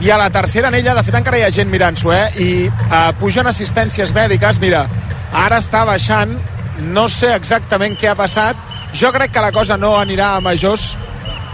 i 0.00 0.10
a 0.10 0.18
la 0.18 0.30
tercera 0.30 0.68
anella, 0.68 0.94
de 0.94 1.02
fet 1.02 1.16
encara 1.18 1.40
hi 1.40 1.44
ha 1.46 1.50
gent 1.54 1.70
mirant-s'ho, 1.70 2.12
eh? 2.14 2.26
I 2.38 2.50
uh, 2.70 3.10
pugen 3.18 3.48
assistències 3.50 4.12
mèdiques, 4.14 4.60
mira, 4.62 4.84
ara 5.34 5.58
està 5.58 5.84
baixant, 5.88 6.36
no 6.94 7.08
sé 7.10 7.32
exactament 7.34 7.96
què 7.98 8.12
ha 8.12 8.18
passat, 8.18 8.58
jo 8.94 9.10
crec 9.12 9.34
que 9.34 9.42
la 9.42 9.52
cosa 9.52 9.76
no 9.76 9.96
anirà 9.98 10.36
a 10.36 10.44
majors, 10.44 10.92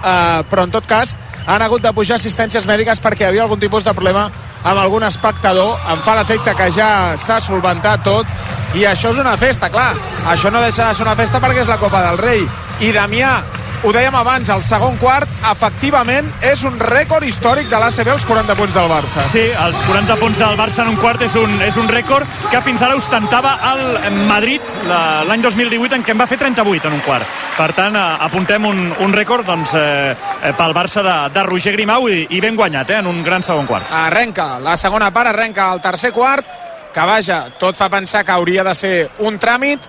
uh, 0.02 0.42
però 0.50 0.66
en 0.68 0.74
tot 0.74 0.86
cas 0.86 1.16
han 1.46 1.62
hagut 1.64 1.82
de 1.84 1.92
pujar 1.96 2.18
assistències 2.20 2.66
mèdiques 2.68 3.00
perquè 3.04 3.24
hi 3.24 3.30
havia 3.32 3.44
algun 3.48 3.60
tipus 3.60 3.84
de 3.84 3.96
problema 3.96 4.28
amb 4.64 4.80
algun 4.80 5.04
espectador, 5.04 5.76
em 5.92 6.00
fa 6.04 6.14
l'efecte 6.16 6.54
que 6.56 6.70
ja 6.72 6.90
s'ha 7.20 7.40
solventat 7.44 8.04
tot. 8.04 8.28
I 8.74 8.86
això 8.90 9.12
és 9.12 9.20
una 9.22 9.36
festa, 9.38 9.68
clar. 9.70 9.92
Això 10.32 10.50
no 10.50 10.62
deixa 10.64 10.88
de 10.88 10.96
ser 10.96 11.04
una 11.04 11.14
festa 11.14 11.38
perquè 11.38 11.62
és 11.62 11.68
la 11.70 11.76
Copa 11.78 12.00
del 12.08 12.18
Rei. 12.18 12.40
I 12.82 12.90
Damià, 12.96 13.36
ho 13.84 13.92
dèiem 13.92 14.14
abans 14.16 14.48
el 14.48 14.62
segon 14.64 14.94
quart, 14.96 15.28
efectivament 15.50 16.24
és 16.48 16.62
un 16.64 16.78
rècord 16.80 17.24
històric 17.28 17.68
de 17.68 17.76
l'ACB 17.80 18.08
els 18.14 18.24
40 18.24 18.54
punts 18.56 18.72
del 18.78 18.88
Barça 18.88 19.24
Sí, 19.28 19.42
els 19.52 19.82
40 19.86 20.16
punts 20.16 20.38
del 20.40 20.56
Barça 20.56 20.82
en 20.86 20.88
un 20.94 20.96
quart 21.02 21.20
és 21.26 21.34
un, 21.36 21.52
és 21.62 21.76
un 21.76 21.88
rècord 21.92 22.24
que 22.50 22.62
fins 22.64 22.80
ara 22.82 22.96
ostentava 22.96 23.58
el 23.74 24.14
Madrid 24.28 24.62
la- 24.88 25.24
l'any 25.28 25.42
2018 25.44 25.94
en 25.98 26.04
què 26.04 26.14
en 26.16 26.20
va 26.22 26.26
fer 26.26 26.38
38 26.40 26.88
en 26.88 26.94
un 26.94 27.00
quart. 27.04 27.26
Per 27.58 27.68
tant, 27.76 27.94
eh, 27.96 28.16
apuntem 28.24 28.64
un, 28.64 28.80
un 29.04 29.12
rècord 29.12 29.44
doncs, 29.46 29.74
eh, 29.76 30.16
eh, 30.42 30.52
pel 30.56 30.72
Barça 30.74 31.02
de, 31.04 31.16
de 31.34 31.42
Roger 31.44 31.72
Grimau 31.76 32.08
i, 32.08 32.24
i 32.30 32.40
ben 32.40 32.56
guanyat, 32.56 32.90
eh, 32.90 32.98
en 33.02 33.06
un 33.06 33.22
gran 33.22 33.42
segon 33.42 33.66
quart. 33.66 33.84
arrenca 33.92 34.58
la 34.60 34.76
segona 34.76 35.10
part, 35.12 35.28
arrenca 35.28 35.72
el 35.74 35.80
tercer 35.84 36.12
quart 36.12 36.46
que 36.94 37.00
vaja, 37.04 37.44
tot 37.58 37.74
fa 37.76 37.88
pensar 37.90 38.24
que 38.24 38.32
hauria 38.32 38.62
de 38.64 38.74
ser 38.74 39.10
un 39.18 39.38
tràmit 39.38 39.80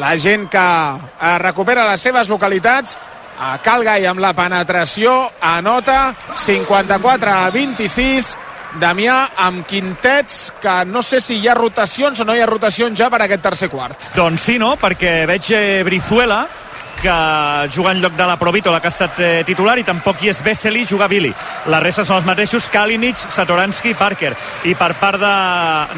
la 0.00 0.16
gent 0.18 0.48
que 0.48 0.58
eh, 0.58 1.38
recupera 1.38 1.84
les 1.90 2.00
seves 2.00 2.28
localitats 2.28 2.96
a 3.38 3.58
Calgai 3.62 4.06
amb 4.06 4.22
la 4.22 4.32
penetració 4.36 5.14
anota 5.40 6.14
54 6.44 7.30
a 7.34 7.50
26 7.54 8.34
Damià 8.80 9.16
amb 9.38 9.62
quintets 9.70 10.48
que 10.58 10.80
no 10.90 11.02
sé 11.06 11.20
si 11.22 11.36
hi 11.38 11.46
ha 11.46 11.54
rotacions 11.54 12.18
o 12.20 12.26
no 12.26 12.34
hi 12.34 12.42
ha 12.42 12.48
rotacions 12.50 12.98
ja 12.98 13.06
per 13.10 13.22
aquest 13.22 13.42
tercer 13.44 13.68
quart 13.70 14.08
Doncs 14.16 14.48
sí, 14.50 14.58
no? 14.58 14.74
Perquè 14.80 15.12
veig 15.30 15.50
eh, 15.54 15.82
Brizuela, 15.86 16.42
que 17.00 17.68
juga 17.74 17.92
en 17.92 18.00
lloc 18.02 18.12
de 18.14 18.26
la 18.26 18.36
Provítola, 18.36 18.80
que 18.80 18.88
ha 18.88 18.94
estat 18.94 19.20
eh, 19.20 19.42
titular, 19.46 19.78
i 19.78 19.84
tampoc 19.84 20.22
hi 20.22 20.30
és 20.32 20.42
Vesely, 20.44 20.84
juga 20.88 21.08
Billy. 21.08 21.32
La 21.72 21.80
resta 21.80 22.04
són 22.04 22.18
els 22.20 22.28
mateixos, 22.28 22.68
Kalinic, 22.72 23.18
Satoransky 23.18 23.92
i 23.92 23.98
Parker. 23.98 24.32
I 24.64 24.74
per 24.78 24.92
part 25.00 25.20
de, 25.20 25.34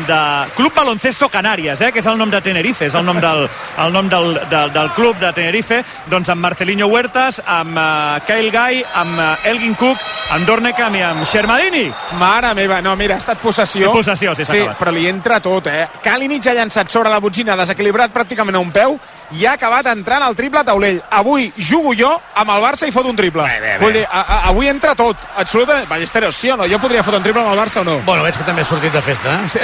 de 0.09 0.20
Club 0.56 0.74
Baloncesto 0.76 1.28
Canàries, 1.32 1.80
eh, 1.80 1.92
que 1.92 2.02
és 2.02 2.11
el 2.11 2.18
nom 2.18 2.30
de 2.32 2.40
Tenerife, 2.42 2.87
és 2.90 2.94
el 2.98 3.06
nom 3.06 3.20
del, 3.22 3.46
el 3.85 3.92
nom 3.94 4.09
del, 4.12 4.40
del, 4.50 4.72
del 4.74 4.90
club 4.96 5.18
de 5.22 5.32
Tenerife, 5.37 5.82
doncs 6.11 6.30
amb 6.32 6.42
Marcelinho 6.42 6.88
Huertas, 6.90 7.40
amb 7.44 7.76
uh, 7.78 8.18
Kyle 8.26 8.51
Guy, 8.55 8.82
amb 8.94 9.18
uh, 9.18 9.49
Elgin 9.49 9.74
Cook, 9.78 10.03
amb 10.34 10.47
Dornekam 10.49 10.97
i 10.99 11.03
amb 11.07 11.26
Shermadini. 11.26 11.86
Mare 12.20 12.53
meva, 12.59 12.80
no, 12.84 12.94
mira, 12.97 13.16
ha 13.16 13.22
estat 13.22 13.40
possessió. 13.42 13.88
Sí, 13.88 13.92
possessió, 14.01 14.34
sí, 14.34 14.44
s'ha 14.44 14.53
sí 14.53 14.62
acabat. 14.64 14.80
però 14.80 14.94
li 14.94 15.07
entra 15.11 15.40
tot, 15.44 15.70
eh? 15.70 15.86
Kalinic 16.03 16.47
ha 16.51 16.57
llançat 16.57 16.90
sobre 16.92 17.12
la 17.12 17.20
botzina, 17.22 17.57
desequilibrat 17.59 18.14
pràcticament 18.14 18.59
a 18.59 18.62
un 18.62 18.72
peu, 18.74 18.99
i 19.35 19.47
ha 19.47 19.57
acabat 19.57 19.89
entrant 19.91 20.22
al 20.22 20.37
triple 20.39 20.62
taulell. 20.64 21.01
Avui 21.18 21.49
jugo 21.57 21.95
jo 21.99 22.12
amb 22.35 22.53
el 22.55 22.62
Barça 22.62 22.87
i 22.89 22.95
fot 22.95 23.07
un 23.11 23.16
triple. 23.18 23.43
Bé, 23.43 23.59
bé, 23.61 23.72
bé. 23.74 23.83
Vull 23.83 23.99
dir, 23.99 24.05
a, 24.07 24.22
a, 24.22 24.39
avui 24.53 24.70
entra 24.70 24.95
tot, 24.99 25.27
absolutament. 25.37 25.89
Ballesteros, 25.91 26.37
sí 26.37 26.51
o 26.51 26.57
no? 26.57 26.68
Jo 26.70 26.79
podria 26.83 27.03
fotre 27.07 27.20
un 27.20 27.27
triple 27.27 27.43
amb 27.43 27.55
el 27.55 27.61
Barça 27.61 27.83
o 27.83 27.87
no? 27.89 27.99
Bueno, 28.07 28.24
veig 28.27 28.39
que 28.39 28.47
també 28.47 28.62
has 28.62 28.72
sortit 28.72 28.95
de 28.95 29.03
festa, 29.03 29.35
eh? 29.35 29.45
Sí. 29.57 29.61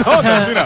no, 0.00 0.14
doncs 0.22 0.48
mira, 0.48 0.62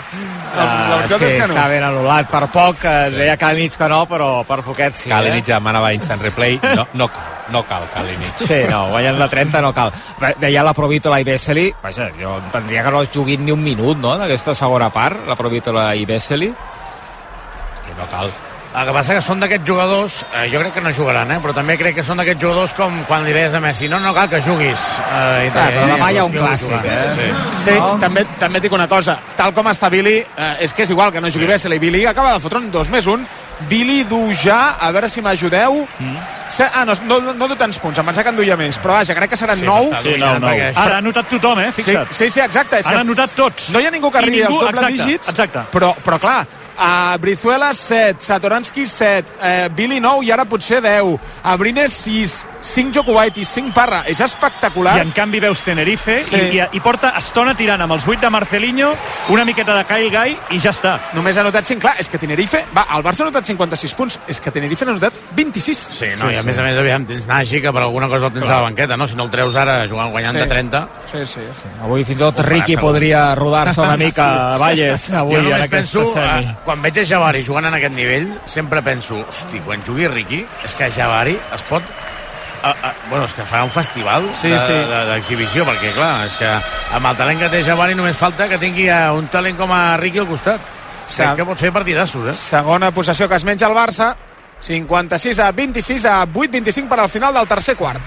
la, 0.55 0.65
la 0.65 0.97
veritat 1.01 1.19
sí, 1.19 1.27
és 1.29 1.35
que 1.35 1.47
no. 1.47 1.55
està 1.55 1.65
ben 1.71 1.85
anul·lat 1.87 2.29
per 2.31 2.43
poc, 2.53 2.85
eh, 2.87 3.11
deia 3.15 3.37
Kalinic 3.41 3.75
que 3.79 3.89
no, 3.91 4.03
però 4.11 4.29
per 4.49 4.61
poquet 4.67 4.97
sí. 4.99 5.11
Kalinic 5.11 5.49
eh? 5.49 5.57
demanava 5.57 5.93
instant 5.97 6.23
replay. 6.23 6.59
No, 6.79 6.87
no, 7.01 7.09
no 7.55 7.63
cal 7.69 7.87
Kalinic. 7.95 8.43
Sí, 8.45 8.63
no, 8.71 8.85
guanyant 8.93 9.19
la 9.21 9.29
30 9.33 9.63
no 9.65 9.73
cal. 9.77 9.93
Deia 10.41 10.65
la 10.67 10.75
Provítola 10.77 11.21
i 11.21 11.27
Vesely, 11.27 11.69
vaja, 11.83 12.11
jo 12.21 12.37
entendria 12.43 12.85
que 12.87 12.95
no 12.95 13.05
juguin 13.15 13.45
ni 13.47 13.55
un 13.55 13.65
minut, 13.65 13.99
no?, 14.03 14.15
en 14.17 14.27
aquesta 14.29 14.55
segona 14.59 14.93
part, 14.95 15.27
la 15.29 15.37
Provítola 15.39 15.91
i 15.97 16.07
Vesely. 16.09 16.53
No 17.99 18.07
cal. 18.11 18.31
El 18.79 18.85
que 18.85 18.93
passa 18.93 19.15
que 19.17 19.23
són 19.25 19.41
d'aquests 19.41 19.65
jugadors, 19.67 20.15
eh, 20.37 20.43
jo 20.53 20.59
crec 20.61 20.75
que 20.77 20.81
no 20.85 20.91
jugaran, 20.93 21.31
eh, 21.33 21.39
però 21.41 21.55
també 21.57 21.79
crec 21.81 21.95
que 21.97 22.03
són 22.05 22.19
d'aquests 22.21 22.43
jugadors 22.45 22.75
com 22.77 22.99
quan 23.09 23.25
li 23.25 23.33
deies 23.33 23.55
a 23.57 23.61
Messi, 23.65 23.89
no, 23.89 23.99
no 23.99 24.13
cal 24.15 24.29
que 24.29 24.43
juguis. 24.45 24.79
Eh, 25.09 25.47
i 25.47 25.49
Ah, 25.49 25.71
però 25.73 25.87
demà 25.89 26.11
hi 26.13 26.19
ha 26.19 26.25
un 26.29 26.33
clàssic, 26.37 26.69
jugar. 26.69 26.85
eh? 26.85 27.09
Sí. 27.17 27.65
Sí, 27.65 27.71
no? 27.79 27.97
també, 27.99 28.27
també 28.39 28.59
et 28.59 28.63
dic 28.69 28.73
una 28.77 28.87
cosa. 28.87 29.19
Tal 29.37 29.55
com 29.57 29.67
està 29.73 29.89
Billy, 29.91 30.19
eh, 30.19 30.57
és 30.61 30.75
que 30.75 30.83
és 30.85 30.91
igual 30.91 31.11
que 31.11 31.21
no 31.21 31.29
jugui 31.33 31.47
sí. 31.47 31.53
Vesely. 31.53 31.79
Billy 31.79 32.05
acaba 32.07 32.35
de 32.35 32.41
fotre 32.41 32.59
un 32.59 32.71
2 32.71 32.91
més 32.91 33.07
1. 33.07 33.27
Billy 33.69 34.05
du 34.05 34.29
ja, 34.35 34.77
a 34.79 34.93
veure 34.93 35.09
si 35.09 35.21
m'ajudeu... 35.23 35.89
Mm. 35.99 36.17
Ah, 36.75 36.85
no, 36.85 36.95
no, 37.21 37.33
no 37.35 37.47
du 37.49 37.57
tants 37.57 37.79
punts, 37.79 37.99
em 37.99 38.05
pensava 38.07 38.25
que 38.25 38.31
en 38.31 38.37
duia 38.37 38.57
més, 38.57 38.79
però 38.81 38.95
vaja, 38.97 39.15
crec 39.15 39.31
que 39.31 39.37
seran 39.37 39.59
Sí, 39.59 39.65
9. 39.67 39.91
està 39.91 40.03
dominant, 40.03 40.43
perquè 40.43 40.71
això- 40.73 40.81
Ara 40.85 40.95
ha 40.95 40.99
anotat 40.99 41.29
tothom, 41.29 41.59
eh? 41.61 41.73
Fixa't. 41.73 42.09
Sí, 42.11 42.25
sí, 42.25 42.31
sí 42.31 42.41
exacte. 42.41 42.79
És 42.79 42.87
Han 42.87 42.95
que 42.95 43.01
anotat 43.01 43.31
tots. 43.35 43.69
No 43.71 43.81
hi 43.81 43.87
ha 43.87 43.91
ningú 43.91 44.11
que 44.11 44.19
arribi 44.19 44.41
als 44.43 44.51
ningú- 44.51 44.61
dobles 44.65 44.83
exacte, 44.83 45.03
dígits, 45.05 45.29
exacte. 45.29 45.59
Però, 45.73 45.95
però 46.05 46.19
clar, 46.19 46.47
a 46.79 47.17
Brizuela 47.21 47.73
7, 47.75 48.17
Satoransky 48.23 48.87
7, 48.87 49.33
eh, 49.43 49.69
Billy 49.75 49.99
9 50.01 50.25
i 50.25 50.31
ara 50.31 50.45
potser 50.47 50.81
10, 50.81 51.19
Abrines 51.43 51.93
6, 51.93 52.47
5 52.63 52.93
Jokubaitis, 52.95 53.49
5 53.49 53.73
Parra. 53.75 54.05
És 54.07 54.21
espectacular. 54.21 54.97
I 54.99 55.01
en 55.01 55.11
canvi 55.13 55.41
veus 55.41 55.63
Tenerife 55.67 56.23
Sí. 56.25 56.37
i, 56.37 56.59
i, 56.59 56.63
i 56.79 56.81
porta 56.81 57.13
estona 57.19 57.55
tirant 57.59 57.81
amb 57.83 57.93
els 57.97 58.07
8 58.07 58.21
de 58.21 58.31
Marcelinho, 58.31 58.93
una 59.35 59.45
miqueta 59.45 59.75
de 59.77 59.85
Kyle 59.91 60.11
Guy 60.11 60.37
i 60.57 60.61
ja 60.63 60.71
està. 60.71 60.99
Només 61.15 61.37
ha 61.37 61.41
anotat 61.43 61.67
5. 61.67 61.81
Clar, 61.83 61.95
és 61.99 62.09
que 62.09 62.19
Tenerife... 62.19 62.65
Va, 62.77 62.87
el 62.97 63.03
Barça 63.03 63.23
ha 63.25 63.29
anotat 63.29 63.45
56 63.51 63.95
punts. 63.99 64.19
És 64.29 64.41
que 64.41 64.51
Tenerife 64.55 64.85
n'ha 64.87 64.93
anotat 64.95 65.19
26. 65.35 65.79
Sí, 65.99 66.07
no, 66.19 66.29
sí, 66.29 66.35
i 66.35 66.39
a 66.39 66.43
més 66.47 66.59
a 66.59 66.63
més, 66.63 66.79
aviam, 66.79 67.05
tens 67.07 67.27
Nagy, 67.27 67.61
que 67.63 67.73
per 67.73 67.83
alguna 67.83 68.09
cosa 68.09 68.27
el 68.31 68.33
tens 68.39 68.49
a 68.49 68.57
la 68.61 68.61
banqueta, 68.69 68.97
no? 68.97 69.07
Si 69.11 69.17
no 69.19 69.25
el 69.27 69.31
treus 69.35 69.57
ara 69.57 69.81
jugant 69.89 70.11
guanyant 70.15 70.37
Sí. 70.39 70.43
de 70.45 70.49
30... 70.49 70.89
Sí, 71.09 71.27
sí. 71.27 71.41
Avui 71.83 72.05
fins 72.05 72.19
i 72.19 72.23
tot 72.23 72.39
Ricky 72.45 72.77
podria 72.77 73.35
rodar-se 73.35 73.81
una 73.81 73.97
mica 73.97 74.55
a 74.55 74.59
Valles 74.61 75.09
avui 75.13 75.35
jo 75.37 75.41
en 75.41 75.45
només 75.49 75.65
aquesta 75.65 75.99
penso, 75.99 76.13
semi. 76.13 76.57
Quan 76.69 76.83
veig 76.85 76.99
a 77.01 77.05
Javari 77.09 77.41
jugant 77.47 77.65
en 77.65 77.75
aquest 77.79 77.95
nivell, 77.97 78.27
sempre 78.45 78.83
penso, 78.85 79.23
hosti, 79.25 79.63
quan 79.65 79.81
jugui 79.87 80.05
Ricky, 80.13 80.43
és 80.67 80.75
que 80.77 80.91
Javari 80.93 81.33
es 81.57 81.63
pot 81.65 81.83
a, 82.61 82.71
a, 82.75 82.91
bueno, 83.09 83.25
és 83.25 83.33
que 83.33 83.45
farà 83.47 83.63
un 83.65 83.71
festival 83.73 84.27
Sí, 84.37 84.51
de- 84.53 84.59
sí. 84.61 84.73
de- 84.91 85.05
d'exhibició, 85.13 85.65
perquè 85.65 85.95
clar, 85.97 86.27
és 86.27 86.37
que 86.37 86.49
amb 86.99 87.07
el 87.09 87.17
talent 87.17 87.39
que 87.41 87.49
té 87.49 87.63
Javari 87.65 87.95
només 87.97 88.17
falta 88.19 88.49
que 88.51 88.59
tingui 88.61 88.89
un 89.15 89.29
talent 89.33 89.57
com 89.57 89.73
a 89.73 89.97
Ricky 89.97 90.19
al 90.21 90.27
costat. 90.29 90.61
Sí. 91.09 91.23
Crec 91.23 91.37
que 91.41 91.47
pot 91.49 91.57
fer 91.59 91.73
partidassos, 91.73 92.27
eh? 92.29 92.35
Segona 92.35 92.91
possessió 92.93 93.29
que 93.31 93.37
es 93.41 93.45
menja 93.49 93.67
el 93.71 93.73
Barça. 93.79 94.11
56 94.61 95.39
a 95.39 95.53
26 95.53 96.05
a 96.05 96.27
8-25 96.27 96.89
per 96.91 96.99
al 97.01 97.09
final 97.09 97.33
del 97.33 97.47
tercer 97.49 97.77
quart. 97.77 98.03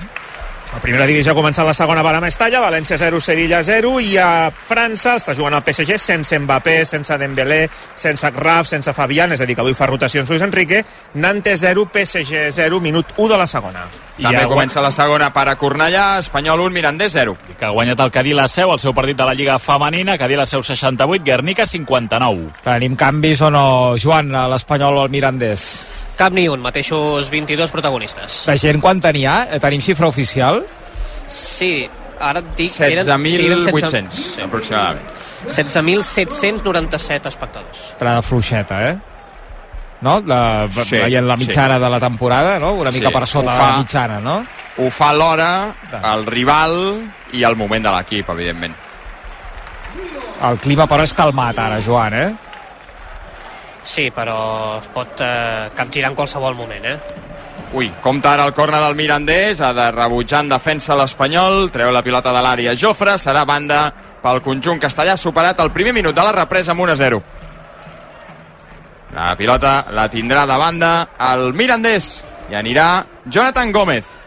La 0.72 0.80
primera 0.80 1.03
divisió 1.03 1.34
ha 1.34 1.36
començat 1.36 1.65
la 1.67 1.74
segona 1.76 1.99
per 1.99 2.13
a 2.15 2.22
Mestalla, 2.24 2.61
València 2.63 2.95
0, 2.95 3.19
Sevilla 3.19 3.59
0, 3.67 3.89
i 4.07 4.13
a 4.15 4.47
França 4.55 5.17
està 5.19 5.34
jugant 5.36 5.57
el 5.57 5.65
PSG 5.65 5.97
sense 5.99 6.38
Mbappé, 6.39 6.78
sense 6.88 7.17
Dembélé, 7.19 7.65
sense 7.99 8.30
Graf, 8.32 8.69
sense 8.69 8.93
Fabián, 8.95 9.36
és 9.36 9.43
a 9.43 9.47
dir, 9.49 9.57
que 9.57 9.65
avui 9.65 9.76
fa 9.76 9.89
rotacions 9.91 10.32
Luis 10.32 10.45
Enrique, 10.45 10.86
Nantes 11.19 11.59
0, 11.65 11.89
PSG 11.91 12.45
0, 12.55 12.80
minut 12.80 13.11
1 13.17 13.28
de 13.34 13.39
la 13.41 13.47
segona. 13.51 13.84
També 14.22 14.45
comença 14.47 14.84
la 14.84 14.93
segona 14.95 15.28
per 15.36 15.43
a 15.51 15.57
Cornellà, 15.59 16.05
Espanyol 16.24 16.63
1, 16.69 16.76
Mirandés 16.78 17.17
0. 17.19 17.36
que 17.59 17.65
ha 17.65 17.76
guanyat 17.76 17.99
el 17.99 18.11
Cadí 18.11 18.34
la 18.34 18.47
Seu, 18.47 18.72
el 18.72 18.80
seu 18.80 18.93
partit 18.93 19.17
de 19.17 19.28
la 19.28 19.34
Lliga 19.36 19.59
Femenina, 19.59 20.17
Cadí 20.17 20.39
la 20.39 20.45
Seu 20.45 20.63
68, 20.63 21.26
Guernica 21.26 21.67
59. 21.67 22.61
Tenim 22.63 22.95
canvis 22.95 23.41
o 23.41 23.51
no, 23.51 23.97
Joan, 23.99 24.32
a 24.36 24.47
l'Espanyol 24.47 24.97
o 24.97 25.03
al 25.03 25.11
Mirandés? 25.11 26.01
Cap 26.22 26.34
ni 26.38 26.43
un, 26.51 26.61
mateixos 26.61 27.32
22 27.34 27.72
protagonistes. 27.74 28.43
La 28.45 28.53
gent 28.61 28.78
quan 28.84 28.99
tenia? 29.01 29.47
Eh, 29.49 29.57
Tenim 29.63 29.82
xifra 29.82 30.05
oficial? 30.11 30.61
Sí, 31.32 31.88
ara 32.22 32.43
et 32.43 32.51
dic... 32.59 32.76
que 32.78 32.91
eren- 32.91 33.07
sí, 33.07 33.36
eren 33.47 33.63
16.800, 33.65 34.11
Sí. 34.36 34.41
aproximadament. 34.45 35.07
16.797 35.47 37.28
espectadors. 37.28 37.88
Entrada 37.93 38.22
fluixeta, 38.22 38.89
eh? 38.91 38.97
No? 40.01 40.19
La, 40.26 40.67
Sí, 40.72 40.97
veient 40.97 41.26
la 41.26 41.38
sí. 41.38 41.45
mitjana 41.47 41.80
de 41.80 41.89
la 41.89 41.99
temporada, 41.99 42.59
no? 42.59 42.74
Una 42.74 42.91
mica 42.91 43.07
Sí, 43.09 43.13
per 43.13 43.28
sota 43.28 43.51
de 43.51 43.57
fa. 43.57 43.67
la 43.72 43.78
mitjana, 43.78 44.19
no? 44.19 44.43
Ho 44.78 44.89
fa 44.89 45.11
l'hora, 45.13 45.76
el 46.13 46.26
rival 46.26 46.78
i 47.34 47.43
el 47.43 47.55
moment 47.55 47.84
de 47.86 47.91
l'equip, 47.97 48.30
evidentment. 48.30 48.76
El 50.41 50.57
clima, 50.57 50.88
però, 50.89 51.03
és 51.03 51.13
calmat 51.13 51.57
ara, 51.59 51.82
Joan, 51.86 52.13
eh? 52.13 52.30
Sí, 53.84 54.11
però 54.13 54.77
es 54.79 54.88
pot 54.93 55.21
eh, 55.25 55.69
capgirar 55.75 56.11
en 56.11 56.15
qualsevol 56.15 56.55
moment, 56.55 56.86
eh? 56.86 56.97
Ui, 57.73 57.88
compta 58.03 58.34
ara 58.34 58.45
el 58.45 58.53
corner 58.53 58.82
del 58.84 58.97
Mirandés, 58.99 59.61
ha 59.61 59.71
de 59.73 59.86
rebutjar 59.95 60.41
en 60.43 60.49
defensa 60.51 60.97
l'Espanyol, 60.99 61.69
treu 61.71 61.91
la 61.95 62.03
pilota 62.03 62.34
de 62.36 62.41
l'àrea 62.43 62.75
Jofre, 62.75 63.15
serà 63.15 63.45
banda 63.47 63.86
pel 64.21 64.41
conjunt 64.43 64.79
castellà, 64.79 65.15
superat 65.17 65.61
el 65.63 65.71
primer 65.71 65.93
minut 65.95 66.15
de 66.15 66.25
la 66.25 66.34
represa 66.36 66.75
amb 66.75 66.84
1 66.84 66.91
a 66.91 66.97
0. 66.99 67.21
La 69.15 69.32
pilota 69.39 69.86
la 69.91 70.09
tindrà 70.11 70.45
de 70.47 70.57
banda 70.59 70.91
el 71.32 71.53
Mirandés 71.55 72.17
i 72.51 72.59
anirà 72.59 73.05
Jonathan 73.25 73.71
Gómez. 73.71 74.17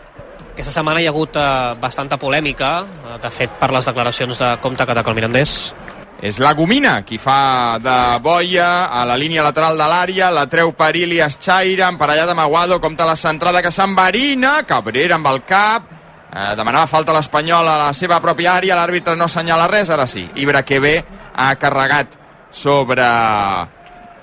Aquesta 0.55 0.73
setmana 0.73 1.01
hi 1.03 1.07
ha 1.09 1.13
hagut 1.13 1.37
eh, 1.37 1.47
bastanta 1.83 2.17
polèmica, 2.21 2.73
eh, 2.85 3.17
de 3.21 3.31
fet, 3.35 3.57
per 3.61 3.71
les 3.75 3.89
declaracions 3.91 4.41
de 4.41 4.51
Comte 4.63 4.87
que 4.87 4.97
ataca 4.97 5.13
el 5.13 5.17
Mirandés. 5.19 5.75
És 6.23 6.39
la 6.39 6.55
Gomina 6.55 7.01
qui 7.05 7.19
fa 7.19 7.79
de 7.83 7.97
boia 8.23 8.87
a 8.87 9.03
la 9.05 9.17
línia 9.19 9.43
lateral 9.45 9.77
de 9.77 9.89
l'àrea, 9.91 10.31
la 10.33 10.47
treu 10.49 10.73
Perilli, 10.77 11.19
Eschaira, 11.21 11.89
emparellat 11.91 12.31
amb 12.33 12.45
Aguado, 12.45 12.81
compta 12.81 13.07
la 13.09 13.17
centrada 13.17 13.63
que 13.63 13.73
s'enverina, 13.75 14.63
Cabrera 14.69 15.19
amb 15.19 15.27
el 15.33 15.43
cap, 15.45 15.91
eh, 16.31 16.55
demanava 16.57 16.87
falta 16.87 17.13
l'Espanyol 17.13 17.69
a 17.69 17.79
la 17.87 17.93
seva 17.93 18.21
pròpia 18.23 18.55
àrea, 18.57 18.79
l'àrbitre 18.79 19.17
no 19.17 19.27
assenyala 19.27 19.69
res, 19.69 19.91
ara 19.91 20.07
sí. 20.07 20.25
Ibra 20.37 20.63
que 20.63 20.81
bé 20.81 20.95
ha 21.35 21.55
carregat 21.57 22.17
sobre 22.51 23.05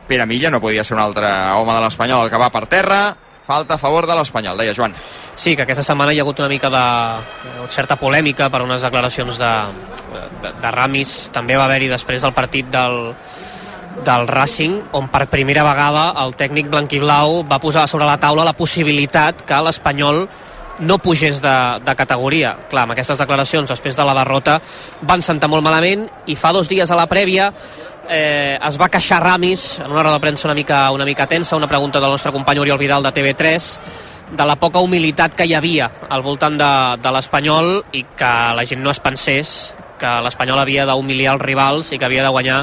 Pere 0.08 0.26
Milla, 0.26 0.50
no 0.50 0.62
podia 0.62 0.84
ser 0.84 0.96
un 0.96 1.04
altre 1.04 1.28
home 1.54 1.76
de 1.76 1.82
l'Espanyol 1.84 2.26
el 2.26 2.32
que 2.32 2.40
va 2.40 2.50
per 2.50 2.66
terra, 2.68 3.02
falta 3.46 3.76
a 3.76 3.82
favor 3.82 4.08
de 4.08 4.16
l'Espanyol, 4.16 4.58
deia 4.58 4.76
Joan. 4.78 4.94
Sí, 5.36 5.56
que 5.56 5.66
aquesta 5.66 5.84
setmana 5.84 6.14
hi 6.14 6.20
ha 6.20 6.26
hagut 6.26 6.40
una 6.40 6.50
mica 6.52 6.70
de 6.70 6.82
eh, 6.82 7.68
certa 7.70 7.98
polèmica 8.00 8.50
per 8.50 8.62
unes 8.66 8.84
declaracions 8.86 9.40
de, 9.42 9.54
de, 10.44 10.54
de 10.62 10.72
Ramis. 10.72 11.32
També 11.34 11.58
va 11.58 11.66
haver-hi 11.66 11.90
després 11.92 12.22
del 12.22 12.36
partit 12.38 12.70
del, 12.72 13.16
del 14.06 14.28
Racing, 14.28 14.78
on 14.98 15.10
per 15.12 15.28
primera 15.32 15.66
vegada 15.68 16.12
el 16.24 16.36
tècnic 16.40 16.72
blanquiblau 16.72 17.42
va 17.50 17.60
posar 17.60 17.88
sobre 17.90 18.08
la 18.08 18.20
taula 18.22 18.48
la 18.48 18.58
possibilitat 18.58 19.44
que 19.48 19.60
l'Espanyol 19.66 20.26
no 20.82 20.98
pugés 20.98 21.42
de, 21.42 21.56
de 21.86 21.96
categoria. 21.96 22.56
Clar, 22.70 22.88
amb 22.88 22.96
aquestes 22.96 23.20
declaracions 23.22 23.70
després 23.70 23.98
de 23.98 24.06
la 24.08 24.16
derrota 24.18 24.58
van 25.08 25.22
sentar 25.22 25.50
molt 25.52 25.64
malament 25.64 26.08
i 26.26 26.36
fa 26.36 26.54
dos 26.56 26.70
dies 26.72 26.90
a 26.90 26.98
la 26.98 27.08
prèvia 27.12 27.52
eh, 28.12 28.60
es 28.60 28.78
va 28.78 28.90
queixar 28.92 29.22
Ramis 29.24 29.80
en 29.80 29.92
una 29.92 30.04
roda 30.04 30.20
de 30.20 30.26
premsa 30.26 30.48
una 30.50 30.56
mica, 30.56 30.92
una 30.92 31.06
mica 31.06 31.28
tensa, 31.28 31.56
una 31.56 31.68
pregunta 31.68 32.00
del 32.00 32.12
nostre 32.12 32.32
company 32.32 32.60
Oriol 32.60 32.78
Vidal 32.78 33.04
de 33.04 33.14
TV3 33.14 33.70
de 34.36 34.46
la 34.46 34.56
poca 34.56 34.80
humilitat 34.80 35.36
que 35.36 35.48
hi 35.48 35.56
havia 35.56 35.90
al 36.10 36.24
voltant 36.24 36.58
de, 36.60 36.72
de 37.02 37.12
l'Espanyol 37.16 37.78
i 37.96 38.04
que 38.18 38.32
la 38.56 38.66
gent 38.68 38.84
no 38.84 38.92
es 38.92 39.00
pensés 39.00 39.76
que 40.00 40.16
l'Espanyol 40.26 40.60
havia 40.60 40.86
d'humiliar 40.90 41.38
els 41.38 41.46
rivals 41.46 41.92
i 41.92 42.00
que 42.00 42.08
havia 42.08 42.26
de 42.26 42.32
guanyar 42.34 42.58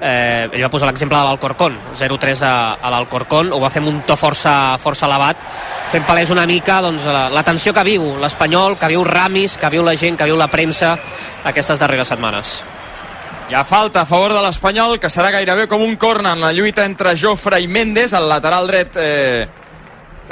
eh, 0.00 0.46
ell 0.52 0.62
va 0.62 0.70
posar 0.70 0.90
l'exemple 0.90 1.18
de 1.18 1.24
l'Alcorcón 1.26 1.78
0-3 1.98 2.44
a, 2.46 2.54
a 2.74 2.92
l'Alcorcón 2.94 3.50
ho 3.54 3.58
va 3.62 3.72
fer 3.74 3.82
amb 3.82 3.90
un 3.90 4.02
to 4.06 4.18
força, 4.18 4.76
força 4.82 5.08
elevat 5.10 5.42
fent 5.90 6.06
palès 6.06 6.30
una 6.34 6.46
mica 6.50 6.78
doncs, 6.84 7.06
la, 7.06 7.26
la 7.34 7.46
tensió 7.46 7.74
que 7.74 7.86
viu 7.86 8.14
l'Espanyol, 8.22 8.78
que 8.78 8.94
viu 8.94 9.02
Ramis 9.06 9.58
que 9.58 9.74
viu 9.74 9.86
la 9.86 9.98
gent, 9.98 10.18
que 10.18 10.30
viu 10.30 10.38
la 10.38 10.50
premsa 10.50 10.94
aquestes 11.50 11.82
darreres 11.82 12.10
setmanes 12.14 12.60
Hi 13.44 13.52
ha 13.52 13.62
falta 13.62 14.00
a 14.00 14.06
favor 14.08 14.32
de 14.32 14.40
l'Espanyol, 14.40 14.96
que 14.96 15.10
serà 15.12 15.28
gairebé 15.28 15.66
com 15.68 15.82
un 15.84 15.98
corner 16.00 16.30
en 16.32 16.40
la 16.40 16.52
lluita 16.56 16.86
entre 16.88 17.12
Jofre 17.12 17.58
i 17.60 17.66
Mendes, 17.68 18.14
el 18.16 18.24
lateral 18.24 18.64
dret 18.70 18.96
eh, 18.96 19.44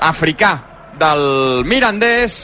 africà 0.00 0.52
del 0.96 1.60
Mirandés. 1.68 2.38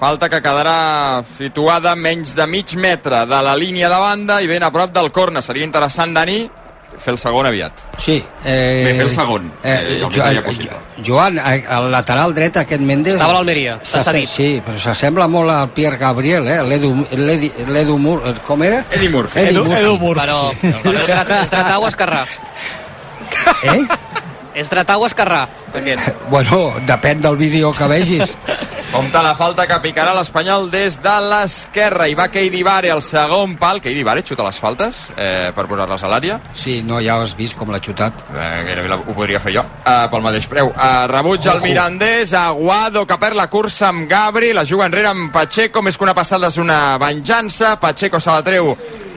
Falta 0.00 0.26
que 0.28 0.40
quedarà 0.42 1.22
situada 1.36 1.94
menys 1.94 2.34
de 2.34 2.46
mig 2.50 2.74
metre 2.74 3.22
de 3.30 3.40
la 3.46 3.54
línia 3.54 3.88
de 3.88 4.00
banda 4.02 4.40
i 4.42 4.50
ben 4.50 4.66
a 4.66 4.72
prop 4.74 4.90
del 4.90 5.12
corner. 5.14 5.44
Seria 5.46 5.64
interessant, 5.64 6.10
Dani, 6.18 6.40
fer 6.98 7.12
el 7.14 7.18
segon 7.18 7.46
aviat. 7.46 7.80
Sí. 7.98 8.16
Eh, 8.44 8.82
Bé, 8.86 8.94
fer 8.94 9.04
el 9.06 9.10
segon, 9.10 9.48
Eh, 9.62 9.70
eh, 9.72 9.96
el 10.02 10.08
que 10.08 10.18
Jo- 10.20 10.22
seria 10.26 10.42
possible. 10.44 10.70
Joan, 11.04 11.38
eh, 11.38 11.64
el 11.76 11.90
lateral 11.90 12.34
dret, 12.34 12.56
aquest 12.56 12.80
Mendes... 12.80 13.14
Estava 13.14 13.32
a 13.32 13.36
l'Almeria, 13.36 13.78
s'ha 13.82 14.02
cedit. 14.04 14.28
Sí, 14.28 14.48
però 14.64 14.78
s'assembla 14.78 15.26
molt 15.28 15.50
al 15.50 15.70
Pierre 15.70 15.96
Gabriel, 15.98 16.46
eh? 16.48 16.62
L'Edu 16.62 17.98
Mur... 17.98 18.22
eh, 18.26 18.34
Com 18.46 18.62
era? 18.62 18.84
Eddie 18.90 19.08
Murphy. 19.10 19.40
Edu, 19.48 19.64
Murphy. 19.64 19.82
Edu 19.82 19.98
Murphy. 19.98 20.20
Però, 20.20 20.50
però 20.82 21.42
és 21.42 21.50
dretà 21.50 21.78
o 21.78 21.86
esquerrà? 21.92 22.24
Eh? 23.64 23.80
És 24.54 24.68
dretà 24.70 24.94
o 25.00 25.06
esquerrà, 25.06 25.48
aquest? 25.74 26.12
Bueno, 26.30 26.74
depèn 26.86 27.20
del 27.24 27.34
vídeo 27.36 27.72
que 27.74 27.88
vegis. 27.90 28.36
Compte 28.94 29.18
la 29.26 29.32
falta 29.34 29.64
que 29.66 29.74
picarà 29.82 30.12
l'Espanyol 30.14 30.68
des 30.70 31.00
de 31.02 31.12
l'esquerra. 31.26 32.06
I 32.06 32.14
va 32.14 32.28
Keidi 32.30 32.60
Vare 32.62 32.92
al 32.94 33.00
segon 33.02 33.56
pal. 33.58 33.80
Keidi 33.82 34.04
Vare 34.06 34.22
xuta 34.22 34.44
les 34.46 34.60
faltes 34.62 35.00
eh, 35.18 35.50
per 35.56 35.64
posar-les 35.66 36.04
a 36.06 36.10
l'àrea. 36.12 36.36
Sí, 36.54 36.76
no, 36.86 37.00
ja 37.02 37.16
has 37.18 37.32
vist 37.34 37.58
com 37.58 37.72
l'ha 37.74 37.80
xutat. 37.82 38.22
Eh, 38.30 38.62
gairebé 38.68 38.92
la- 38.92 39.00
ho 39.02 39.16
podria 39.16 39.40
fer 39.42 39.56
jo, 39.56 39.64
eh, 39.82 40.06
pel 40.12 40.22
mateix 40.22 40.46
preu. 40.46 40.70
Eh, 40.70 41.06
rebutja 41.10 41.50
el 41.56 41.56
Ojo. 41.58 41.66
Mirandés, 41.66 42.32
Aguado, 42.38 43.04
que 43.04 43.18
perd 43.18 43.34
la 43.34 43.48
cursa 43.50 43.88
amb 43.88 44.06
Gabri, 44.08 44.52
la 44.54 44.64
juga 44.64 44.86
enrere 44.86 45.08
amb 45.10 45.32
Pacheco, 45.32 45.82
més 45.82 45.98
que 45.98 46.04
una 46.06 46.14
passada 46.14 46.46
és 46.46 46.56
una 46.62 46.96
venjança, 46.96 47.74
Pacheco 47.80 48.20
se 48.20 48.30
la 48.30 48.44
treu 48.46 48.76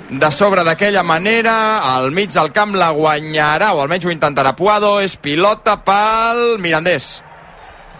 de 0.09 0.32
sobre 0.32 0.63
d'aquella 0.63 1.03
manera, 1.03 1.80
al 1.95 2.09
mig 2.11 2.32
del 2.34 2.51
camp 2.51 2.73
la 2.73 2.89
guanyarà, 2.97 3.73
o 3.75 3.82
almenys 3.82 4.05
ho 4.05 4.11
intentarà 4.11 4.55
Puado, 4.55 4.99
és 5.01 5.15
pilota 5.17 5.78
pel 5.86 6.57
Mirandés. 6.57 7.21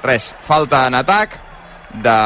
Res, 0.02 0.34
falta 0.42 0.88
en 0.88 0.96
atac 0.96 1.44
de 2.04 2.18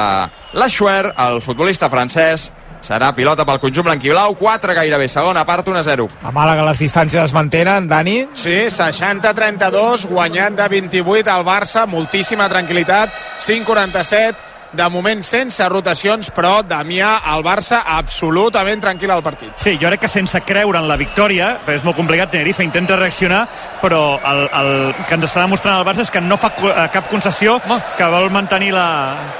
l'Aixuer, 0.57 1.13
el 1.27 1.41
futbolista 1.41 1.89
francès, 1.89 2.51
serà 2.81 3.11
pilota 3.13 3.45
pel 3.45 3.59
conjunt 3.61 3.85
blanquiblau, 3.85 4.35
4 4.39 4.75
gairebé, 4.77 5.07
segona 5.11 5.45
part, 5.45 5.67
1-0. 5.67 6.07
A 6.25 6.31
Màlaga 6.33 6.65
les 6.65 6.81
distàncies 6.81 7.23
es 7.23 7.33
mantenen, 7.33 7.87
Dani. 7.89 8.17
Sí, 8.33 8.57
60-32, 8.73 10.07
guanyant 10.09 10.57
de 10.57 10.67
28 10.75 11.31
al 11.31 11.45
Barça, 11.47 11.85
moltíssima 11.87 12.49
tranquil·litat, 12.49 13.13
5-47, 13.45 14.50
de 14.73 14.87
moment 14.89 15.21
sense 15.25 15.65
rotacions, 15.69 16.31
però 16.35 16.61
Damià, 16.63 17.11
el 17.33 17.43
Barça, 17.43 17.81
absolutament 17.97 18.81
tranquil 18.83 19.11
al 19.11 19.23
partit. 19.23 19.51
Sí, 19.59 19.75
jo 19.81 19.89
crec 19.91 20.05
que 20.05 20.11
sense 20.11 20.41
creure 20.47 20.79
en 20.79 20.87
la 20.87 20.97
victòria, 20.99 21.57
perquè 21.65 21.81
és 21.81 21.87
molt 21.87 21.99
complicat, 21.99 22.31
Tenerife 22.31 22.63
intenta 22.63 22.95
reaccionar, 22.99 23.43
però 23.81 24.01
el, 24.17 24.45
el 24.61 24.71
que 25.07 25.17
ens 25.17 25.27
està 25.27 25.43
demostrant 25.43 25.81
el 25.81 25.87
Barça 25.87 26.05
és 26.05 26.13
que 26.13 26.23
no 26.23 26.39
fa 26.39 26.53
eh, 26.55 26.87
cap 26.93 27.09
concessió, 27.11 27.59
que 27.97 28.09
vol 28.11 28.31
mantenir 28.33 28.71
la, 28.75 28.87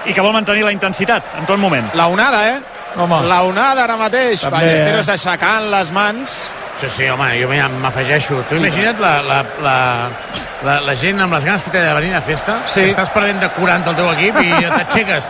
i 0.05 0.15
que 0.15 0.23
vol 0.23 0.35
mantenir 0.35 0.67
la 0.67 0.75
intensitat 0.75 1.37
en 1.39 1.47
tot 1.49 1.59
moment. 1.61 1.91
La 1.95 2.09
onada, 2.11 2.45
eh? 2.51 2.59
Home. 2.99 3.21
La 3.27 3.41
onada 3.47 3.85
ara 3.85 3.95
mateix. 3.95 4.41
També, 4.43 4.57
Ballesteros 4.57 5.07
eh? 5.07 5.15
aixecant 5.15 5.69
les 5.71 5.93
mans. 5.95 6.41
Sí, 6.81 6.89
sí, 6.89 7.07
home, 7.09 7.27
jo 7.41 7.47
m'afegeixo. 7.81 8.41
Tu 8.49 8.55
imagina't 8.57 8.99
la, 8.99 9.21
la, 9.21 9.43
la, 9.61 9.75
la, 10.65 10.79
la 10.81 10.95
gent 10.97 11.21
amb 11.21 11.33
les 11.37 11.45
ganes 11.45 11.63
que 11.63 11.69
té 11.69 11.79
de 11.83 11.93
venir 11.93 12.15
a 12.17 12.21
festa, 12.25 12.61
sí. 12.65 12.87
estàs 12.89 13.11
perdent 13.13 13.39
de 13.43 13.49
40 13.53 13.89
al 13.91 13.95
teu 13.99 14.09
equip 14.15 14.39
i 14.41 14.49
t'aixeques, 14.65 15.27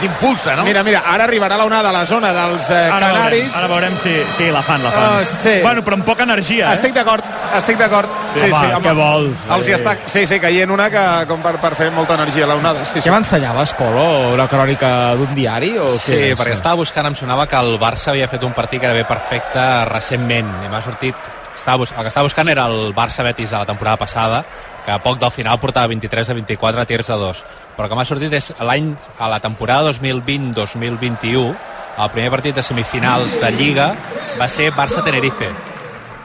t'impulsa, 0.00 0.54
no? 0.56 0.64
Mira, 0.64 0.82
mira, 0.84 1.00
ara 1.06 1.24
arribarà 1.24 1.56
la 1.56 1.64
onada 1.64 1.88
a 1.88 1.92
la 1.92 2.04
zona 2.04 2.32
dels 2.36 2.68
eh, 2.70 2.74
Ara 2.76 2.98
veurem, 2.98 3.16
Canaris. 3.22 3.56
ara 3.56 3.68
veurem 3.72 3.96
si, 4.02 4.12
si 4.36 4.50
la 4.52 4.60
fan, 4.62 4.82
la 4.84 4.90
fan. 4.92 5.06
Ah, 5.20 5.24
sí. 5.24 5.54
Bueno, 5.62 5.82
però 5.84 5.96
amb 5.98 6.04
poca 6.04 6.24
energia, 6.28 6.68
eh? 6.70 6.74
Estic 6.76 6.92
d'acord, 6.96 7.24
estic 7.56 7.78
d'acord. 7.80 8.10
Sí, 8.34 8.50
Home, 8.50 8.60
sí, 8.74 8.82
què 8.84 8.94
vols? 8.98 9.46
Els 9.56 9.68
hi 9.68 9.72
Eh. 9.72 9.78
està, 9.78 9.96
sí, 10.10 10.26
sí, 10.26 10.40
caient 10.42 10.70
una 10.74 10.90
que, 10.90 11.04
com 11.30 11.40
per, 11.40 11.54
per 11.62 11.72
fer 11.78 11.90
molta 11.94 12.14
energia, 12.18 12.46
la 12.50 12.56
onada. 12.60 12.84
Sí, 12.84 13.00
sí. 13.00 13.08
Què 13.08 13.12
m'ensenyaves, 13.14 13.72
Colo? 13.78 14.34
Una 14.34 14.48
crònica 14.50 15.14
d'un 15.16 15.32
diari? 15.34 15.76
O 15.78 15.88
Sí, 15.96 16.12
què 16.12 16.32
és? 16.32 16.38
perquè 16.38 16.52
estava 16.58 16.74
buscant, 16.82 17.06
em 17.06 17.14
sonava 17.16 17.46
que 17.48 17.56
el 17.56 17.78
Barça 17.80 18.10
havia 18.12 18.28
fet 18.28 18.42
un 18.44 18.52
partit 18.52 18.80
que 18.80 18.86
era 18.90 18.94
bé 18.94 19.04
perfecte 19.08 19.62
recentment, 19.88 20.33
i 20.42 20.68
m'ha 20.70 20.82
sortit... 20.82 21.32
Estava. 21.54 21.84
El 21.86 22.02
que 22.02 22.10
estava 22.10 22.26
buscant 22.26 22.48
era 22.50 22.64
el 22.66 22.90
Barça-Betis 22.92 23.52
de 23.52 23.56
la 23.56 23.66
temporada 23.66 23.96
passada, 23.96 24.40
que 24.84 24.90
a 24.90 24.98
poc 25.00 25.20
del 25.20 25.30
final 25.30 25.60
portava 25.62 25.86
23 25.92 26.28
de 26.28 26.34
24 26.40 26.84
tirs 26.90 27.10
a 27.14 27.16
dos. 27.16 27.44
Però 27.76 27.86
que 27.88 27.96
m'ha 27.96 28.04
sortit 28.04 28.34
és 28.34 28.50
l'any, 28.58 28.90
a 29.22 29.30
la 29.30 29.38
temporada 29.40 29.92
2020-2021, 29.94 31.54
el 31.94 32.10
primer 32.10 32.32
partit 32.34 32.58
de 32.58 32.64
semifinals 32.66 33.38
de 33.40 33.52
Lliga 33.54 33.92
va 34.40 34.48
ser 34.50 34.72
Barça-Tenerife, 34.74 35.52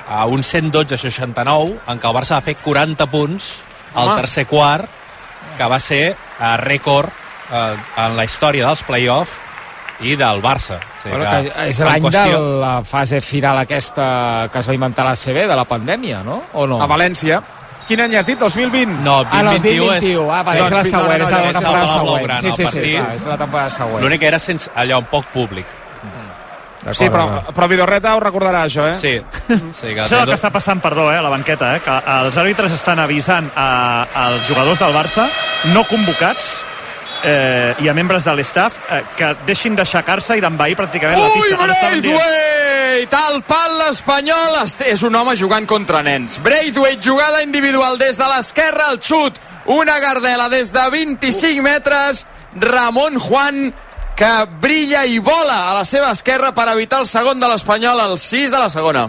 a 0.10 0.26
un 0.26 0.41
112-69, 0.41 1.78
en 1.88 2.01
què 2.01 2.10
el 2.10 2.18
Barça 2.18 2.39
va 2.39 2.45
fer 2.45 2.57
40 2.57 3.05
punts 3.14 3.51
al 3.93 4.16
tercer 4.18 4.47
quart, 4.49 4.89
que 5.57 5.68
va 5.70 5.80
ser 5.80 6.03
eh, 6.10 6.55
rècord 6.66 7.14
eh, 7.53 7.76
en 8.05 8.18
la 8.18 8.26
història 8.26 8.66
dels 8.66 8.84
play-off 8.88 9.49
i 10.02 10.16
del 10.16 10.41
Barça. 10.41 10.78
O 10.80 11.02
sigui 11.04 11.16
Bueno, 11.18 11.30
que 11.30 11.70
és 11.70 11.80
en 11.80 11.86
l'any 11.88 12.04
qüestió- 12.04 12.39
de 12.41 12.60
la 12.62 12.84
fase 12.84 13.22
final 13.22 13.58
aquesta 13.58 14.50
que 14.52 14.60
es 14.60 14.70
va 14.70 14.74
inventar 14.74 15.06
la 15.06 15.16
CB, 15.16 15.47
de 15.47 15.56
la 15.56 15.66
pandèmia, 15.66 16.24
no? 16.24 16.43
O 16.54 16.66
no? 16.68 16.82
A 16.82 16.88
València. 16.88 17.41
Quin 17.88 18.00
any 18.02 18.16
has 18.16 18.26
dit? 18.28 18.38
2020? 18.38 19.02
No, 19.04 19.22
Ah, 19.30 19.41
no, 19.41 19.52
2021 19.58 19.93
és... 19.95 20.02
2021. 20.04 20.32
Ah, 20.32 20.43
vale, 20.43 20.60
és 20.60 20.70
la 20.72 20.78
Doncs, 20.78 20.89
següent, 20.91 21.10
no, 21.10 21.18
no, 21.18 21.24
és 21.26 21.32
no, 21.32 21.38
la 21.39 21.47
és 21.47 21.54
temporada 21.54 21.86
Palau 21.86 21.88
següent. 21.88 22.06
Blaugrana, 22.06 22.39
Sí, 22.41 22.52
sí, 22.52 22.66
sí, 22.72 22.93
clar, 22.95 23.16
és 23.16 23.26
la 23.26 23.38
temporada 23.38 23.70
següent. 23.70 24.04
L'únic 24.04 24.20
que 24.20 24.28
era 24.28 24.39
sense, 24.39 24.70
allò 24.76 25.02
poc 25.10 25.26
públic. 25.34 25.66
Sí, 26.95 27.10
però, 27.12 27.26
però 27.54 27.68
Vidorreta 27.68 28.14
ho 28.16 28.22
recordarà, 28.24 28.62
això, 28.64 28.86
eh? 28.88 28.95
Sí. 29.02 29.12
sí 29.82 29.88
que 29.93 30.00
Això 30.06 30.16
és 30.16 30.22
el 30.24 30.30
que 30.30 30.38
està 30.38 30.50
passant, 30.50 30.80
perdó, 30.80 31.10
eh, 31.12 31.18
a 31.20 31.22
la 31.26 31.30
banqueta, 31.30 31.74
eh, 31.76 31.82
que 31.84 31.91
els 31.91 32.38
àrbitres 32.39 32.72
estan 32.72 33.00
avisant 33.04 33.50
a, 33.54 34.06
als 34.16 34.47
jugadors 34.47 34.80
del 34.80 34.93
Barça 34.95 35.26
no 35.74 35.84
convocats 35.84 36.64
eh, 37.24 37.76
i 37.80 37.89
a 37.89 37.93
membres 37.93 38.24
de 38.26 38.34
l'estaf 38.36 38.78
eh, 38.91 39.01
que 39.17 39.34
deixin 39.45 39.76
d'aixecar-se 39.76 40.38
i 40.38 40.41
d'envair 40.43 40.78
pràcticament 40.80 41.20
la 41.20 41.28
Ui, 41.28 41.41
pista. 41.41 41.57
Ara 41.63 41.74
estaven 41.74 42.01
dient- 42.01 42.15
Braithwaite! 42.20 43.15
Al 43.15 43.43
pal 43.47 43.78
l'Espanyol 43.80 44.57
és 44.86 45.03
un 45.07 45.15
home 45.15 45.36
jugant 45.39 45.65
contra 45.70 46.01
nens. 46.03 46.39
Braithwaite, 46.43 47.01
jugada 47.05 47.41
individual 47.43 47.97
des 47.97 48.17
de 48.17 48.26
l'esquerra 48.28 48.89
al 48.89 48.99
xut. 48.99 49.39
Una 49.65 49.99
gardela 49.99 50.49
des 50.49 50.72
de 50.74 50.89
25 50.91 51.61
metres. 51.61 52.26
Ramon 52.59 53.20
Juan 53.20 53.74
que 54.20 54.45
brilla 54.59 55.05
i 55.05 55.20
vola 55.20 55.70
a 55.70 55.74
la 55.78 55.86
seva 55.86 56.11
esquerra 56.11 56.51
per 56.51 56.67
evitar 56.74 56.99
el 56.99 57.07
segon 57.07 57.39
de 57.39 57.47
l'Espanyol 57.47 57.99
al 58.03 58.17
6 58.20 58.51
de 58.51 58.57
la 58.59 58.70
segona. 58.70 59.05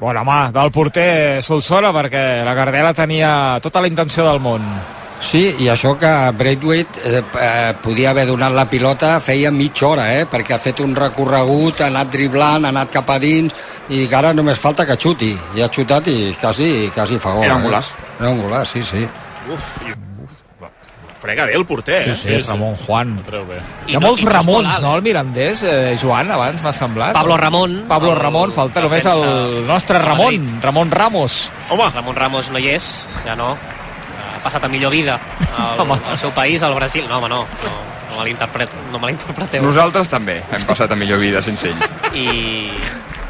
Bona 0.00 0.22
mà 0.24 0.38
del 0.54 0.70
porter 0.72 1.42
Solsona 1.44 1.92
perquè 1.92 2.42
la 2.46 2.54
Gardela 2.56 2.94
tenia 2.96 3.58
tota 3.60 3.82
la 3.82 3.90
intenció 3.90 4.24
del 4.24 4.40
món. 4.40 4.64
Sí, 5.22 5.42
i 5.62 5.68
això 5.70 5.94
que 5.96 6.10
Braithwaite 6.36 7.02
eh, 7.06 7.22
eh, 7.22 7.72
podia 7.80 8.10
haver 8.10 8.26
donat 8.26 8.52
la 8.52 8.66
pilota 8.68 9.14
feia 9.22 9.52
mitja 9.54 9.86
hora, 9.92 10.08
eh? 10.18 10.26
perquè 10.28 10.56
ha 10.56 10.60
fet 10.60 10.82
un 10.82 10.96
recorregut, 10.98 11.80
ha 11.80 11.88
anat 11.92 12.10
driblant, 12.12 12.66
ha 12.66 12.72
anat 12.74 12.90
cap 12.92 13.10
a 13.14 13.20
dins, 13.22 13.54
i 13.88 14.08
que 14.10 14.18
ara 14.18 14.34
només 14.34 14.58
falta 14.58 14.84
que 14.88 14.98
xuti. 14.98 15.30
I 15.54 15.62
ha 15.62 15.70
xutat 15.70 16.10
i 16.10 16.34
quasi, 16.40 16.90
quasi 16.94 17.20
fa 17.22 17.36
gol. 17.36 17.46
Era 17.46 17.54
un 17.54 17.62
eh? 17.62 17.70
golaç. 17.70 17.92
Era 18.18 18.30
un 18.34 18.42
golaç, 18.42 18.74
sí, 18.74 18.82
sí. 18.82 19.06
Uf, 19.52 19.68
frega 21.22 21.46
bé 21.46 21.54
el 21.54 21.64
porter, 21.66 22.00
eh? 22.02 22.16
Sí, 22.16 22.24
sí, 22.24 22.40
Ramon 22.48 22.74
Juan. 22.82 23.12
Hi 23.86 23.94
ha 23.94 24.00
molts 24.02 24.24
Ramons, 24.26 24.80
no, 24.82 24.96
al 24.96 25.04
Mirandés, 25.06 25.62
eh, 25.62 25.94
Joan, 26.02 26.32
abans 26.34 26.64
m'ha 26.64 26.72
semblat. 26.74 27.14
Pablo 27.14 27.36
Ramon. 27.38 27.84
Pablo 27.88 28.10
el 28.16 28.18
Ramon, 28.18 28.50
falta 28.52 28.82
només 28.82 29.06
el 29.06 29.62
nostre 29.70 30.02
Ramon. 30.02 30.58
Ramon 30.66 30.90
Ramos. 30.90 31.44
Home, 31.70 31.88
Ramon 31.94 32.18
Ramos 32.18 32.50
no 32.50 32.58
hi 32.58 32.74
és, 32.74 32.90
ja 33.22 33.38
no. 33.38 33.54
Passat 34.42 34.64
a 34.64 34.68
millor 34.68 34.90
vida 34.90 35.18
al, 35.56 35.86
al 35.86 36.18
seu 36.18 36.32
país, 36.34 36.62
al 36.62 36.74
Brasil. 36.74 37.06
No, 37.08 37.18
home, 37.18 37.28
no. 37.30 37.44
No, 37.62 37.72
no 38.10 38.18
malinterpret, 38.18 38.74
no 38.92 39.00
malinterpreteu. 39.02 39.62
Nosaltres 39.64 40.10
també 40.12 40.40
hem 40.42 40.66
passat 40.68 40.92
a 40.92 40.98
millor 40.98 41.20
vida 41.22 41.42
sense 41.44 41.70
ell. 41.70 41.86
I, 42.12 42.26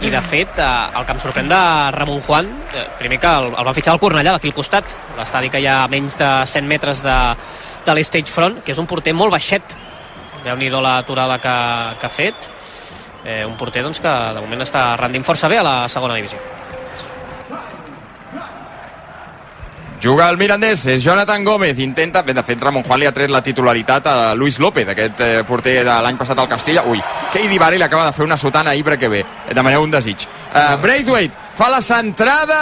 i 0.02 0.10
de 0.10 0.22
fet, 0.26 0.58
eh, 0.58 0.70
el 0.98 1.06
que 1.06 1.14
em 1.14 1.20
sorprèn 1.22 1.50
de 1.50 1.60
Ramon 1.94 2.22
Juan, 2.26 2.48
eh, 2.74 2.86
primer 2.98 3.20
que 3.22 3.30
el, 3.30 3.52
el 3.52 3.68
van 3.68 3.76
fitxar 3.76 3.94
al 3.94 4.00
Cornellà, 4.02 4.34
d'aquí 4.34 4.50
al 4.50 4.56
costat, 4.56 4.96
l'estadi 5.18 5.52
que 5.52 5.60
hi 5.62 5.68
ha 5.70 5.82
a 5.84 5.90
menys 5.92 6.18
de 6.18 6.30
100 6.50 6.66
metres 6.66 7.04
de, 7.06 7.18
de 7.86 7.94
l'Stage 7.94 8.32
Front, 8.32 8.62
que 8.66 8.74
és 8.74 8.82
un 8.82 8.88
porter 8.90 9.14
molt 9.14 9.34
baixet. 9.34 9.76
Déu-n'hi-do 10.42 10.80
l'aturada 10.82 11.38
que, 11.38 11.54
que 12.00 12.08
ha 12.08 12.12
fet. 12.12 12.50
Eh, 13.22 13.44
un 13.46 13.54
porter 13.54 13.84
doncs, 13.86 14.02
que 14.02 14.10
de 14.34 14.42
moment 14.42 14.66
està 14.66 14.96
rendint 14.98 15.22
força 15.22 15.50
bé 15.50 15.62
a 15.62 15.66
la 15.66 15.76
segona 15.92 16.18
divisió. 16.18 16.40
Juga 20.02 20.28
el 20.30 20.36
Mirandés, 20.36 20.80
és 20.90 21.04
Jonathan 21.04 21.44
Gómez, 21.44 21.78
intenta, 21.78 22.22
bé, 22.26 22.34
de 22.34 22.42
fet 22.42 22.58
Ramon 22.60 22.82
Juan 22.82 22.98
li 22.98 23.06
ha 23.06 23.12
tret 23.14 23.30
la 23.30 23.38
titularitat 23.40 24.06
a 24.10 24.14
Luis 24.34 24.56
López, 24.58 24.88
aquest 24.90 25.20
eh, 25.22 25.44
porter 25.46 25.76
de 25.86 25.94
l'any 26.02 26.16
passat 26.18 26.40
al 26.42 26.48
Castilla. 26.50 26.82
Ui, 26.90 26.98
Keidi 27.32 27.58
Bari 27.60 27.78
li 27.78 27.84
acaba 27.86 28.08
de 28.08 28.12
fer 28.16 28.24
una 28.26 28.36
sotana 28.36 28.72
a 28.72 28.74
Ibra 28.74 28.96
que 28.98 29.06
bé, 29.08 29.20
demaneu 29.54 29.84
un 29.86 29.92
desig. 29.94 30.24
Uh, 30.52 30.74
Braithwaite 30.82 31.38
fa 31.54 31.68
la 31.70 31.78
centrada 31.80 32.58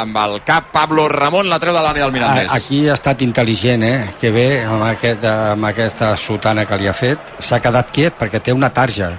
amb 0.00 0.16
el 0.22 0.38
cap 0.42 0.70
Pablo 0.72 1.04
Ramon, 1.12 1.50
la 1.52 1.58
treu 1.60 1.76
de 1.76 1.82
l'àrea 1.84 2.06
del 2.08 2.16
Mirandés. 2.16 2.48
A- 2.50 2.56
Aquí 2.56 2.86
ha 2.88 2.96
estat 2.96 3.20
intel·ligent, 3.28 3.84
eh? 3.84 4.08
Que 4.18 4.32
bé, 4.32 4.48
amb, 4.64 4.82
aquest, 4.88 5.24
amb 5.28 5.68
aquesta 5.68 6.14
sotana 6.16 6.64
que 6.64 6.80
li 6.80 6.88
ha 6.88 6.96
fet, 6.96 7.36
s'ha 7.44 7.60
quedat 7.60 7.92
quiet 7.92 8.16
perquè 8.18 8.40
té 8.40 8.56
una 8.56 8.72
tarja. 8.72 9.12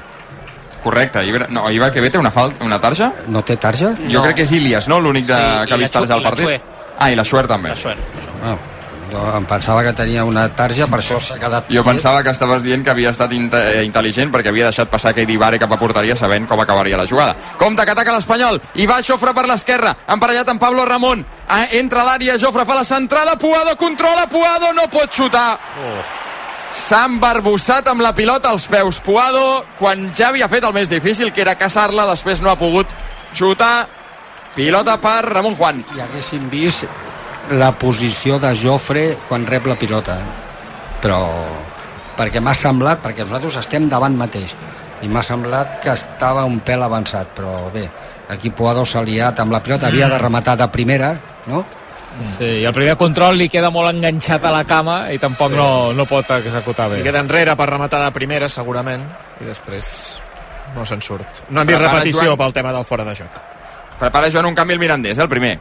Correcte, 0.82 1.22
Ibra, 1.30 1.46
no, 1.54 1.70
Ibra 1.70 1.92
que 1.94 2.02
bé 2.02 2.10
té 2.10 2.18
una, 2.18 2.32
falta, 2.34 2.66
una 2.66 2.82
tarja? 2.82 3.12
No 3.30 3.44
té 3.46 3.56
tarja? 3.62 3.94
Jo 4.10 4.24
crec 4.26 4.40
que 4.42 4.50
és 4.50 4.52
Ilias, 4.58 4.88
no? 4.90 4.98
L'únic. 5.00 5.28
Sí, 5.30 5.34
que 5.68 5.74
ha 5.76 5.78
vist 5.78 5.94
tarja 5.94 6.16
al 6.18 6.24
partit. 6.26 6.71
Ah, 7.02 7.10
i 7.10 7.18
la 7.18 7.26
Schwer 7.26 7.48
també. 7.50 7.72
La 7.74 7.76
Schwer. 7.76 7.98
Ah, 8.46 8.54
jo 9.12 9.22
em 9.36 9.46
pensava 9.50 9.82
que 9.84 9.92
tenia 9.98 10.24
una 10.24 10.46
tarja, 10.56 10.86
per 10.88 11.02
això 11.02 11.18
s'ha 11.20 11.36
quedat 11.42 11.72
Jo 11.74 11.84
pensava 11.84 12.22
que 12.24 12.32
estaves 12.32 12.64
dient 12.64 12.86
que 12.86 12.94
havia 12.94 13.10
estat 13.12 13.34
inte 13.36 13.60
eh, 13.72 13.82
intel·ligent 13.88 14.32
perquè 14.32 14.54
havia 14.54 14.70
deixat 14.70 14.92
passar 14.92 15.12
Keidi 15.18 15.36
Bare 15.42 15.60
cap 15.60 15.74
a 15.74 15.80
porteria 15.82 16.16
sabent 16.16 16.46
com 16.48 16.62
acabaria 16.62 17.00
la 17.00 17.08
jugada. 17.10 17.36
Compte 17.60 17.84
que 17.86 17.96
ataca 17.96 18.14
l'Espanyol 18.16 18.62
i 18.80 18.88
va 18.88 19.02
Jofre 19.04 19.34
per 19.36 19.48
l'esquerra, 19.50 19.96
emparellat 20.08 20.54
amb 20.54 20.62
Pablo 20.62 20.86
Ramon. 20.86 21.26
Ah, 21.50 21.66
entra 21.76 22.06
a 22.06 22.08
l'àrea, 22.08 22.38
Jofre 22.40 22.66
fa 22.70 22.78
la 22.78 22.88
centrada, 22.88 23.36
Puado 23.42 23.76
controla, 23.76 24.28
Puado 24.30 24.72
no 24.78 24.88
pot 24.94 25.12
xutar. 25.12 25.58
Oh. 25.82 26.02
S'ha 26.72 27.04
embarbussat 27.10 27.90
amb 27.92 28.06
la 28.06 28.14
pilota 28.16 28.54
als 28.54 28.70
peus. 28.72 29.02
Puado, 29.04 29.66
quan 29.80 30.12
ja 30.16 30.30
havia 30.30 30.48
fet 30.48 30.64
el 30.64 30.78
més 30.78 30.88
difícil, 30.88 31.34
que 31.34 31.44
era 31.44 31.58
caçar-la, 31.60 32.06
després 32.14 32.40
no 32.40 32.54
ha 32.54 32.60
pogut 32.60 32.94
xutar 33.36 33.90
Pilota 34.56 34.98
per 35.00 35.24
Ramon 35.30 35.56
Juan. 35.56 35.84
I 35.96 36.02
haguéssim 36.04 36.50
vist 36.52 36.88
la 37.56 37.72
posició 37.80 38.38
de 38.40 38.52
Jofre 38.56 39.06
quan 39.30 39.46
rep 39.48 39.68
la 39.68 39.78
pilota. 39.80 40.18
Però 41.02 41.22
perquè 42.18 42.42
m'ha 42.44 42.54
semblat, 42.56 43.02
perquè 43.02 43.26
nosaltres 43.26 43.58
estem 43.64 43.88
davant 43.90 44.16
mateix, 44.20 44.54
i 45.02 45.08
m'ha 45.10 45.24
semblat 45.26 45.80
que 45.82 45.94
estava 45.96 46.44
un 46.46 46.60
pèl 46.62 46.84
avançat, 46.86 47.32
però 47.36 47.72
bé, 47.74 47.88
aquí 48.30 48.52
Puado 48.54 48.84
s'ha 48.86 49.02
liat 49.02 49.40
amb 49.42 49.56
la 49.56 49.62
pilota, 49.64 49.88
havia 49.88 50.10
de 50.12 50.20
rematar 50.22 50.58
de 50.60 50.68
primera, 50.70 51.14
no? 51.48 51.64
Sí, 52.20 52.60
i 52.60 52.66
el 52.68 52.74
primer 52.76 52.98
control 53.00 53.38
li 53.40 53.48
queda 53.50 53.70
molt 53.72 53.90
enganxat 53.96 54.44
a 54.46 54.52
la 54.52 54.66
cama 54.68 55.06
i 55.16 55.18
tampoc 55.18 55.50
Sí. 55.54 55.56
no, 55.58 55.94
no 55.96 56.06
pot 56.06 56.30
executar 56.36 56.90
bé. 56.92 57.00
I 57.00 57.04
queda 57.08 57.24
enrere 57.24 57.56
per 57.56 57.70
rematar 57.70 58.04
de 58.04 58.12
primera, 58.12 58.50
segurament, 58.50 59.08
i 59.40 59.46
després 59.48 60.20
no 60.76 60.86
se'n 60.86 61.02
surt. 61.02 61.48
No 61.50 61.62
hem 61.62 61.68
vist 61.68 61.80
repetició 61.82 62.26
Joan. 62.34 62.38
pel 62.38 62.54
tema 62.54 62.74
del 62.76 62.86
fora 62.86 63.06
de 63.08 63.16
joc. 63.16 63.40
Prepara 64.02 64.32
Joan 64.34 64.48
un 64.50 64.56
canvi 64.58 64.74
al 64.74 64.80
Mirandés, 64.80 65.18
eh, 65.18 65.22
el 65.22 65.30
primer. 65.30 65.60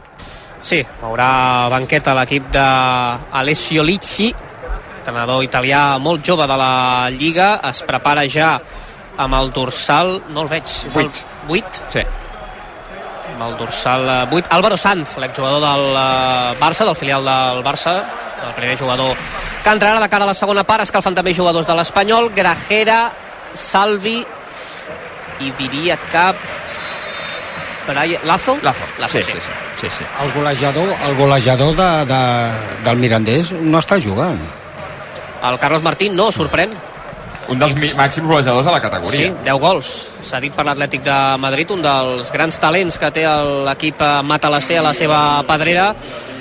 Sí, 0.65 0.79
haurà 1.05 1.69
banqueta 1.69 2.15
l'equip 2.17 2.47
d'Alessio 2.53 3.83
Licci, 3.85 4.31
entrenador 4.97 5.43
italià 5.45 5.99
molt 6.01 6.25
jove 6.25 6.47
de 6.49 6.57
la 6.57 6.73
Lliga, 7.13 7.51
es 7.69 7.83
prepara 7.85 8.25
ja 8.25 8.55
amb 9.21 9.37
el 9.37 9.53
dorsal, 9.53 10.15
no 10.33 10.41
el 10.45 10.49
veig, 10.49 10.73
és 10.89 10.97
el 10.97 11.11
8? 11.49 11.83
Sí. 11.93 12.03
Amb 13.35 13.45
el 13.45 13.55
dorsal 13.61 14.09
eh, 14.09 14.39
8. 14.41 14.49
Álvaro 14.57 14.77
Sanz, 14.77 15.17
l'exjugador 15.21 15.61
del 15.61 15.85
eh, 16.01 16.57
Barça, 16.61 16.89
del 16.89 16.97
filial 16.97 17.29
del 17.29 17.61
Barça, 17.65 17.99
el 18.47 18.55
primer 18.57 18.77
jugador 18.79 19.13
que 19.61 19.69
entrarà 19.69 20.01
de 20.01 20.09
cara 20.09 20.25
a 20.25 20.31
la 20.31 20.37
segona 20.37 20.65
part, 20.65 20.81
escalfen 20.87 21.13
també 21.13 21.37
jugadors 21.37 21.69
de 21.69 21.77
l'Espanyol, 21.77 22.31
Grajera, 22.33 23.03
Salvi 23.53 24.17
i 25.41 25.53
diria 25.57 25.97
que 26.09 26.25
Brian... 27.91 28.21
Lazo? 28.25 28.57
Lazo, 28.63 28.83
Lazo 28.99 29.17
sí, 29.17 29.23
sí, 29.23 29.37
sí, 29.39 29.51
sí, 29.81 29.87
sí. 29.99 30.03
El 30.23 30.31
golejador, 30.33 30.89
el 31.07 31.15
golejador 31.15 31.75
de, 31.75 31.91
de, 32.13 32.21
del 32.87 32.97
Mirandés 33.03 33.53
no 33.53 33.79
està 33.79 33.99
jugant. 34.01 34.39
El 35.41 35.59
Carlos 35.59 35.83
Martín 35.83 36.15
no, 36.15 36.31
sorprèn. 36.31 36.73
Un 37.51 37.59
dels 37.59 37.73
màxims 37.75 38.27
golejadors 38.29 38.65
de 38.65 38.71
la 38.71 38.79
categoria. 38.79 39.27
Sí, 39.27 39.33
10 39.43 39.59
gols. 39.59 39.87
S'ha 40.23 40.39
dit 40.39 40.53
per 40.55 40.63
l'Atlètic 40.63 41.01
de 41.03 41.15
Madrid, 41.41 41.71
un 41.73 41.81
dels 41.83 42.29
grans 42.31 42.57
talents 42.61 42.97
que 43.01 43.09
té 43.11 43.23
el- 43.27 43.65
l'equip 43.65 43.99
Matalassé 44.23 44.77
a 44.77 44.81
la 44.85 44.93
seva 44.93 45.43
pedrera. 45.47 45.89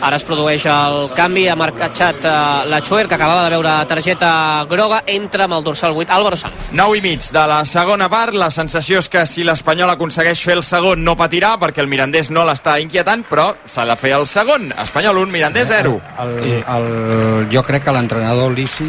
Ara 0.01 0.17
es 0.17 0.23
produeix 0.25 0.67
el 0.67 1.09
canvi, 1.17 1.49
ha 1.49 1.57
marcat 1.57 2.01
eh, 2.25 2.31
la 2.71 2.81
Chuer, 2.81 3.09
que 3.09 3.15
acabava 3.17 3.43
de 3.45 3.51
veure 3.57 3.73
targeta 3.87 4.65
groga, 4.71 5.03
entra 5.07 5.45
amb 5.45 5.55
el 5.55 5.65
dorsal 5.65 5.93
8, 5.97 6.13
Álvaro 6.13 6.37
Sanz. 6.37 6.71
9 6.73 6.99
i 6.99 7.01
mig 7.01 7.27
de 7.33 7.47
la 7.47 7.65
segona 7.65 8.09
part. 8.09 8.33
La 8.35 8.51
sensació 8.51 8.99
és 9.01 9.09
que 9.09 9.25
si 9.27 9.43
l'Espanyol 9.43 9.91
aconsegueix 9.91 10.41
fer 10.45 10.55
el 10.59 10.63
segon 10.63 11.03
no 11.03 11.17
patirà 11.17 11.57
perquè 11.59 11.81
el 11.83 11.89
Mirandés 11.89 12.31
no 12.31 12.45
l'està 12.45 12.79
inquietant, 12.81 13.25
però 13.29 13.55
s'ha 13.67 13.85
de 13.85 13.97
fer 13.97 14.13
el 14.13 14.27
segon. 14.27 14.71
Espanyol 14.79 15.19
1, 15.27 15.33
Mirandés 15.33 15.69
0. 15.69 16.01
El, 16.21 16.63
el, 16.63 17.49
jo 17.51 17.63
crec 17.67 17.83
que 17.85 17.93
l'entrenador 17.93 18.53
Lissi, 18.53 18.87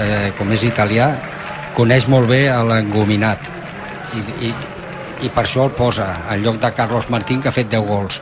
eh, 0.00 0.32
com 0.36 0.50
és 0.52 0.64
italià, 0.64 1.12
coneix 1.74 2.08
molt 2.08 2.28
bé 2.30 2.46
l'engominat. 2.70 3.50
I, 4.14 4.22
i, 4.46 4.52
i 5.26 5.30
per 5.32 5.44
això 5.44 5.66
el 5.66 5.74
posa 5.74 6.06
en 6.30 6.44
lloc 6.44 6.60
de 6.62 6.70
Carlos 6.76 7.10
Martín 7.10 7.42
que 7.42 7.50
ha 7.50 7.54
fet 7.54 7.70
10 7.72 7.88
gols. 7.88 8.20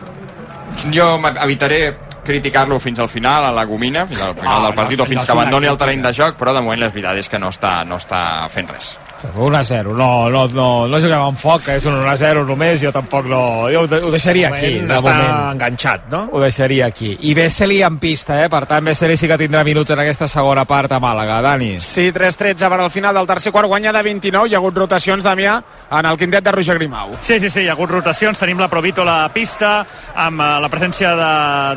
Jo 0.92 1.14
evitaré 1.34 1.82
criticar-lo 2.24 2.78
fins 2.80 3.00
al 3.02 3.10
final, 3.10 3.44
a 3.44 3.52
la 3.52 3.64
gomina, 3.68 4.06
fins 4.06 4.20
al 4.22 4.34
final 4.34 4.60
Ah, 4.60 4.66
del 4.68 4.74
partit 4.78 4.98
no, 4.98 5.04
o 5.04 5.06
fins 5.10 5.20
no 5.20 5.26
que 5.26 5.32
abandoni 5.32 5.66
el 5.66 5.78
terreny 5.78 6.04
de 6.04 6.12
joc, 6.16 6.38
però 6.38 6.54
de 6.54 6.62
moment 6.62 6.80
la 6.80 6.88
veritat 6.88 7.18
és 7.18 7.28
que 7.28 7.40
no 7.42 7.50
està, 7.50 7.82
no 7.84 7.98
està 7.98 8.22
fent 8.48 8.70
res. 8.70 8.94
1 9.34 9.56
a 9.58 9.64
0, 9.64 9.94
no, 9.94 10.28
no, 10.30 10.46
no, 10.48 10.68
no 10.88 11.00
juguem 11.00 11.20
amb 11.22 11.38
foc, 11.38 11.62
que 11.66 11.76
és 11.78 11.86
un 11.86 11.94
1 12.00 12.08
a 12.10 12.16
0 12.16 12.44
només, 12.48 12.80
jo 12.82 12.90
tampoc 12.92 13.26
no... 13.30 13.42
Jo 13.72 13.84
ho, 13.84 13.86
de- 13.90 14.00
ho 14.02 14.10
deixaria 14.10 14.50
De 14.50 14.56
aquí, 14.58 14.70
moment 14.80 14.88
de 14.90 14.96
està 14.98 15.14
moment. 15.14 15.52
enganxat, 15.56 16.06
no? 16.12 16.22
Ho 16.32 16.40
deixaria 16.42 16.86
aquí. 16.86 17.16
I 17.20 17.34
Vesely 17.34 17.82
en 17.82 17.98
pista, 18.02 18.40
eh? 18.44 18.48
Per 18.52 18.64
tant, 18.66 18.84
Vesely 18.84 19.16
sí 19.16 19.28
que 19.30 19.38
tindrà 19.38 19.62
minuts 19.64 19.90
en 19.94 20.00
aquesta 20.02 20.26
segona 20.28 20.64
part 20.64 20.92
a 20.92 21.00
Màlaga. 21.00 21.40
Dani. 21.42 21.80
Sí, 21.80 22.10
3-13 22.12 22.68
per 22.68 22.80
al 22.80 22.90
final 22.90 23.14
del 23.14 23.26
tercer 23.26 23.52
quart, 23.52 23.68
guanya 23.68 23.92
de 23.92 24.02
29, 24.02 24.48
hi 24.48 24.54
ha 24.54 24.58
hagut 24.58 24.76
rotacions, 24.82 25.24
Damià, 25.24 25.56
en 25.90 26.06
el 26.06 26.16
quintet 26.18 26.44
de 26.44 26.52
Roger 26.52 26.76
Grimau. 26.78 27.16
Sí, 27.20 27.38
sí, 27.40 27.50
sí, 27.50 27.60
hi 27.62 27.68
ha 27.68 27.72
hagut 27.76 27.90
rotacions. 27.90 28.38
Tenim 28.38 28.58
la 28.58 28.68
Provito 28.68 29.02
a 29.02 29.04
la 29.08 29.18
pista, 29.32 29.84
amb 30.16 30.40
eh, 30.40 30.50
la 30.62 30.68
presència 30.72 31.14
de, 31.16 31.32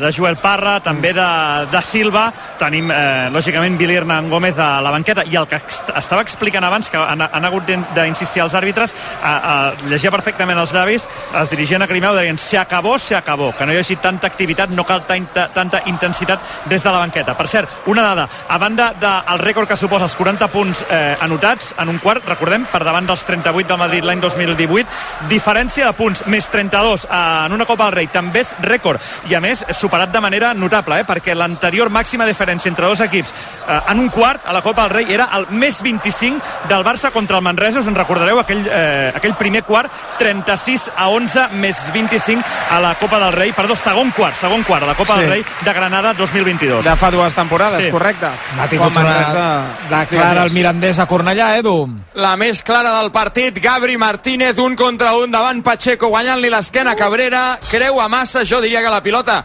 de 0.06 0.12
Joel 0.16 0.36
Parra, 0.42 0.78
també 0.80 1.12
de, 1.16 1.28
de 1.72 1.82
Silva. 1.82 2.26
Tenim, 2.58 2.90
eh, 2.90 3.28
lògicament, 3.32 3.76
Billy 3.78 3.96
Hernán 4.00 4.30
Gómez 4.30 4.58
a 4.58 4.80
la 4.82 4.90
banqueta. 4.90 5.24
I 5.26 5.36
el 5.36 5.46
que 5.46 5.56
estava 5.96 6.22
explicant 6.22 6.64
abans, 6.64 6.88
que 6.90 6.96
han, 6.98 7.22
han 7.36 7.44
hagut 7.44 7.66
d'in- 7.68 7.84
d'insistir 7.94 8.42
els 8.42 8.54
àrbitres, 8.54 8.94
a, 9.22 9.32
a, 9.36 9.88
llegia 9.88 10.10
perfectament 10.10 10.58
els 10.58 10.72
llavis, 10.74 11.06
es 11.40 11.50
dirigien 11.52 11.82
a 11.82 11.88
Crimeu, 11.88 12.14
deien 12.16 12.38
se 12.38 12.58
acabó, 12.58 12.98
se 12.98 13.16
acabó, 13.16 13.52
que 13.56 13.66
no 13.66 13.72
hi 13.72 13.78
hagi 13.82 13.96
tanta 14.02 14.26
activitat, 14.26 14.70
no 14.70 14.84
cal 14.84 15.04
tanta, 15.06 15.48
tanta 15.54 15.82
intensitat 15.86 16.40
des 16.66 16.82
de 16.82 16.90
la 16.92 16.98
banqueta. 17.04 17.36
Per 17.36 17.48
cert, 17.48 17.68
una 17.86 18.02
dada, 18.02 18.28
a 18.48 18.58
banda 18.58 18.92
del 18.98 19.38
rècord 19.44 19.68
que 19.68 19.76
suposa 19.76 20.04
els 20.08 20.16
40 20.16 20.48
punts 20.48 20.84
eh, 20.90 21.16
anotats 21.20 21.74
en 21.78 21.88
un 21.92 21.98
quart, 21.98 22.24
recordem, 22.28 22.64
per 22.70 22.82
davant 22.84 23.06
dels 23.06 23.24
38 23.26 23.68
del 23.68 23.78
Madrid 23.78 24.04
l'any 24.06 24.20
2018, 24.22 24.86
diferència 25.28 25.86
de 25.90 25.92
punts 25.98 26.22
més 26.30 26.46
32 26.52 27.06
en 27.10 27.52
una 27.52 27.66
Copa 27.66 27.88
del 27.88 27.96
Rei 27.98 28.06
també 28.12 28.40
és 28.44 28.52
rècord 28.62 29.02
i 29.28 29.34
a 29.34 29.40
més 29.42 29.64
superat 29.74 30.12
de 30.14 30.20
manera 30.22 30.52
notable 30.54 31.00
eh, 31.00 31.06
perquè 31.08 31.34
l'anterior 31.34 31.90
màxima 31.90 32.26
diferència 32.28 32.70
entre 32.70 32.86
dos 32.86 33.00
equips 33.02 33.32
eh, 33.66 33.80
en 33.90 33.98
un 34.00 34.08
quart 34.14 34.46
a 34.46 34.54
la 34.54 34.62
Copa 34.62 34.84
del 34.86 34.94
Rei 35.00 35.12
era 35.16 35.26
el 35.34 35.48
més 35.50 35.80
25 35.82 36.68
del 36.70 36.84
Barça 36.86 37.10
contra 37.10 37.25
el 37.34 37.42
Manresa 37.42 37.80
us 37.80 37.86
en 37.88 37.94
recordareu 37.94 38.38
aquell, 38.40 38.66
eh, 38.70 39.12
aquell 39.16 39.34
primer 39.34 39.64
quart 39.64 39.90
36 40.18 40.90
a 40.96 41.08
11 41.08 41.48
més 41.58 41.90
25 41.92 42.42
a 42.70 42.80
la 42.80 42.94
Copa 42.94 43.18
del 43.18 43.32
Rei 43.32 43.52
perdó, 43.52 43.74
segon 43.76 44.10
quart, 44.12 44.36
segon 44.36 44.62
quart 44.62 44.84
a 44.84 44.86
la 44.86 44.94
Copa 44.94 45.14
Sí. 45.14 45.20
del 45.20 45.30
Rei 45.30 45.44
de 45.64 45.72
Granada 45.72 46.12
2022 46.14 46.84
De 46.84 46.96
fa 46.96 47.10
dues 47.10 47.34
temporades, 47.34 47.84
Sí. 47.84 47.90
correcte. 47.90 48.26
Ha 48.26 48.68
tingut 48.68 48.92
Quan 48.92 49.04
una 49.06 49.14
Manresa- 49.16 49.62
de 49.90 50.06
clara 50.06 50.42
el 50.44 50.50
Mirandés 50.52 50.98
a 50.98 51.06
Cornellà, 51.08 51.56
Edu. 51.58 51.88
La 52.14 52.36
més 52.36 52.62
clara 52.62 52.98
del 53.00 53.10
partit, 53.12 53.58
Gabri 53.62 53.96
Martínez, 53.96 54.58
un 54.58 54.74
contra 54.76 55.14
un 55.16 55.30
davant 55.30 55.62
Pacheco, 55.62 56.08
guanyant-li 56.08 56.50
l'esquena 56.50 56.92
a 56.92 56.96
Cabrera, 56.96 57.58
creua 57.70 58.08
massa, 58.08 58.44
jo 58.44 58.60
diria 58.60 58.82
que 58.82 58.90
la 58.90 59.02
pilota 59.02 59.44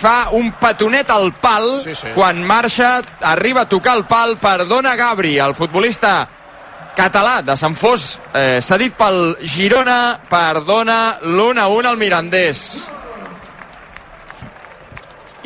fa 0.00 0.28
un 0.32 0.52
petonet 0.52 1.08
al 1.10 1.32
pal, 1.32 1.80
sí, 1.82 1.94
sí. 1.94 2.08
quan 2.14 2.42
marxa, 2.44 3.00
arriba 3.22 3.62
a 3.62 3.68
tocar 3.68 3.96
el 3.96 4.04
pal, 4.04 4.36
perdona 4.36 4.94
Gabri, 4.94 5.38
el 5.38 5.54
futbolista 5.54 6.28
català 6.96 7.42
de 7.44 7.54
Sant 7.60 7.76
Fos, 7.76 8.16
eh, 8.34 8.58
cedit 8.64 8.96
pel 8.96 9.36
Girona, 9.44 10.18
perdona 10.30 11.18
l'1-1 11.22 11.86
al 11.86 11.98
Mirandés. 12.00 12.60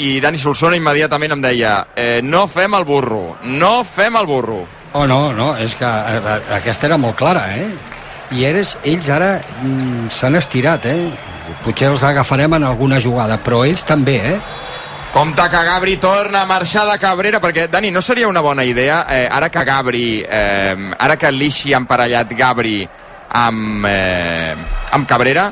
I 0.01 0.20
Dani 0.22 0.38
Solsona 0.40 0.78
immediatament 0.78 1.34
em 1.34 1.42
deia 1.44 1.72
eh, 1.94 2.20
no 2.22 2.46
fem 2.48 2.74
el 2.78 2.86
burro, 2.88 3.36
no 3.42 3.82
fem 3.84 4.16
el 4.16 4.30
burro. 4.30 4.62
Oh, 4.92 5.07
no, 5.07 5.32
no, 5.36 5.53
és 5.59 5.74
que 5.78 5.86
eh, 5.86 6.38
aquesta 6.57 6.88
era 6.88 6.98
molt 6.98 7.18
clara, 7.18 7.51
eh? 7.59 7.68
I 8.30 8.46
eres, 8.46 8.76
ells 8.86 9.11
ara 9.11 9.34
mm, 9.40 10.09
s'han 10.14 10.38
estirat, 10.38 10.86
eh? 10.86 11.11
Potser 11.64 11.90
els 11.90 12.07
agafarem 12.07 12.55
en 12.57 12.64
alguna 12.64 13.01
jugada, 13.03 13.40
però 13.42 13.64
ells 13.66 13.82
també, 13.84 14.16
eh? 14.32 14.38
Compte 15.12 15.42
que 15.42 15.64
Gabri 15.64 15.96
torna 15.96 16.42
a 16.42 16.46
marxar 16.46 16.86
de 16.86 16.96
Cabrera, 16.98 17.40
perquè, 17.42 17.66
Dani, 17.68 17.90
no 17.90 18.00
seria 18.00 18.28
una 18.28 18.40
bona 18.40 18.62
idea, 18.64 19.04
eh, 19.11 19.26
ara 19.30 19.48
que 19.50 19.64
Gabri, 19.64 20.22
eh, 20.22 20.76
ara 20.96 21.16
que 21.18 21.32
l'Ixi 21.32 21.74
ha 21.74 21.80
emparellat 21.82 22.30
Gabri 22.38 22.88
amb, 23.34 23.86
eh, 23.86 24.54
amb 24.92 25.08
Cabrera, 25.08 25.50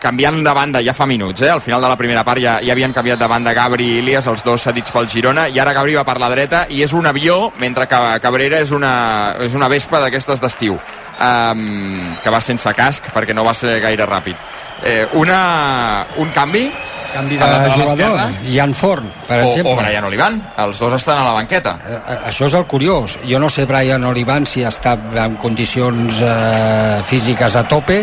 canviant 0.00 0.40
de 0.42 0.54
banda 0.56 0.80
ja 0.82 0.94
fa 0.96 1.04
minuts, 1.06 1.42
eh? 1.42 1.50
al 1.50 1.60
final 1.60 1.82
de 1.82 1.88
la 1.92 1.96
primera 1.96 2.24
part 2.24 2.40
ja, 2.40 2.54
ja 2.64 2.72
havien 2.72 2.94
canviat 2.96 3.20
de 3.20 3.28
banda 3.28 3.52
Gabri 3.52 3.84
i 3.84 3.98
Ilias, 4.00 4.26
els 4.26 4.42
dos 4.42 4.64
cedits 4.64 4.90
pel 4.90 5.06
Girona, 5.06 5.46
i 5.52 5.60
ara 5.60 5.74
Gabri 5.76 5.94
va 5.94 6.06
per 6.08 6.16
la 6.18 6.30
dreta 6.32 6.64
i 6.70 6.80
és 6.82 6.94
un 6.96 7.06
avió, 7.06 7.52
mentre 7.60 7.86
que 7.86 8.00
Cabrera 8.24 8.58
és 8.64 8.72
una, 8.72 9.36
és 9.44 9.52
una 9.54 9.68
vespa 9.68 10.00
d'aquestes 10.00 10.40
d'estiu, 10.40 10.80
um, 11.20 12.16
que 12.24 12.32
va 12.32 12.40
sense 12.40 12.72
casc 12.74 13.12
perquè 13.12 13.36
no 13.36 13.44
va 13.44 13.54
ser 13.54 13.76
gaire 13.84 14.08
ràpid. 14.08 14.48
Eh, 14.82 15.06
una, 15.20 16.06
un 16.18 16.32
canvi 16.34 16.64
Canvi 17.12 17.36
de 17.36 17.70
jugador. 17.76 18.20
Ian 18.48 18.74
Forn, 18.74 19.10
per 19.28 19.40
o, 19.42 19.48
exemple. 19.48 19.72
o 19.72 19.76
Brian 19.76 20.04
Olivan, 20.08 20.40
els 20.64 20.78
dos 20.80 20.92
estan 20.98 21.18
a 21.20 21.24
la 21.28 21.32
banqueta 21.36 21.76
Eh, 21.88 22.18
Això 22.28 22.46
és 22.46 22.54
el 22.54 22.66
curiós. 22.66 23.18
Jo 23.28 23.38
no 23.38 23.50
sé 23.50 23.64
Brian 23.66 24.04
Olivan 24.04 24.46
si 24.46 24.62
està 24.64 24.96
en 25.24 25.36
condicions 25.36 26.20
eh, 26.22 27.00
físiques 27.04 27.56
a 27.56 27.64
tope, 27.68 28.02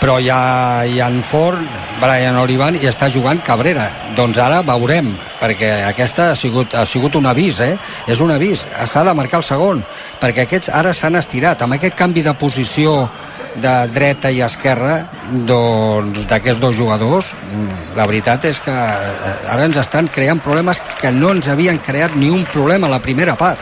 però 0.00 0.16
hi 0.20 0.30
ha 0.32 0.86
Ian 0.88 1.20
Ford, 1.22 1.60
Brian 2.00 2.38
Olivan 2.40 2.78
i 2.80 2.86
està 2.88 3.10
jugant 3.12 3.42
Cabrera. 3.44 3.90
Doncs 4.16 4.38
ara 4.40 4.62
veurem, 4.64 5.12
perquè 5.40 5.84
aquesta 5.90 6.30
ha 6.30 6.36
sigut, 6.38 6.74
ha 6.74 6.86
sigut 6.88 7.18
un 7.20 7.28
avís, 7.28 7.60
eh? 7.60 7.74
És 8.08 8.20
un 8.24 8.32
avís. 8.32 8.64
S'ha 8.86 9.04
de 9.04 9.14
marcar 9.14 9.42
el 9.42 9.44
segon, 9.44 9.84
perquè 10.20 10.46
aquests 10.46 10.72
ara 10.72 10.94
s'han 10.96 11.20
estirat. 11.20 11.60
Amb 11.62 11.76
aquest 11.76 11.98
canvi 11.98 12.24
de 12.24 12.32
posició 12.34 13.10
de 13.56 13.74
dreta 13.94 14.30
i 14.30 14.40
esquerra 14.44 15.10
doncs 15.48 16.26
d'aquests 16.30 16.60
dos 16.62 16.76
jugadors 16.76 17.32
mm, 17.34 17.94
la 17.98 18.06
veritat 18.06 18.46
és 18.50 18.60
que 18.62 18.72
eh, 18.72 19.52
ara 19.52 19.66
ens 19.66 19.80
estan 19.80 20.08
creant 20.12 20.42
problemes 20.42 20.82
que 21.00 21.12
no 21.12 21.32
ens 21.34 21.48
havien 21.50 21.78
creat 21.82 22.14
ni 22.16 22.30
un 22.30 22.44
problema 22.46 22.86
a 22.86 22.94
la 22.96 23.02
primera 23.02 23.36
part 23.40 23.60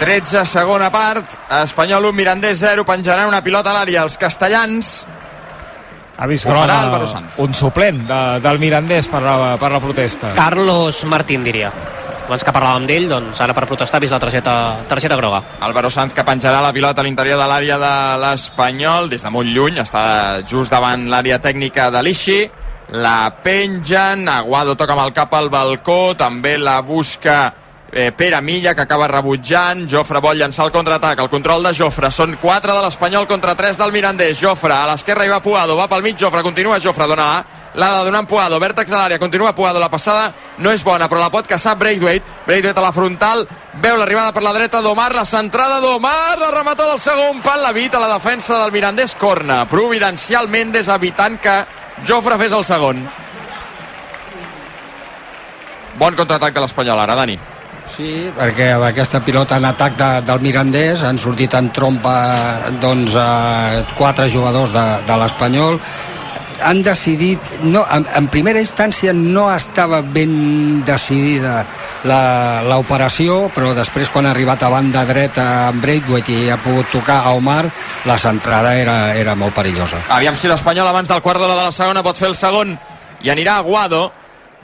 13 0.00 0.44
segona 0.44 0.90
part 0.92 1.38
Espanyol 1.62 2.10
1, 2.10 2.16
Mirandés 2.18 2.58
0 2.60 2.84
penjaran 2.84 3.30
una 3.30 3.42
pilota 3.42 3.72
a 3.72 3.78
l'àrea 3.78 4.02
els 4.04 4.18
castellans 4.20 5.06
Ha 6.16 6.26
vist 6.26 6.46
Ho 6.46 6.50
farà 6.50 6.64
groga 6.64 6.80
Álvaro 6.86 7.06
Sanz. 7.10 7.38
un 7.44 7.54
suplent 7.54 8.02
de, 8.08 8.20
del 8.44 8.58
Mirandés 8.58 9.08
per 9.12 9.20
la, 9.20 9.56
per 9.60 9.68
la 9.72 9.80
protesta. 9.80 10.32
Carlos 10.36 11.04
Martín, 11.04 11.44
diria. 11.44 11.68
Abans 12.26 12.42
que 12.42 12.50
parlàvem 12.50 12.88
d'ell, 12.88 13.04
doncs 13.06 13.38
ara 13.44 13.54
per 13.54 13.68
protestar 13.70 14.00
ha 14.00 14.02
vist 14.02 14.10
la 14.10 14.18
targeta, 14.18 14.52
targeta 14.90 15.14
groga. 15.14 15.38
Álvaro 15.62 15.92
Sanz 15.94 16.14
que 16.14 16.24
penjarà 16.26 16.58
la 16.64 16.72
pilota 16.74 16.98
a 17.00 17.06
l'interior 17.06 17.38
de 17.38 17.46
l'àrea 17.46 17.76
de 17.78 17.92
l'Espanyol, 18.18 19.06
des 19.12 19.22
de 19.22 19.30
molt 19.30 19.46
lluny, 19.46 19.78
està 19.78 20.42
just 20.42 20.74
davant 20.74 21.06
l'àrea 21.12 21.38
tècnica 21.38 21.86
de 21.94 22.02
l'Ixi, 22.02 22.40
la 22.98 23.30
pengen, 23.44 24.26
Aguado 24.30 24.74
toca 24.74 24.96
amb 24.96 25.04
el 25.06 25.14
cap 25.14 25.38
al 25.38 25.52
balcó, 25.54 26.16
també 26.18 26.56
la 26.58 26.80
busca 26.82 27.38
eh, 27.96 28.12
Pere 28.12 28.42
Milla, 28.42 28.74
que 28.74 28.82
acaba 28.82 29.08
rebutjant, 29.08 29.86
Jofre 29.88 30.20
vol 30.20 30.36
llançar 30.36 30.66
el 30.66 30.72
contraatac, 30.72 31.18
el 31.22 31.30
control 31.32 31.64
de 31.64 31.72
Jofre, 31.72 32.10
són 32.12 32.34
4 32.42 32.74
de 32.76 32.82
l'Espanyol 32.84 33.24
contra 33.26 33.54
3 33.56 33.78
del 33.80 33.94
Mirandés, 33.94 34.36
Jofre, 34.36 34.74
a 34.76 34.90
l'esquerra 34.90 35.24
hi 35.24 35.32
va 35.32 35.40
Puado, 35.40 35.78
va 35.78 35.88
pel 35.88 36.04
mig, 36.04 36.18
Jofre, 36.20 36.42
continua 36.44 36.76
Jofre, 36.76 37.06
dona 37.08 37.24
la, 37.24 37.38
l'ha 37.72 37.88
de 37.94 38.04
donar 38.10 38.20
en 38.26 38.28
Puado, 38.28 38.60
vèrtex 38.60 38.92
a 38.92 39.00
l'àrea, 39.00 39.18
continua 39.18 39.54
Puado, 39.56 39.80
la 39.80 39.88
passada 39.88 40.28
no 40.58 40.76
és 40.76 40.84
bona, 40.84 41.08
però 41.08 41.24
la 41.24 41.32
pot 41.32 41.48
caçar 41.48 41.78
Braithwaite, 41.80 42.36
Braithwaite 42.44 42.84
a 42.84 42.84
la 42.84 42.92
frontal, 42.92 43.46
veu 43.80 43.96
l'arribada 43.96 44.36
per 44.36 44.44
la 44.44 44.52
dreta 44.52 44.84
d'Omar, 44.84 45.14
la 45.16 45.24
centrada 45.24 45.80
d'Omar, 45.80 46.36
la 46.36 46.52
remata 46.52 46.90
del 46.92 47.00
segon 47.00 47.40
pal, 47.40 47.64
l'evita 47.64 48.02
la 48.02 48.12
defensa 48.12 48.60
del 48.60 48.76
Mirandés, 48.76 49.16
corna, 49.16 49.64
providencial 49.72 50.52
Mendes 50.52 50.92
evitant 50.92 51.40
que 51.40 51.58
Jofre 52.04 52.36
fes 52.36 52.52
el 52.52 52.68
segon. 52.68 53.06
Bon 55.96 56.12
contraatac 56.12 56.52
de 56.52 56.60
l'Espanyol. 56.60 57.00
Ara, 57.00 57.14
Dani. 57.16 57.55
Sí, 57.86 58.28
perquè 58.34 58.72
aquesta 58.74 59.22
pilota 59.24 59.60
en 59.60 59.68
atac 59.68 59.94
de, 59.98 60.10
del 60.26 60.42
Mirandés 60.42 61.04
han 61.06 61.18
sortit 61.22 61.54
en 61.54 61.70
trompa 61.74 62.16
doncs, 62.82 63.14
eh, 63.14 63.86
quatre 63.98 64.28
jugadors 64.32 64.74
de, 64.74 64.84
de 65.06 65.18
l'Espanyol. 65.22 65.78
Han 66.66 66.80
decidit 66.80 67.58
no, 67.68 67.82
en, 67.92 68.06
en 68.16 68.28
primera 68.32 68.60
instància 68.62 69.12
no 69.12 69.44
estava 69.52 70.00
ben 70.00 70.80
decidida 70.88 71.66
l'operació 72.66 73.50
però 73.52 73.74
després 73.76 74.08
quan 74.08 74.24
ha 74.24 74.32
arribat 74.32 74.64
a 74.64 74.70
banda 74.72 75.02
dreta 75.04 75.44
amb 75.66 75.84
Braithwaite 75.84 76.32
i 76.32 76.48
ha 76.48 76.56
pogut 76.56 76.88
tocar 76.94 77.18
a 77.28 77.34
Omar 77.36 77.66
la 78.08 78.16
centrada 78.16 78.72
era, 78.80 78.98
era 79.14 79.36
molt 79.36 79.54
perillosa. 79.54 80.00
Aviam 80.16 80.34
si 80.34 80.48
l'Espanyol 80.48 80.88
abans 80.88 81.12
del 81.12 81.20
quart 81.20 81.44
d'hora 81.44 81.58
de 81.58 81.68
la 81.68 81.76
segona 81.76 82.04
pot 82.06 82.16
fer 82.16 82.32
el 82.32 82.38
segon. 82.38 82.78
I 83.20 83.32
anirà 83.32 83.60
Aguado 83.60 84.06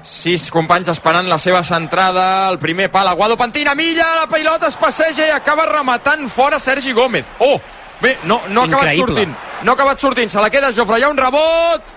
sis 0.03 0.51
companys 0.51 0.91
esperant 0.93 1.29
la 1.31 1.39
seva 1.39 1.63
centrada. 1.65 2.49
El 2.51 2.59
primer 2.59 2.91
pal, 2.91 3.09
Aguado 3.09 3.37
pentina 3.39 3.75
Milla 3.75 4.07
la 4.19 4.27
pilota 4.27 4.69
es 4.69 4.77
passeja 4.77 5.29
i 5.29 5.35
acaba 5.35 5.67
rematant 5.71 6.29
fora 6.29 6.59
Sergi 6.59 6.93
Gómez, 6.93 7.27
oh 7.39 7.61
bé, 8.03 8.19
no, 8.25 8.41
no 8.49 8.63
ha 8.63 8.67
acabat 8.67 8.97
sortint. 8.99 9.35
No 9.63 9.73
ha 9.73 9.75
acabat 9.75 10.01
sortint, 10.01 10.31
se 10.31 10.43
la 10.43 10.51
queda 10.51 10.73
Jofre, 10.75 10.99
hi 10.99 11.07
ha 11.07 11.11
un 11.13 11.19
rebot. 11.19 11.93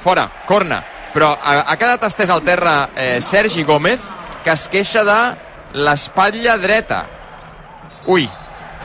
Fora, 0.00 0.28
corna. 0.46 0.82
Però 1.12 1.32
ha, 1.32 1.62
ha 1.70 1.76
quedat 1.80 2.04
estès 2.08 2.30
al 2.32 2.42
terra 2.44 2.90
eh, 2.94 3.20
Sergi 3.24 3.64
Gómez 3.64 4.00
que 4.44 4.52
es 4.52 4.68
queixa 4.68 5.04
de 5.04 5.20
l'espatlla 5.82 6.56
dreta. 6.60 7.04
Ui, 8.06 8.28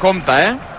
compte 0.02 0.38
eh 0.42 0.71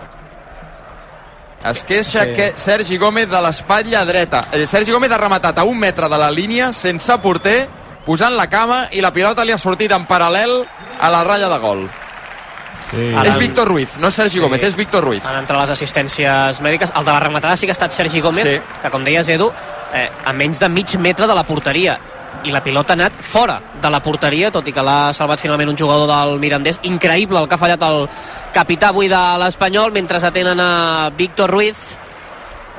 es 1.64 1.84
queixa 1.84 2.24
Sí. 2.24 2.32
que 2.34 2.52
Sergi 2.56 2.96
Gómez 2.98 3.28
de 3.30 3.40
l'espatlla 3.40 4.04
dreta. 4.04 4.46
Eh, 4.52 4.66
Sergi 4.66 4.92
Gómez 4.92 5.10
ha 5.12 5.18
rematat 5.18 5.58
a 5.58 5.64
un 5.64 5.78
metre 5.78 6.08
de 6.08 6.18
la 6.18 6.30
línia 6.30 6.72
sense 6.72 7.16
porter, 7.18 7.68
posant 8.04 8.34
la 8.36 8.48
cama 8.50 8.88
i 8.92 9.00
la 9.00 9.12
pilota 9.12 9.44
li 9.44 9.52
ha 9.52 9.58
sortit 9.58 9.92
en 9.92 10.06
paral·lel 10.06 10.64
a 11.00 11.10
la 11.10 11.22
ratlla 11.24 11.48
de 11.48 11.58
gol. 11.58 11.90
Sí. 12.90 13.14
És 13.24 13.38
Víctor 13.38 13.68
Ruiz, 13.68 13.96
no 13.98 14.08
és 14.08 14.14
Sergi 14.14 14.38
Sí. 14.38 14.40
Gómez, 14.40 14.62
és 14.62 14.74
Víctor 14.76 15.04
Ruiz. 15.04 15.24
Ara 15.24 15.38
entre 15.38 15.56
les 15.56 15.70
assistències 15.70 16.60
mèdiques, 16.60 16.92
el 16.94 17.04
de 17.04 17.12
la 17.12 17.20
rematada 17.20 17.56
sí 17.56 17.64
que 17.66 17.70
ha 17.70 17.78
estat 17.78 17.92
Sergi 17.92 18.20
Gómez, 18.20 18.44
Sí. 18.44 18.60
que 18.82 18.90
com 18.90 19.04
deies 19.04 19.28
Edu, 19.28 19.52
eh, 19.94 20.10
a 20.24 20.32
menys 20.32 20.58
de 20.58 20.68
mig 20.68 20.92
metre 20.98 21.26
de 21.26 21.34
la 21.34 21.44
porteria 21.44 21.98
i 22.44 22.50
la 22.50 22.62
pilota 22.62 22.92
ha 22.94 22.98
anat 22.98 23.12
fora 23.22 23.60
de 23.80 23.90
la 23.90 24.00
porteria, 24.02 24.50
tot 24.50 24.66
i 24.68 24.72
que 24.74 24.82
l'ha 24.82 25.12
salvat 25.12 25.40
finalment 25.40 25.70
un 25.70 25.78
jugador 25.78 26.08
del 26.10 26.38
Mirandés. 26.42 26.80
Increïble 26.82 27.38
el 27.38 27.48
que 27.48 27.54
ha 27.54 27.58
fallat 27.58 27.82
el 27.86 28.08
capità 28.52 28.88
avui 28.90 29.08
de 29.08 29.20
l'Espanyol, 29.38 29.92
mentre 29.92 30.18
atenen 30.22 30.60
a 30.60 31.10
Víctor 31.16 31.50
Ruiz 31.50 31.98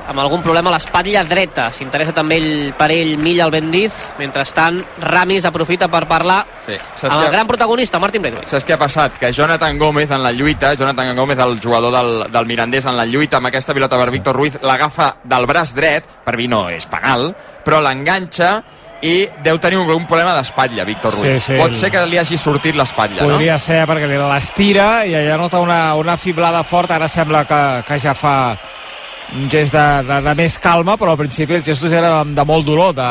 amb 0.04 0.20
algun 0.20 0.42
problema 0.44 0.68
a 0.68 0.74
l'espatlla 0.74 1.22
dreta. 1.24 1.70
S'interessa 1.72 2.12
també 2.12 2.36
ell, 2.36 2.74
per 2.76 2.90
ell 2.92 3.14
Milla 3.16 3.46
el 3.46 3.50
Bendiz. 3.54 4.10
Mentrestant, 4.18 4.82
Ramis 5.00 5.46
aprofita 5.48 5.88
per 5.88 6.02
parlar 6.06 6.42
Sí. 6.66 6.76
amb 7.08 7.22
el 7.24 7.30
gran 7.32 7.46
protagonista, 7.46 7.98
Martin 7.98 8.20
Braithwaite. 8.20 8.50
Saps 8.50 8.66
què 8.66 8.74
ha 8.74 8.78
passat? 8.78 9.16
Que 9.16 9.32
Jonathan 9.32 9.78
Gómez 9.78 10.10
en 10.10 10.22
la 10.22 10.32
lluita, 10.32 10.74
Jonathan 10.74 11.16
Gómez, 11.16 11.38
el 11.38 11.58
jugador 11.58 11.90
del, 11.90 12.30
del 12.30 12.46
Mirandés, 12.46 12.84
en 12.84 12.98
la 12.98 13.06
lluita 13.06 13.38
amb 13.38 13.46
aquesta 13.46 13.72
pilota 13.72 13.96
per 13.96 14.10
Víctor 14.10 14.36
Ruiz, 14.36 14.58
l'agafa 14.60 15.16
del 15.24 15.46
braç 15.46 15.72
dret, 15.74 16.04
per 16.24 16.36
mi 16.36 16.48
no 16.48 16.68
és 16.68 16.84
penal, 16.86 17.34
però 17.64 17.80
l'enganxa 17.80 18.62
i 19.04 19.14
deu 19.44 19.58
tenir 19.60 19.78
un, 19.80 19.90
un 19.92 20.06
problema 20.08 20.32
d'espatlla, 20.36 20.86
Víctor 20.88 21.12
Ruiz. 21.18 21.42
Sí, 21.42 21.52
sí, 21.52 21.58
Pot 21.60 21.76
ser 21.76 21.90
que 21.92 22.04
li 22.08 22.18
hagi 22.20 22.38
sortit 22.40 22.76
l'espatlla, 22.78 23.22
no? 23.22 23.34
Podria 23.36 23.58
ser 23.60 23.82
perquè 23.88 24.08
l'estira 24.08 24.88
i 25.04 25.12
allà 25.18 25.36
nota 25.40 25.60
una, 25.60 25.82
una 26.00 26.16
fiblada 26.16 26.62
forta, 26.64 26.96
ara 26.96 27.08
sembla 27.12 27.44
que, 27.48 27.60
que 27.88 28.00
ja 28.00 28.16
fa 28.16 28.34
un 29.34 29.50
gest 29.50 29.74
de, 29.74 29.84
de, 30.08 30.18
de 30.24 30.34
més 30.38 30.56
calma, 30.62 30.96
però 31.00 31.14
al 31.14 31.20
principi 31.20 31.58
els 31.58 31.66
gestos 31.66 31.92
eren 31.92 32.34
de 32.36 32.44
molt 32.48 32.66
dolor 32.66 32.94
de, 32.96 33.10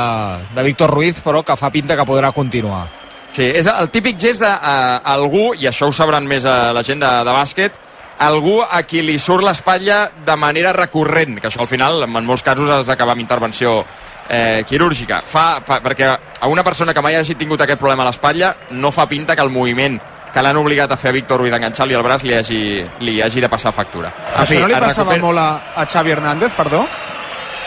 de 0.56 0.66
Víctor 0.66 0.94
Ruiz, 0.94 1.22
però 1.22 1.44
que 1.46 1.58
fa 1.60 1.72
pinta 1.74 1.98
que 2.00 2.08
podrà 2.08 2.34
continuar. 2.34 2.88
Sí, 3.34 3.48
és 3.50 3.66
el 3.70 3.90
típic 3.90 4.20
gest 4.22 4.44
d'algú, 4.44 5.52
i 5.58 5.68
això 5.70 5.90
ho 5.90 5.94
sabran 5.96 6.28
més 6.30 6.46
a 6.46 6.72
la 6.74 6.84
gent 6.86 7.02
de, 7.02 7.10
de 7.26 7.34
bàsquet, 7.34 7.80
algú 8.24 8.60
a 8.62 8.84
qui 8.86 9.02
li 9.02 9.18
surt 9.20 9.44
l'espatlla 9.46 10.06
de 10.26 10.36
manera 10.38 10.74
recurrent, 10.74 11.40
que 11.42 11.50
això 11.50 11.64
al 11.64 11.70
final, 11.70 12.06
en 12.06 12.26
molts 12.26 12.46
casos, 12.46 12.70
has 12.70 12.90
d'acabar 12.90 13.18
amb 13.18 13.26
intervenció 13.26 13.82
eh, 14.30 14.64
quirúrgica. 14.68 15.22
Fa, 15.26 15.62
fa, 15.66 15.80
perquè 15.84 16.10
a 16.40 16.48
una 16.48 16.64
persona 16.64 16.94
que 16.94 17.02
mai 17.02 17.16
hagi 17.16 17.36
tingut 17.36 17.62
aquest 17.62 17.80
problema 17.80 18.04
a 18.04 18.10
l'espatlla 18.12 18.56
no 18.72 18.92
fa 18.92 19.08
pinta 19.08 19.36
que 19.36 19.42
el 19.42 19.50
moviment 19.50 20.00
que 20.34 20.42
l'han 20.42 20.58
obligat 20.58 20.92
a 20.92 20.98
fer 20.98 21.12
a 21.12 21.14
Víctor 21.14 21.44
Ruiz 21.44 21.52
d'enganxar-li 21.54 21.94
el 21.94 22.02
braç 22.02 22.24
li 22.26 22.34
hagi, 22.34 22.62
li 23.06 23.20
hagi 23.22 23.42
de 23.42 23.50
passar 23.50 23.72
factura. 23.72 24.10
En 24.36 24.42
Això 24.42 24.60
no 24.60 24.68
li 24.68 24.74
passava 24.74 25.14
recupera- 25.14 25.22
molt 25.22 25.40
a, 25.40 25.50
a 25.82 25.86
Xavi 25.86 26.12
Hernández, 26.16 26.54
perdó? 26.58 26.88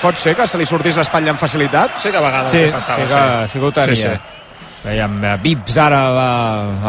Pot 0.03 0.19
ser 0.19 0.35
que 0.37 0.47
se 0.47 0.59
li 0.59 0.67
sortís 0.67 0.97
l'espatlla 0.99 1.31
amb 1.33 1.41
facilitat? 1.41 2.01
Sí 2.03 2.11
que 2.11 2.19
a 2.19 2.25
vegades 2.25 2.51
Sí, 2.51 2.59
li 2.59 2.67
sí 2.67 2.73
passava, 2.75 3.07
que, 3.07 3.49
sí 3.49 3.59
que 3.61 3.65
ho 3.65 3.73
tenia. 3.73 3.97
Sí, 3.97 4.03
sí. 4.03 4.33
Veiem 4.87 5.25
eh, 5.25 5.37
Vips 5.43 5.77
ara 5.83 6.03
a 6.07 6.11
la, 6.15 6.31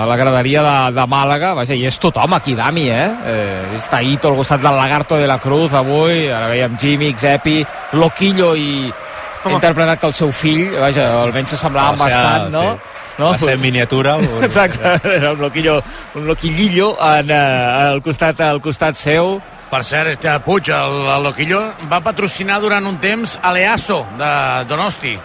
a 0.04 0.06
la 0.06 0.18
graderia 0.20 0.62
de, 0.66 0.76
de 0.98 1.06
Màlaga. 1.10 1.54
Vaja, 1.58 1.74
i 1.74 1.86
és 1.88 1.98
tothom 2.02 2.36
aquí, 2.38 2.54
Dami, 2.58 2.90
eh? 2.94 3.08
eh 3.26 3.78
està 3.78 4.02
Ito 4.06 4.30
al 4.30 4.38
costat 4.42 4.62
del 4.62 4.76
Lagarto 4.78 5.18
de 5.18 5.28
la 5.30 5.40
Cruz 5.42 5.74
avui. 5.74 6.28
Ara 6.30 6.50
veiem 6.52 6.78
Jimmy, 6.78 7.14
Xepi, 7.18 7.64
Loquillo 7.94 8.56
i 8.56 8.92
he 9.50 9.58
interpretat 9.58 10.00
que 10.00 10.08
el 10.08 10.14
seu 10.14 10.32
fill, 10.32 10.68
vaja, 10.80 11.08
almenys 11.24 11.50
s'assemblaven 11.56 12.00
Va 12.00 12.10
ser, 12.10 12.22
bastant, 12.22 12.52
no? 12.54 12.64
sí. 12.72 12.94
Va 13.18 13.38
ser 13.42 13.54
en 13.56 13.62
miniatura. 13.62 14.16
Un... 14.22 14.44
Exacte, 14.48 14.92
era 15.16 15.32
un 15.34 15.40
loquillo, 15.42 15.82
un 16.16 16.28
loquillillo 16.28 16.92
en, 17.02 17.32
eh, 17.32 17.88
al, 17.92 18.02
costat, 18.06 18.42
al 18.42 18.62
costat 18.62 18.96
seu. 18.96 19.40
Per 19.72 19.82
cert, 19.84 20.24
eh, 20.24 20.38
Puig, 20.46 20.70
el, 20.72 20.94
el 21.12 21.24
Loquillo, 21.26 21.58
va 21.92 21.98
patrocinar 22.00 22.62
durant 22.64 22.86
un 22.88 22.96
temps 23.04 23.34
a 23.44 23.52
l'EASO 23.52 23.98
de 24.20 24.30
Donosti. 24.70 25.18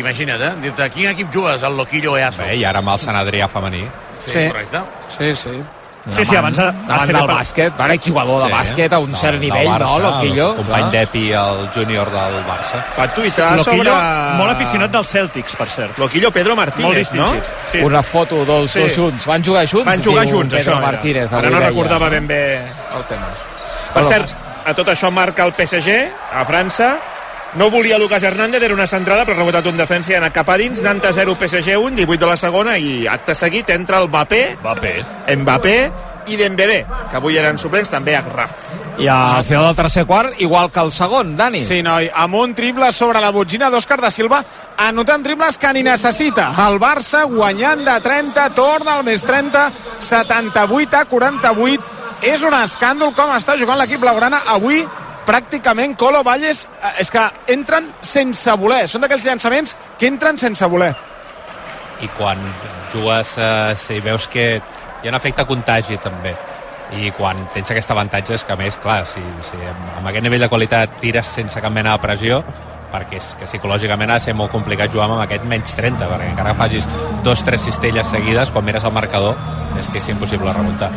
Imagina't, 0.00 0.40
eh? 0.40 0.52
Dir-te, 0.62 0.86
a 0.86 0.88
quin 0.88 1.10
equip 1.10 1.28
jugues, 1.34 1.62
el 1.68 1.76
Loquillo 1.76 2.14
EASO? 2.16 2.46
Bé, 2.46 2.54
i 2.56 2.64
ara 2.64 2.80
amb 2.80 2.94
el 2.94 3.02
Sant 3.02 3.16
Adrià 3.20 3.48
femení. 3.48 3.82
Sí, 4.18 4.30
Sí. 4.30 4.46
correcte. 4.48 4.80
Sí, 5.18 5.34
sí. 5.36 5.62
Sí, 6.12 6.24
sí, 6.24 6.36
abans 6.36 6.58
va 6.58 6.72
Davant 6.72 7.06
ser 7.06 7.14
del 7.14 7.26
per- 7.26 7.34
bàsquet, 7.36 7.72
va 7.80 7.86
ser 7.88 7.98
jugador 8.06 8.42
de 8.42 8.46
Sí, 8.48 8.52
bàsquet 8.52 8.92
a 8.92 8.98
un 8.98 9.12
del- 9.12 9.20
cert 9.20 9.38
nivell, 9.40 9.68
Barça, 9.68 9.78
no, 9.78 9.98
Loquillo? 9.98 10.50
El 10.50 10.56
company 10.56 10.80
Clar. 10.80 10.90
d'Epi, 10.92 11.32
el 11.32 11.68
júnior 11.74 12.10
del 12.10 12.34
Barça. 12.46 12.84
Va 12.98 13.08
tuitar 13.14 13.56
Loquillo, 13.56 13.84
sobre... 13.84 14.36
molt 14.38 14.50
aficionat 14.52 14.90
dels 14.90 15.08
Celtics, 15.08 15.56
per 15.56 15.68
cert. 15.68 15.98
Loquillo 15.98 16.30
Pedro 16.30 16.56
Martínez, 16.56 17.12
no? 17.14 17.32
Sí. 17.70 17.78
Una 17.78 18.02
foto 18.02 18.44
dels 18.44 18.70
Sí. 18.72 18.80
dos 18.80 18.96
junts. 18.96 19.26
Van 19.26 19.44
jugar 19.44 19.66
junts? 19.68 19.86
Van 19.86 20.02
jugar 20.02 20.26
junts, 20.28 20.54
Pedro 20.54 20.72
això. 20.72 20.78
era. 20.78 20.86
Martínez, 20.86 21.32
Ara 21.32 21.50
no 21.50 21.56
deia. 21.58 21.68
recordava 21.68 22.08
ben 22.08 22.26
bé 22.26 22.56
el 22.58 23.04
tema. 23.08 23.28
Per 23.94 24.04
cert, 24.04 24.34
a 24.64 24.74
tot 24.74 24.88
això 24.88 25.10
marca 25.10 25.44
el 25.44 25.52
PSG 25.52 26.10
a 26.32 26.44
França. 26.46 26.96
No 27.54 27.68
volia 27.68 27.98
Lucas 27.98 28.22
Hernández, 28.22 28.62
era 28.62 28.74
una 28.74 28.86
centrada, 28.86 29.24
però 29.24 29.34
ha 29.34 29.40
rebotat 29.40 29.66
un 29.66 29.76
defensa 29.76 30.12
i 30.12 30.14
ha 30.14 30.20
anat 30.20 30.34
cap 30.36 30.48
a 30.52 30.56
dins. 30.60 30.84
Nantes 30.86 31.16
0, 31.18 31.34
PSG 31.34 31.74
1, 31.80 31.96
18 31.98 32.20
de 32.22 32.28
la 32.30 32.36
segona, 32.38 32.76
i 32.78 33.08
acte 33.10 33.34
seguit 33.34 33.72
entra 33.74 33.98
el 33.98 34.06
Mbappé, 34.06 34.42
Mbappé. 34.60 34.92
Mbappé 35.40 35.74
i 36.30 36.38
Dembélé, 36.38 36.84
que 37.10 37.18
avui 37.18 37.40
eren 37.40 37.58
suplents, 37.58 37.90
també 37.90 38.14
a 38.14 38.22
Graf. 38.22 38.54
I 39.00 39.08
al 39.08 39.44
final 39.48 39.64
del 39.66 39.76
tercer 39.80 40.04
quart, 40.06 40.38
igual 40.44 40.70
que 40.70 40.78
el 40.78 40.92
segon, 40.92 41.34
Dani. 41.36 41.62
Sí, 41.64 41.80
noi, 41.82 42.10
amb 42.14 42.36
un 42.38 42.54
triple 42.54 42.92
sobre 42.92 43.20
la 43.20 43.32
botxina 43.34 43.70
d'Òscar 43.72 43.98
de 44.04 44.10
Silva, 44.14 44.42
anotant 44.86 45.24
triples 45.24 45.58
que 45.58 45.72
ni 45.72 45.82
necessita. 45.82 46.50
El 46.68 46.78
Barça 46.78 47.24
guanyant 47.24 47.82
de 47.82 47.98
30, 48.04 48.50
torna 48.54 48.98
al 48.98 49.04
més 49.08 49.26
30, 49.26 49.70
78 49.98 51.00
a 51.00 51.04
48. 51.10 51.96
És 52.30 52.42
un 52.44 52.54
escàndol 52.54 53.14
com 53.16 53.32
està 53.32 53.56
jugant 53.56 53.80
l'equip 53.80 54.02
blaugrana 54.04 54.44
avui 54.52 54.84
pràcticament 55.26 55.96
Colo 55.98 56.22
Valles 56.26 56.64
eh, 56.66 56.92
és 57.04 57.10
que 57.12 57.24
entren 57.52 57.90
sense 58.02 58.54
voler. 58.60 58.86
Són 58.88 59.04
d'aquells 59.04 59.26
llançaments 59.26 59.76
que 59.98 60.10
entren 60.10 60.38
sense 60.40 60.66
voler. 60.70 60.92
I 62.00 62.08
quan 62.16 62.40
jugues 62.92 63.36
eh, 63.38 63.74
si 63.76 64.00
veus 64.04 64.28
que 64.30 64.46
hi 64.56 65.08
ha 65.08 65.12
un 65.12 65.18
efecte 65.18 65.46
contagi 65.48 65.98
també. 66.02 66.34
I 66.90 67.12
quan 67.14 67.38
tens 67.54 67.70
aquest 67.70 67.92
avantatge 67.94 68.34
és 68.34 68.44
que 68.44 68.52
a 68.52 68.58
més, 68.58 68.74
clar, 68.82 69.04
si, 69.06 69.22
si 69.46 69.60
amb, 69.62 70.08
aquest 70.10 70.26
nivell 70.26 70.42
de 70.42 70.50
qualitat 70.50 70.98
tires 71.02 71.30
sense 71.38 71.62
cap 71.62 71.72
mena 71.72 71.94
de 71.94 72.02
pressió 72.02 72.42
perquè 72.90 73.20
és 73.20 73.28
que 73.38 73.46
psicològicament 73.46 74.10
ha 74.10 74.18
de 74.18 74.24
ser 74.24 74.34
molt 74.34 74.50
complicat 74.50 74.90
jugar 74.90 75.06
amb 75.06 75.22
aquest 75.22 75.44
menys 75.46 75.76
30, 75.78 76.08
perquè 76.10 76.32
encara 76.32 76.56
facis 76.58 76.88
dos, 77.22 77.44
tres 77.46 77.62
cistelles 77.62 78.10
seguides, 78.10 78.50
quan 78.50 78.66
mires 78.66 78.82
el 78.82 78.96
marcador, 78.96 79.38
és 79.78 79.92
que 79.92 80.02
és 80.02 80.10
impossible 80.10 80.56
remuntar. 80.56 80.90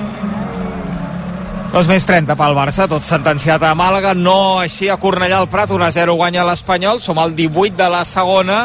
Dos 1.73 1.87
més 1.89 2.03
30 2.05 2.35
pel 2.37 2.53
Barça, 2.53 2.85
tot 2.85 3.01
sentenciat 3.01 3.63
a 3.65 3.71
Màlaga, 3.73 4.11
no 4.13 4.59
així 4.61 4.91
a 4.93 4.99
Cornellà 5.01 5.39
al 5.41 5.47
Prat, 5.49 5.71
1-0 5.73 6.13
guanya 6.19 6.43
l'Espanyol, 6.45 6.99
som 7.01 7.17
al 7.17 7.33
18 7.33 7.73
de 7.79 7.87
la 7.89 8.03
segona, 8.05 8.59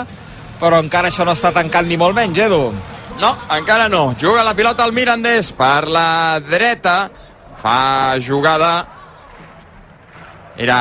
però 0.61 0.83
encara 0.85 1.09
això 1.09 1.25
no 1.25 1.33
està 1.33 1.49
tancant 1.57 1.89
ni 1.89 1.97
molt 1.97 2.19
menys, 2.19 2.37
Edu. 2.45 2.61
No, 3.19 3.31
encara 3.57 3.89
no. 3.89 4.13
Juga 4.21 4.45
la 4.45 4.53
pilota 4.53 4.85
al 4.85 4.93
Mirandés 4.93 5.55
per 5.57 5.89
la 5.89 6.37
dreta. 6.45 6.99
Fa 7.57 8.21
jugada... 8.21 8.75
Era 10.59 10.79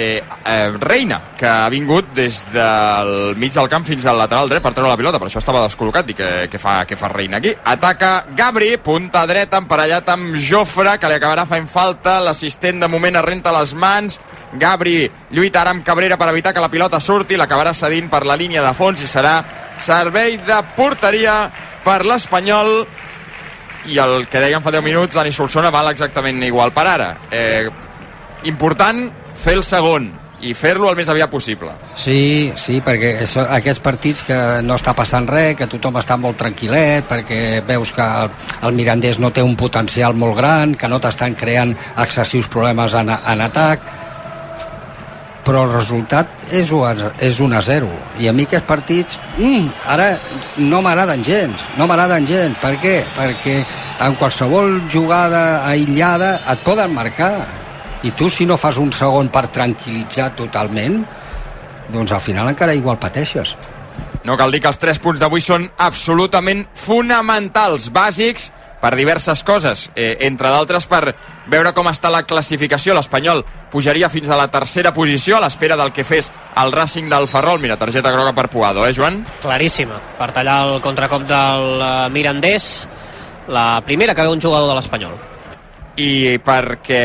eh, 0.00 0.22
eh, 0.46 0.72
Reina, 0.80 1.20
que 1.36 1.46
ha 1.46 1.68
vingut 1.68 2.14
des 2.16 2.40
del 2.54 3.36
mig 3.36 3.52
del 3.52 3.68
camp 3.68 3.84
fins 3.84 4.06
al 4.06 4.18
lateral 4.18 4.48
dret 4.48 4.64
per 4.64 4.72
treure 4.72 4.90
la 4.90 4.98
pilota, 4.98 5.20
per 5.20 5.28
això 5.28 5.42
estava 5.42 5.62
descol·locat 5.66 6.10
i 6.10 6.16
que, 6.16 6.30
que, 6.50 6.60
fa, 6.62 6.80
que 6.88 6.96
fa 6.96 7.12
Reina 7.12 7.38
aquí. 7.38 7.52
Ataca 7.52 8.24
Gabri, 8.36 8.72
punta 8.82 9.26
dreta, 9.28 9.60
emparellat 9.60 10.08
amb 10.14 10.38
Jofre, 10.40 10.96
que 10.98 11.10
li 11.10 11.18
acabarà 11.20 11.44
fent 11.50 11.68
falta, 11.70 12.18
l'assistent 12.24 12.80
de 12.80 12.88
moment 12.88 13.20
arrenta 13.20 13.52
les 13.60 13.74
mans, 13.76 14.20
Gabri 14.50 15.04
lluita 15.30 15.60
ara 15.60 15.70
amb 15.70 15.84
Cabrera 15.86 16.16
per 16.18 16.30
evitar 16.32 16.52
que 16.54 16.62
la 16.64 16.70
pilota 16.70 16.98
surti, 17.00 17.36
l'acabarà 17.38 17.74
cedint 17.76 18.08
per 18.10 18.24
la 18.26 18.34
línia 18.34 18.64
de 18.64 18.72
fons 18.74 19.02
i 19.02 19.06
serà 19.06 19.36
servei 19.78 20.40
de 20.42 20.58
porteria 20.76 21.44
per 21.84 22.02
l'Espanyol. 22.06 22.80
I 23.90 23.96
el 24.02 24.26
que 24.28 24.42
dèiem 24.42 24.62
fa 24.62 24.72
10 24.74 24.84
minuts, 24.84 25.14
Dani 25.16 25.32
Solsona 25.32 25.70
val 25.72 25.92
exactament 25.92 26.42
igual 26.44 26.74
per 26.74 26.86
ara. 26.88 27.14
Eh, 27.30 27.70
important 28.50 29.19
fer 29.40 29.56
el 29.58 29.64
segon 29.64 30.10
i 30.40 30.54
fer-lo 30.56 30.88
el 30.88 30.96
més 30.96 31.08
aviat 31.12 31.30
possible. 31.32 31.72
Sí, 31.98 32.52
sí, 32.56 32.78
perquè 32.84 33.12
això, 33.26 33.44
aquests 33.58 33.82
partits 33.84 34.22
que 34.24 34.38
no 34.64 34.76
està 34.78 34.94
passant 34.96 35.28
res, 35.28 35.54
que 35.58 35.68
tothom 35.68 35.98
està 36.00 36.16
molt 36.20 36.38
tranquil·let, 36.40 37.08
perquè 37.10 37.40
veus 37.68 37.92
que 37.96 38.04
el, 38.04 38.30
el 38.68 38.76
Mirandés 38.76 39.20
no 39.20 39.32
té 39.36 39.44
un 39.44 39.56
potencial 39.60 40.16
molt 40.16 40.38
gran, 40.40 40.76
que 40.80 40.88
no 40.88 41.00
t'estan 41.00 41.36
creant 41.36 41.74
excessius 42.00 42.48
problemes 42.52 42.96
en, 42.96 43.12
en 43.12 43.44
atac, 43.44 43.84
però 45.44 45.64
el 45.66 45.72
resultat 45.72 46.52
és 46.54 46.70
1 46.72 46.84
a, 46.86 47.12
és 47.24 47.40
1 47.40 47.56
a 47.56 47.60
0 47.64 47.88
i 48.20 48.28
a 48.28 48.34
mi 48.36 48.44
aquests 48.44 48.68
partits 48.68 49.16
mm, 49.38 49.70
ara 49.88 50.10
no 50.60 50.82
m'agraden 50.84 51.24
gens 51.24 51.64
no 51.78 51.88
m'agraden 51.88 52.28
gens, 52.28 52.60
per 52.60 52.74
què? 52.82 52.98
perquè 53.16 53.56
en 54.04 54.18
qualsevol 54.20 54.76
jugada 54.92 55.64
aïllada 55.66 56.34
et 56.52 56.62
poden 56.66 56.92
marcar 56.92 57.32
i 58.02 58.12
tu 58.16 58.30
si 58.30 58.46
no 58.46 58.56
fas 58.56 58.78
un 58.80 58.92
segon 58.92 59.28
per 59.28 59.48
tranquil·litzar 59.52 60.32
totalment 60.38 61.02
doncs 61.90 62.12
al 62.12 62.22
final 62.24 62.48
encara 62.48 62.74
igual 62.74 62.98
pateixes 63.02 63.56
No 64.24 64.36
cal 64.36 64.52
dir 64.52 64.60
que 64.60 64.68
els 64.68 64.80
3 64.80 64.98
punts 65.00 65.20
d'avui 65.20 65.40
són 65.40 65.66
absolutament 65.80 66.66
fonamentals, 66.76 67.88
bàsics, 67.92 68.50
per 68.80 68.94
diverses 68.96 69.42
coses, 69.44 69.90
eh, 69.94 70.16
entre 70.26 70.48
d'altres 70.48 70.86
per 70.88 71.14
veure 71.52 71.72
com 71.76 71.88
està 71.88 72.10
la 72.12 72.24
classificació. 72.24 72.94
L'Espanyol 72.96 73.44
pujaria 73.72 74.08
fins 74.08 74.28
a 74.28 74.36
la 74.40 74.48
tercera 74.48 74.92
posició 74.92 75.36
a 75.36 75.40
l'espera 75.44 75.76
del 75.76 75.92
que 75.92 76.04
fes 76.04 76.30
el 76.56 76.72
Racing 76.72 77.08
del 77.08 77.28
Ferrol. 77.28 77.60
Mira, 77.60 77.78
targeta 77.78 78.12
groga 78.12 78.32
per 78.32 78.48
Puado, 78.48 78.86
eh, 78.86 78.94
Joan? 78.96 79.24
Claríssima, 79.40 80.00
per 80.18 80.32
tallar 80.32 80.62
el 80.68 80.80
contracop 80.80 81.28
del 81.28 81.80
eh, 81.80 82.08
Mirandés, 82.10 82.88
la 83.48 83.82
primera 83.84 84.14
que 84.14 84.22
veu 84.22 84.32
un 84.32 84.40
jugador 84.40 84.68
de 84.68 84.80
l'Espanyol. 84.80 85.29
I 85.96 86.38
perquè 86.44 87.04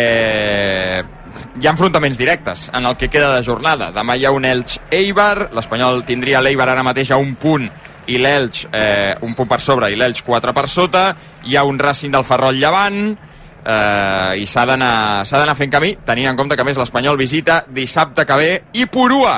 hi 1.59 1.67
ha 1.67 1.71
enfrontaments 1.71 2.17
directes 2.17 2.69
en 2.73 2.85
el 2.85 2.95
que 2.97 3.09
queda 3.09 3.33
de 3.35 3.43
jornada. 3.43 3.91
Demà 3.95 4.15
hi 4.15 4.25
ha 4.25 4.31
un 4.35 4.45
Elx-Eibar, 4.45 5.49
l'Espanyol 5.55 6.03
tindria 6.05 6.43
l'Eibar 6.43 6.69
ara 6.71 6.83
mateix 6.85 7.11
a 7.11 7.19
un 7.21 7.35
punt 7.39 7.69
i 8.07 8.19
l'Elx 8.21 8.67
eh, 8.71 9.15
un 9.21 9.33
punt 9.33 9.49
per 9.49 9.61
sobre 9.61 9.89
i 9.91 9.97
l'Elx 9.97 10.21
quatre 10.25 10.53
per 10.53 10.67
sota 10.69 11.07
hi 11.45 11.55
ha 11.55 11.63
un 11.65 11.79
Racing 11.79 12.13
del 12.13 12.25
Ferrol 12.27 12.59
llevant 12.59 12.99
eh, 13.09 14.41
i 14.41 14.45
s'ha 14.45 14.65
d'anar 14.69 15.57
fent 15.57 15.73
camí 15.73 15.95
tenint 16.05 16.29
en 16.29 16.37
compte 16.37 16.55
que 16.55 16.65
a 16.65 16.67
més 16.67 16.77
l'Espanyol 16.77 17.17
visita 17.17 17.63
dissabte 17.67 18.25
que 18.25 18.37
ve 18.37 18.51
i 18.77 18.85
Purua 18.85 19.37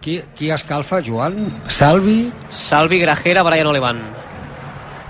qui, 0.00 0.20
qui 0.38 0.52
escalfa, 0.54 1.02
Joan? 1.02 1.60
Salvi? 1.68 2.30
Salvi, 2.48 3.00
Grajera, 3.02 3.42
Brian 3.42 3.72
Olevan 3.72 4.00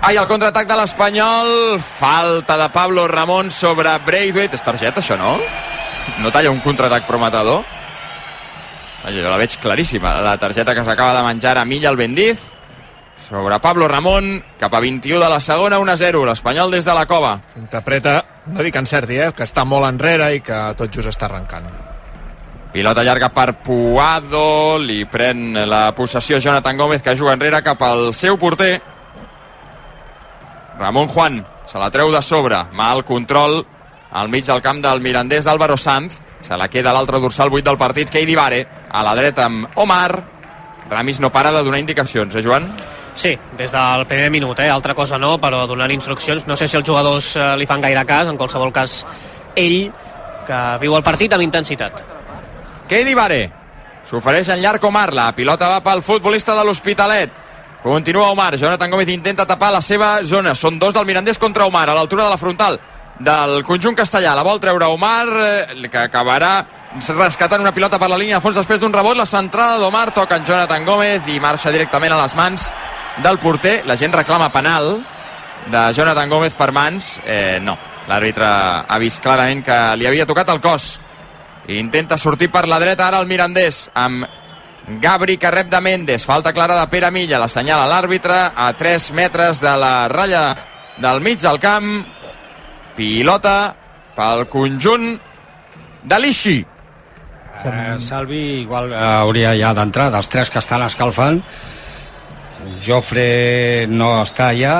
Ai, 0.01 0.15
el 0.15 0.27
contraatac 0.29 0.67
de 0.69 0.75
l'Espanyol 0.77 1.79
falta 1.81 2.57
de 2.59 2.67
Pablo 2.69 3.07
Ramón 3.07 3.49
sobre 3.51 3.95
Braithwaite 4.05 4.55
és 4.55 4.63
targeta 4.63 5.01
això, 5.01 5.17
no? 5.19 5.37
no 6.21 6.31
talla 6.31 6.53
un 6.53 6.61
contraatac 6.63 7.07
prometedor 7.07 7.65
jo 9.07 9.23
la 9.23 9.39
veig 9.39 9.55
claríssima 9.63 10.17
la 10.21 10.37
targeta 10.37 10.75
que 10.75 10.83
s'acaba 10.83 11.15
de 11.15 11.23
menjar 11.25 11.57
a 11.57 11.65
Milla 11.65 11.89
el 11.89 11.97
Bendiz 11.97 12.39
sobre 13.29 13.59
Pablo 13.59 13.87
Ramón, 13.87 14.43
cap 14.57 14.73
a 14.73 14.79
21 14.79 15.19
de 15.19 15.29
la 15.29 15.41
segona, 15.41 15.79
1-0, 15.79 16.23
l'Espanyol 16.25 16.71
des 16.71 16.85
de 16.85 16.93
la 16.95 17.05
cova. 17.05 17.33
Interpreta, 17.59 18.21
no 18.47 18.63
dic 18.63 18.77
encerti, 18.79 19.17
eh, 19.19 19.33
que 19.35 19.43
està 19.43 19.65
molt 19.67 19.83
enrere 19.83 20.29
i 20.31 20.39
que 20.39 20.55
tot 20.79 20.93
just 20.95 21.11
està 21.11 21.27
arrencant. 21.27 21.67
Pilota 22.71 23.03
llarga 23.03 23.27
per 23.35 23.57
Puado, 23.65 24.77
li 24.79 25.03
pren 25.11 25.59
la 25.67 25.91
possessió 25.95 26.39
Jonathan 26.39 26.77
Gómez, 26.77 27.03
que 27.03 27.17
juga 27.19 27.33
enrere 27.35 27.59
cap 27.63 27.83
al 27.83 28.13
seu 28.13 28.39
porter. 28.39 28.79
Ramon 30.77 31.07
Juan, 31.07 31.45
se 31.65 31.79
la 31.79 31.89
treu 31.91 32.11
de 32.13 32.21
sobre, 32.21 32.59
mal 32.73 33.03
control 33.05 33.65
al 34.11 34.29
mig 34.29 34.45
del 34.45 34.61
camp 34.61 34.81
del 34.81 35.01
Mirandés 35.01 35.45
d'Álvaro 35.45 35.77
Sanz, 35.77 36.19
se 36.41 36.57
la 36.57 36.69
queda 36.69 36.93
l'altre 36.93 37.19
dorsal 37.19 37.49
8 37.51 37.65
del 37.65 37.77
partit, 37.77 38.09
Keidi 38.09 38.35
Vare, 38.35 38.65
a 38.89 39.03
la 39.03 39.15
dreta 39.15 39.45
amb 39.49 39.67
Omar, 39.75 40.37
Ramis 40.89 41.19
no 41.19 41.31
para 41.31 41.51
de 41.51 41.63
donar 41.63 41.79
indicacions, 41.79 42.35
eh, 42.35 42.43
Joan? 42.43 42.71
Sí, 43.15 43.37
des 43.57 43.71
del 43.71 44.05
primer 44.05 44.29
minut, 44.31 44.59
eh? 44.59 44.69
altra 44.69 44.93
cosa 44.93 45.17
no, 45.17 45.37
però 45.41 45.65
donant 45.67 45.91
instruccions. 45.91 46.45
No 46.47 46.55
sé 46.55 46.67
si 46.67 46.77
els 46.77 46.87
jugadors 46.87 47.35
eh, 47.35 47.55
li 47.57 47.65
fan 47.65 47.81
gaire 47.81 48.05
cas, 48.05 48.29
en 48.29 48.37
qualsevol 48.37 48.71
cas 48.71 49.01
ell, 49.55 49.91
que 50.47 50.59
viu 50.79 50.95
el 50.95 51.03
partit 51.03 51.33
amb 51.33 51.43
intensitat. 51.43 52.03
Keidi 52.87 53.17
Vare 53.17 53.41
s'ofereix 54.07 54.53
en 54.53 54.61
llarg 54.63 54.85
Omar, 54.87 55.11
la 55.13 55.31
pilota 55.35 55.67
va 55.73 55.81
pel 55.83 56.05
futbolista 56.05 56.55
de 56.55 56.63
l'Hospitalet. 56.63 57.33
Continua 57.83 58.31
Omar, 58.31 58.57
Jonathan 58.57 58.91
Gómez 58.91 59.09
intenta 59.09 59.45
tapar 59.45 59.71
la 59.71 59.81
seva 59.81 60.23
zona. 60.23 60.55
Són 60.55 60.79
dos 60.79 60.93
del 60.93 61.05
Mirandés 61.05 61.37
contra 61.37 61.65
Omar, 61.65 61.89
a 61.89 61.95
l'altura 61.95 62.25
de 62.25 62.29
la 62.33 62.37
frontal 62.41 62.79
del 63.19 63.63
conjunt 63.63 63.95
castellà. 63.95 64.35
La 64.35 64.43
vol 64.43 64.59
treure 64.59 64.85
Omar, 64.85 65.27
eh, 65.27 65.89
que 65.89 65.97
acabarà 65.97 66.65
rescatant 67.07 67.61
una 67.61 67.73
pilota 67.73 67.99
per 67.99 68.09
la 68.09 68.17
línia 68.17 68.37
de 68.37 68.41
fons 68.41 68.55
després 68.55 68.79
d'un 68.79 68.93
rebot. 68.93 69.15
La 69.17 69.25
centrada 69.25 69.77
d'Omar 69.77 70.11
toca 70.11 70.35
en 70.35 70.45
Jonathan 70.45 70.85
Gómez 70.85 71.27
i 71.27 71.39
marxa 71.39 71.71
directament 71.71 72.13
a 72.13 72.21
les 72.21 72.35
mans 72.35 72.71
del 73.23 73.39
porter. 73.39 73.83
La 73.85 73.97
gent 73.97 74.13
reclama 74.13 74.51
penal 74.51 75.03
de 75.67 75.93
Jonathan 75.93 76.29
Gómez 76.29 76.53
per 76.53 76.71
mans. 76.71 77.19
Eh, 77.25 77.59
no, 77.61 77.77
l'àrbitre 78.07 78.47
ha 78.87 78.97
vist 78.99 79.21
clarament 79.21 79.63
que 79.63 79.77
li 79.97 80.07
havia 80.07 80.25
tocat 80.25 80.49
el 80.49 80.61
cos. 80.61 80.99
Intenta 81.67 82.17
sortir 82.17 82.49
per 82.51 82.67
la 82.67 82.79
dreta 82.79 83.07
ara 83.07 83.19
el 83.19 83.27
Mirandés 83.27 83.89
amb 83.93 84.25
Gabri 84.87 85.35
que 85.37 85.51
rep 85.51 85.67
de 85.69 85.81
Mendes. 85.81 86.25
Falta 86.25 86.53
clara 86.53 86.79
de 86.79 86.87
Pere 86.87 87.11
Milla. 87.11 87.39
La 87.39 87.49
senyala 87.51 87.87
l'àrbitre 87.91 88.37
a 88.55 88.71
3 88.73 89.11
metres 89.17 89.59
de 89.59 89.73
la 89.75 90.07
ratlla 90.07 90.45
del 90.97 91.19
mig 91.21 91.41
del 91.43 91.59
camp. 91.59 92.05
Pilota 92.95 93.75
pel 94.15 94.47
conjunt 94.47 95.11
de 96.07 96.19
l'Ixi. 96.19 96.57
Eh, 97.57 97.95
Salvi 97.99 98.61
igual 98.61 98.93
eh, 98.93 99.01
hauria 99.01 99.55
ja 99.57 99.73
d'entrar 99.73 100.11
dels 100.13 100.29
tres 100.29 100.51
que 100.53 100.61
estan 100.61 100.83
escalfant 100.85 101.39
Jofre 102.85 103.87
no 103.89 104.11
està 104.21 104.51
allà 104.51 104.75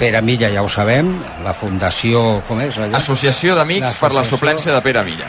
Pere 0.00 0.22
Milla 0.24 0.48
ja 0.48 0.64
ho 0.64 0.68
sabem 0.72 1.12
la 1.44 1.52
fundació, 1.52 2.40
com 2.48 2.62
és 2.64 2.78
allò? 2.80 2.96
Associació 2.96 3.52
d'Amics 3.58 4.00
per 4.00 4.14
la 4.16 4.24
suplència 4.24 4.72
de 4.72 4.80
Pere 4.80 5.04
Milla 5.04 5.28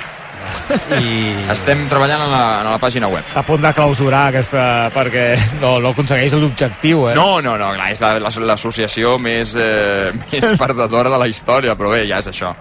i... 0.99 1.11
Estem 1.53 1.85
treballant 1.91 2.25
en 2.25 2.31
la, 2.31 2.43
en 2.61 2.69
la 2.71 2.79
pàgina 2.81 3.09
web. 3.11 3.23
Està 3.25 3.41
a 3.43 3.47
punt 3.47 3.63
de 3.63 3.71
clausurar 3.75 4.25
aquesta 4.31 4.63
perquè 4.95 5.25
no, 5.61 5.77
no 5.83 5.93
aconsegueix 5.93 6.35
l'objectiu, 6.39 7.09
eh? 7.11 7.15
No, 7.17 7.41
no, 7.45 7.55
no, 7.61 7.71
clar, 7.77 7.91
és 7.93 8.01
l'associació 8.49 9.15
la, 9.15 9.19
la, 9.19 9.23
més, 9.27 9.55
eh, 9.59 10.11
més 10.33 10.59
perdedora 10.59 11.13
de 11.13 11.21
la 11.21 11.29
història, 11.31 11.77
però 11.79 11.93
bé, 11.93 12.05
ja 12.09 12.21
és 12.23 12.31
això. 12.31 12.55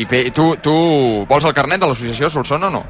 I 0.00 0.06
bé, 0.08 0.22
tu, 0.34 0.52
tu 0.62 0.74
vols 1.28 1.44
el 1.48 1.56
carnet 1.56 1.82
de 1.82 1.90
l'associació 1.90 2.30
Solsona 2.32 2.70
o 2.70 2.76
no? 2.78 2.84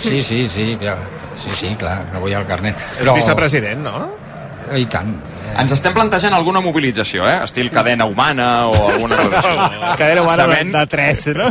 Sí, 0.00 0.20
sí, 0.20 0.48
sí, 0.48 0.76
ja. 0.82 0.98
sí, 1.34 1.50
sí, 1.54 1.70
clar, 1.78 2.02
que 2.10 2.20
vull 2.22 2.34
el 2.34 2.46
carnet. 2.48 2.78
És 3.00 3.08
vicepresident, 3.08 3.84
no? 3.86 4.23
I 4.72 4.86
tant. 4.90 5.12
Ens 5.60 5.72
estem 5.76 5.94
plantejant 5.94 6.34
alguna 6.34 6.62
mobilització, 6.64 7.26
eh? 7.28 7.38
Estil 7.44 7.70
cadena 7.74 8.06
humana 8.08 8.68
o 8.70 8.88
alguna 8.94 9.18
cosa 9.22 9.42
així. 9.42 9.80
cadena 10.00 10.24
humana 10.24 10.46
de, 10.50 10.62
de 10.72 10.86
3, 10.96 11.26
no? 11.38 11.50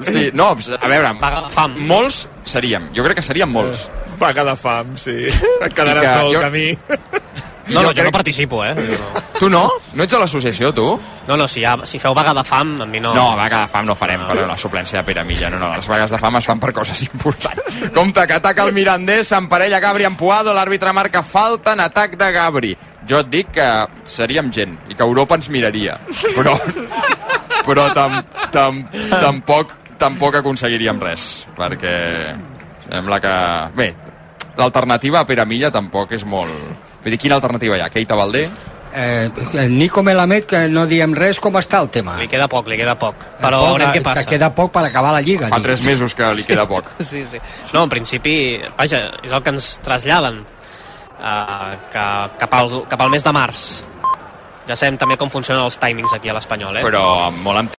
Sí, 0.00 0.30
no, 0.34 0.48
a 0.50 0.88
veure, 0.90 1.12
fam. 1.54 1.76
molts 1.86 2.24
seríem, 2.50 2.88
jo 2.96 3.04
crec 3.06 3.20
que 3.20 3.26
seríem 3.26 3.52
molts. 3.52 3.86
Vaga 4.18 4.44
de 4.46 4.56
fam, 4.58 4.96
sí. 4.98 5.16
Et 5.30 5.74
quedarà 5.74 6.02
sol, 6.08 6.34
jo... 6.34 6.42
camí. 6.42 6.72
No, 7.68 7.80
no, 7.80 7.88
jo 7.88 7.94
crec- 7.94 8.04
no 8.04 8.12
participo, 8.12 8.64
eh? 8.64 8.74
Tu 9.38 9.48
no? 9.48 9.62
No 9.96 10.04
ets 10.04 10.12
a 10.14 10.18
l'associació, 10.20 10.68
tu? 10.76 10.84
No, 11.26 11.36
no, 11.36 11.46
si, 11.48 11.62
ha, 11.64 11.78
si 11.88 11.98
feu 11.98 12.12
vaga 12.14 12.34
de 12.36 12.42
fam, 12.44 12.74
a 12.82 12.86
mi 12.86 13.00
no... 13.00 13.14
No, 13.16 13.30
vaga 13.38 13.62
de 13.64 13.68
fam 13.72 13.86
no 13.88 13.94
farem 13.96 14.26
per 14.28 14.36
la 14.46 14.56
suplència 14.60 15.00
de 15.00 15.04
Pere 15.08 15.24
Milla. 15.24 15.48
No, 15.50 15.58
no, 15.62 15.70
les 15.74 15.88
vagues 15.88 16.12
de 16.12 16.18
fam 16.20 16.36
es 16.36 16.44
fan 16.50 16.60
per 16.60 16.72
coses 16.76 17.00
importants. 17.08 17.78
Compte, 17.94 18.26
que 18.28 18.36
ataca 18.36 18.66
el 18.68 18.74
Mirandés, 18.76 19.28
s'emparella 19.32 19.80
Gabri 19.80 20.04
Ampuado, 20.04 20.52
l'àrbitre 20.52 20.92
marca 20.92 21.22
falta 21.24 21.72
en 21.72 21.80
atac 21.86 22.18
de 22.20 22.30
Gabri. 22.36 22.74
Jo 23.08 23.20
et 23.24 23.32
dic 23.32 23.50
que 23.56 23.68
seríem 24.08 24.52
gent 24.52 24.76
i 24.88 24.94
que 24.94 25.02
Europa 25.04 25.36
ens 25.40 25.48
miraria. 25.52 25.98
Però, 26.36 26.54
però 27.64 27.88
tam, 27.96 28.20
tam, 28.52 28.84
tampoc, 29.10 29.72
tampoc 30.00 30.36
aconseguiríem 30.40 31.00
res, 31.00 31.46
perquè 31.56 31.96
sembla 32.90 33.20
que... 33.24 33.34
Bé, 33.76 33.90
l'alternativa 34.56 35.20
a 35.24 35.28
Pere 35.28 35.44
Milla 35.48 35.72
tampoc 35.72 36.12
és 36.16 36.24
molt... 36.28 36.52
Vull 37.04 37.12
dir, 37.12 37.20
quina 37.20 37.36
alternativa 37.36 37.76
hi 37.76 37.84
ha? 37.84 37.90
Keita 37.92 38.16
Valdé? 38.16 38.48
Eh, 38.96 39.28
Nico 39.68 40.04
Melamed, 40.06 40.44
que 40.46 40.68
no 40.70 40.86
diem 40.86 41.12
res, 41.18 41.40
com 41.42 41.56
està 41.58 41.80
el 41.82 41.90
tema? 41.92 42.14
Li 42.20 42.28
queda 42.30 42.46
poc, 42.48 42.68
li 42.70 42.78
queda 42.78 42.94
poc. 42.96 43.24
Però 43.42 43.58
poc, 43.58 43.70
veurem 43.72 43.90
què 43.90 43.98
que 43.98 44.04
passa. 44.06 44.24
queda 44.28 44.52
poc 44.54 44.70
per 44.72 44.84
acabar 44.86 45.10
la 45.12 45.20
Lliga. 45.20 45.50
Fa 45.50 45.58
tres 45.60 45.82
mesos 45.84 46.14
que 46.14 46.30
li 46.38 46.46
queda 46.46 46.68
poc. 46.70 46.92
Sí, 47.04 47.24
sí. 47.28 47.40
No, 47.74 47.84
en 47.84 47.90
principi, 47.92 48.34
vaja, 48.78 49.02
és 49.22 49.32
el 49.34 49.42
que 49.42 49.52
ens 49.52 49.66
traslladen 49.84 50.40
uh, 50.44 51.74
que, 51.92 52.06
cap, 52.40 52.54
al, 52.54 52.72
cap 52.88 53.02
al 53.04 53.12
mes 53.12 53.26
de 53.26 53.34
març. 53.34 53.64
Ja 54.64 54.78
sabem 54.78 54.96
també 54.96 55.18
com 55.20 55.28
funcionen 55.28 55.66
els 55.66 55.76
timings 55.76 56.14
aquí 56.16 56.30
a 56.32 56.38
l'Espanyol, 56.38 56.78
eh? 56.80 56.84
Però 56.86 57.04
molt 57.44 57.60
amb 57.60 57.72